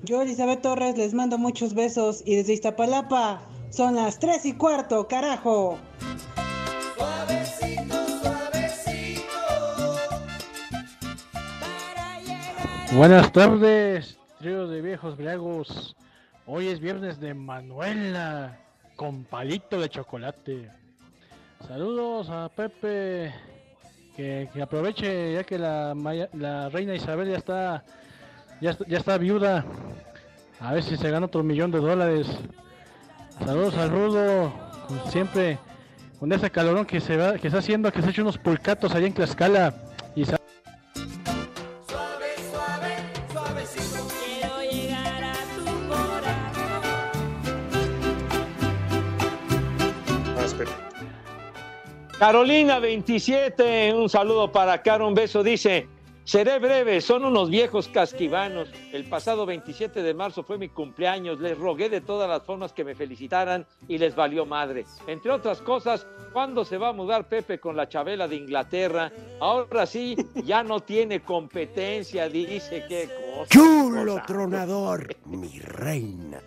Yo, 0.04 0.20
Elizabeth 0.22 0.62
Torres, 0.62 0.96
les 0.98 1.14
mando 1.14 1.38
muchos 1.38 1.74
besos 1.74 2.22
y 2.26 2.36
desde 2.36 2.54
Iztapalapa 2.54 3.42
son 3.70 3.94
las 3.94 4.18
3 4.18 4.44
y 4.46 4.52
cuarto, 4.54 5.06
carajo. 5.08 5.78
Buenas 12.94 13.32
tardes, 13.32 14.18
trío 14.38 14.66
de 14.68 14.82
viejos 14.82 15.16
briagos. 15.16 15.96
Hoy 16.46 16.68
es 16.68 16.80
viernes 16.80 17.20
de 17.20 17.32
Manuela 17.34 18.58
con 18.96 19.24
palito 19.24 19.80
de 19.80 19.88
chocolate. 19.88 20.70
Saludos 21.66 22.28
a 22.30 22.48
Pepe. 22.54 23.32
Que, 24.16 24.50
que 24.52 24.60
aproveche 24.60 25.32
ya 25.32 25.42
que 25.44 25.58
la, 25.58 25.94
Maya- 25.96 26.28
la 26.34 26.68
reina 26.68 26.94
Isabel 26.94 27.30
ya 27.30 27.38
está, 27.38 27.82
ya, 28.62 28.70
está- 28.70 28.84
ya 28.88 28.98
está 28.98 29.18
viuda. 29.18 29.64
A 30.60 30.72
ver 30.74 30.82
si 30.82 30.96
se 30.96 31.10
gana 31.10 31.26
otro 31.26 31.42
millón 31.42 31.70
de 31.72 31.78
dólares. 31.80 32.26
Saludos 33.44 33.76
al 33.76 33.90
Rudo. 33.90 34.52
Como 34.86 35.06
siempre, 35.10 35.58
con 36.20 36.32
ese 36.32 36.50
calorón 36.50 36.86
que 36.86 37.00
se 37.00 37.16
va, 37.16 37.34
que 37.38 37.48
está 37.48 37.58
haciendo, 37.58 37.90
que 37.90 38.00
se 38.00 38.06
ha 38.08 38.10
hecho 38.10 38.22
unos 38.22 38.38
pulcatos 38.38 38.94
allá 38.94 39.06
en 39.06 39.12
Tlaxcala. 39.14 39.74
Y 40.14 40.24
Suave, 40.24 40.38
suave, 42.50 42.96
suavecito. 43.32 44.06
Quiero 44.24 44.62
llegar 44.70 45.24
a 45.24 45.34
tu 45.56 45.64
corazón. 45.88 46.82
Carolina 52.18 52.78
27, 52.78 53.92
un 53.94 54.08
saludo 54.08 54.52
para 54.52 54.80
Caro, 54.82 55.08
un 55.08 55.14
beso, 55.14 55.42
dice, 55.42 55.88
seré 56.24 56.58
breve, 56.58 57.00
son 57.00 57.24
unos 57.24 57.50
viejos 57.50 57.88
casquivanos. 57.88 58.68
El 58.92 59.08
pasado 59.08 59.46
27 59.46 60.02
de 60.02 60.14
marzo 60.14 60.42
fue 60.42 60.58
mi 60.58 60.68
cumpleaños, 60.68 61.40
les 61.40 61.56
rogué 61.58 61.88
de 61.88 62.00
todas 62.00 62.28
las 62.28 62.42
formas 62.42 62.72
que 62.72 62.84
me 62.84 62.94
felicitaran 62.94 63.66
y 63.88 63.98
les 63.98 64.14
valió 64.14 64.46
madre. 64.46 64.84
Entre 65.06 65.30
otras 65.30 65.60
cosas, 65.60 66.06
¿cuándo 66.32 66.64
se 66.64 66.78
va 66.78 66.88
a 66.88 66.92
mudar 66.92 67.28
Pepe 67.28 67.58
con 67.58 67.76
la 67.76 67.88
Chabela 67.88 68.28
de 68.28 68.36
Inglaterra? 68.36 69.12
Ahora 69.40 69.86
sí, 69.86 70.16
ya 70.44 70.62
no 70.62 70.80
tiene 70.80 71.20
competencia, 71.20 72.28
dice, 72.28 72.86
cosa. 72.88 73.21
Chulo 73.48 74.22
tronador, 74.26 75.16
mi 75.26 75.58
reina. 75.58 76.40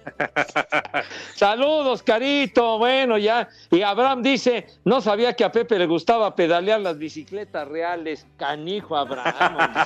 Saludos, 1.35 2.03
Carito. 2.03 2.77
Bueno, 2.77 3.17
ya. 3.17 3.47
Y 3.71 3.81
Abraham 3.81 4.23
dice, 4.23 4.67
no 4.83 5.01
sabía 5.01 5.33
que 5.33 5.43
a 5.43 5.51
Pepe 5.51 5.77
le 5.77 5.85
gustaba 5.85 6.35
pedalear 6.35 6.81
las 6.81 6.97
bicicletas 6.97 7.67
reales. 7.67 8.25
Canijo 8.37 8.95
Abraham. 8.95 9.85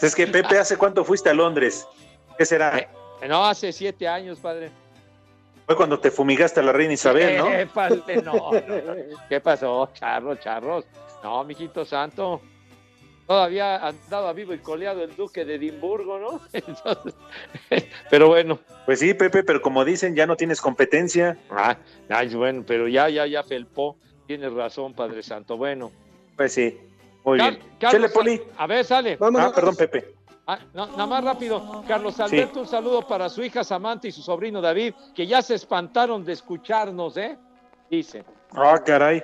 Es 0.00 0.14
que 0.14 0.28
Pepe, 0.28 0.56
¿hace 0.56 0.76
cuánto 0.76 1.04
fuiste 1.04 1.28
a 1.28 1.34
Londres? 1.34 1.84
¿Qué 2.36 2.44
será? 2.44 2.78
Eh, 2.78 2.88
no, 3.28 3.44
hace 3.44 3.72
siete 3.72 4.06
años, 4.06 4.38
padre. 4.38 4.70
Fue 5.66 5.76
cuando 5.76 5.98
te 5.98 6.12
fumigaste 6.12 6.60
a 6.60 6.62
la 6.62 6.72
reina 6.72 6.94
Isabel, 6.94 7.36
¿no? 7.36 7.52
Eh, 7.52 7.66
padre, 7.66 8.22
no, 8.22 8.32
no, 8.32 8.52
no. 8.52 9.18
¿Qué 9.28 9.40
pasó? 9.40 9.90
Charros, 9.92 10.38
charros. 10.38 10.84
No, 11.22 11.42
mijito 11.42 11.84
santo. 11.84 12.40
Todavía 13.28 13.86
andaba 13.86 14.32
vivo 14.32 14.54
y 14.54 14.58
coleado 14.58 15.04
el 15.04 15.14
duque 15.14 15.44
de 15.44 15.56
Edimburgo, 15.56 16.18
¿no? 16.18 16.40
Entonces, 16.54 17.14
pero 18.10 18.28
bueno. 18.28 18.58
Pues 18.86 19.00
sí, 19.00 19.12
Pepe, 19.12 19.44
pero 19.44 19.60
como 19.60 19.84
dicen, 19.84 20.14
ya 20.14 20.26
no 20.26 20.34
tienes 20.34 20.62
competencia. 20.62 21.36
Ah, 21.50 21.76
ay, 22.08 22.34
bueno, 22.34 22.64
pero 22.66 22.88
ya, 22.88 23.10
ya, 23.10 23.26
ya 23.26 23.42
felpó. 23.42 23.98
Tienes 24.26 24.50
razón, 24.54 24.94
Padre 24.94 25.22
Santo. 25.22 25.58
Bueno. 25.58 25.92
Pues 26.36 26.54
sí. 26.54 26.78
Muy 27.22 27.36
Car- 27.36 27.50
bien. 27.50 27.62
Carlos, 27.78 27.92
Chele, 27.92 28.08
Poli. 28.08 28.42
A 28.56 28.66
ver, 28.66 28.84
sale. 28.86 29.18
Ah, 29.20 29.52
perdón, 29.54 29.76
Pepe. 29.76 30.14
Ah, 30.46 30.58
no, 30.72 30.86
nada 30.86 31.06
más 31.06 31.22
rápido. 31.22 31.84
Carlos 31.86 32.18
Alberto, 32.20 32.60
un 32.60 32.66
saludo 32.66 33.06
para 33.06 33.28
su 33.28 33.42
hija 33.42 33.62
Samantha 33.62 34.08
y 34.08 34.12
su 34.12 34.22
sobrino 34.22 34.62
David, 34.62 34.94
que 35.14 35.26
ya 35.26 35.42
se 35.42 35.54
espantaron 35.54 36.24
de 36.24 36.32
escucharnos, 36.32 37.18
¿eh? 37.18 37.36
Dice. 37.90 38.24
Ah, 38.52 38.80
caray. 38.82 39.22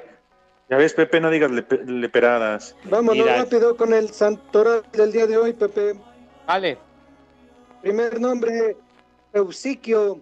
Ya 0.70 0.76
ves, 0.78 0.94
Pepe, 0.94 1.20
no 1.20 1.30
digas 1.30 1.50
lepe- 1.50 1.84
leperadas. 1.84 2.74
Vámonos 2.84 3.24
Mira, 3.24 3.36
rápido 3.36 3.76
con 3.76 3.92
el 3.92 4.10
santoral 4.10 4.82
del 4.92 5.12
día 5.12 5.26
de 5.26 5.36
hoy, 5.36 5.52
Pepe. 5.52 5.94
Vale. 6.46 6.78
Primer 7.82 8.18
nombre, 8.18 8.76
Eusiquio. 9.32 10.20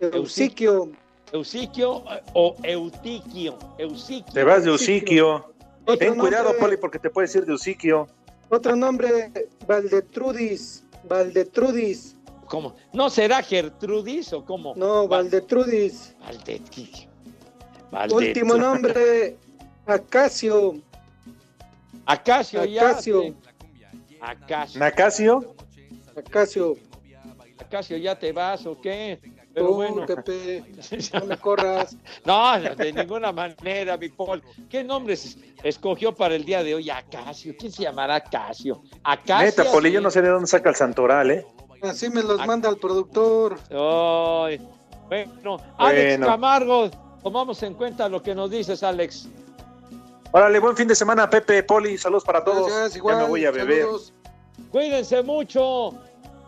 Eusiquio. 0.00 0.90
Eusiquio 1.32 2.04
eh, 2.10 2.22
o 2.32 2.56
Eutiquio. 2.62 3.58
Eusiquio. 3.76 4.32
Te 4.32 4.44
vas 4.44 4.64
de 4.64 4.70
Usiquio. 4.70 5.52
Otro 5.84 5.96
Ten 5.98 6.18
cuidado. 6.18 6.56
Poli, 6.58 6.76
porque 6.76 6.98
te 6.98 7.10
puedes 7.10 7.34
ir 7.34 7.44
de 7.44 7.52
Usiquio. 7.52 8.08
Otro 8.48 8.74
nombre, 8.76 9.30
Valdetrudis. 9.66 10.84
Valdetrudis. 11.04 12.16
¿Cómo? 12.46 12.76
¿No 12.94 13.10
será 13.10 13.42
Gertrudis 13.42 14.32
o 14.32 14.42
cómo? 14.44 14.74
No, 14.74 15.06
Valdetrudis. 15.06 16.14
Valdetrudis. 16.20 17.07
Último 18.10 18.54
nombre, 18.54 19.36
Acacio. 19.86 20.76
Acacio 22.06 22.64
ya. 22.64 22.90
Acacio. 22.90 23.34
Acacio. 24.20 25.54
Acacio. 26.16 26.76
Acacio, 27.58 27.96
¿ya 27.96 28.18
te 28.18 28.32
vas 28.32 28.64
o 28.66 28.80
qué? 28.80 29.20
Pero 29.52 29.72
bueno. 29.72 30.06
Pepe, 30.06 30.64
no 31.14 31.26
me 31.26 31.36
corras. 31.36 31.96
No, 32.24 32.60
de 32.60 32.92
ninguna 32.92 33.32
manera, 33.32 33.96
mi 33.96 34.08
Paul. 34.08 34.42
¿Qué 34.68 34.84
nombres 34.84 35.36
escogió 35.62 36.14
para 36.14 36.34
el 36.34 36.44
día 36.44 36.62
de 36.62 36.74
hoy? 36.74 36.90
Acacio. 36.90 37.54
¿Quién 37.58 37.72
se 37.72 37.82
llamará 37.82 38.16
Acacio? 38.16 38.82
Acacio. 39.02 39.46
Neta, 39.46 39.72
Poli, 39.72 39.90
yo 39.90 40.00
no 40.00 40.10
sé 40.10 40.22
de 40.22 40.28
dónde 40.28 40.46
saca 40.46 40.70
el 40.70 40.76
santoral, 40.76 41.30
¿eh? 41.30 41.46
Así 41.82 42.08
me 42.10 42.22
los 42.22 42.44
manda 42.46 42.68
el 42.68 42.76
productor. 42.76 43.58
Ay, 43.70 44.60
bueno, 45.08 45.58
Alex 45.78 46.18
Bueno. 46.18 46.26
Camargo, 46.26 46.90
tomamos 47.28 47.62
en 47.62 47.74
cuenta 47.74 48.08
lo 48.08 48.22
que 48.22 48.34
nos 48.34 48.50
dices, 48.50 48.82
Alex. 48.82 49.28
Órale, 50.32 50.58
buen 50.60 50.74
fin 50.74 50.88
de 50.88 50.94
semana, 50.94 51.28
Pepe, 51.28 51.62
Poli. 51.62 51.98
Saludos 51.98 52.24
para 52.24 52.42
todos. 52.42 52.72
Gracias, 52.72 53.04
ya 53.04 53.16
me 53.16 53.28
voy 53.28 53.44
a 53.44 53.50
beber. 53.50 53.82
saludos. 53.82 54.14
Cuídense 54.70 55.22
mucho. 55.22 55.92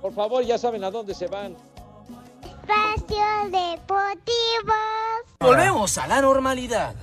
Por 0.00 0.14
favor, 0.14 0.42
ya 0.42 0.56
saben 0.56 0.82
a 0.82 0.90
dónde 0.90 1.14
se 1.14 1.26
van. 1.26 1.54
Espacio 2.42 3.50
Deportivo. 3.50 4.74
Volvemos 5.40 5.98
a 5.98 6.06
la 6.06 6.22
normalidad. 6.22 6.94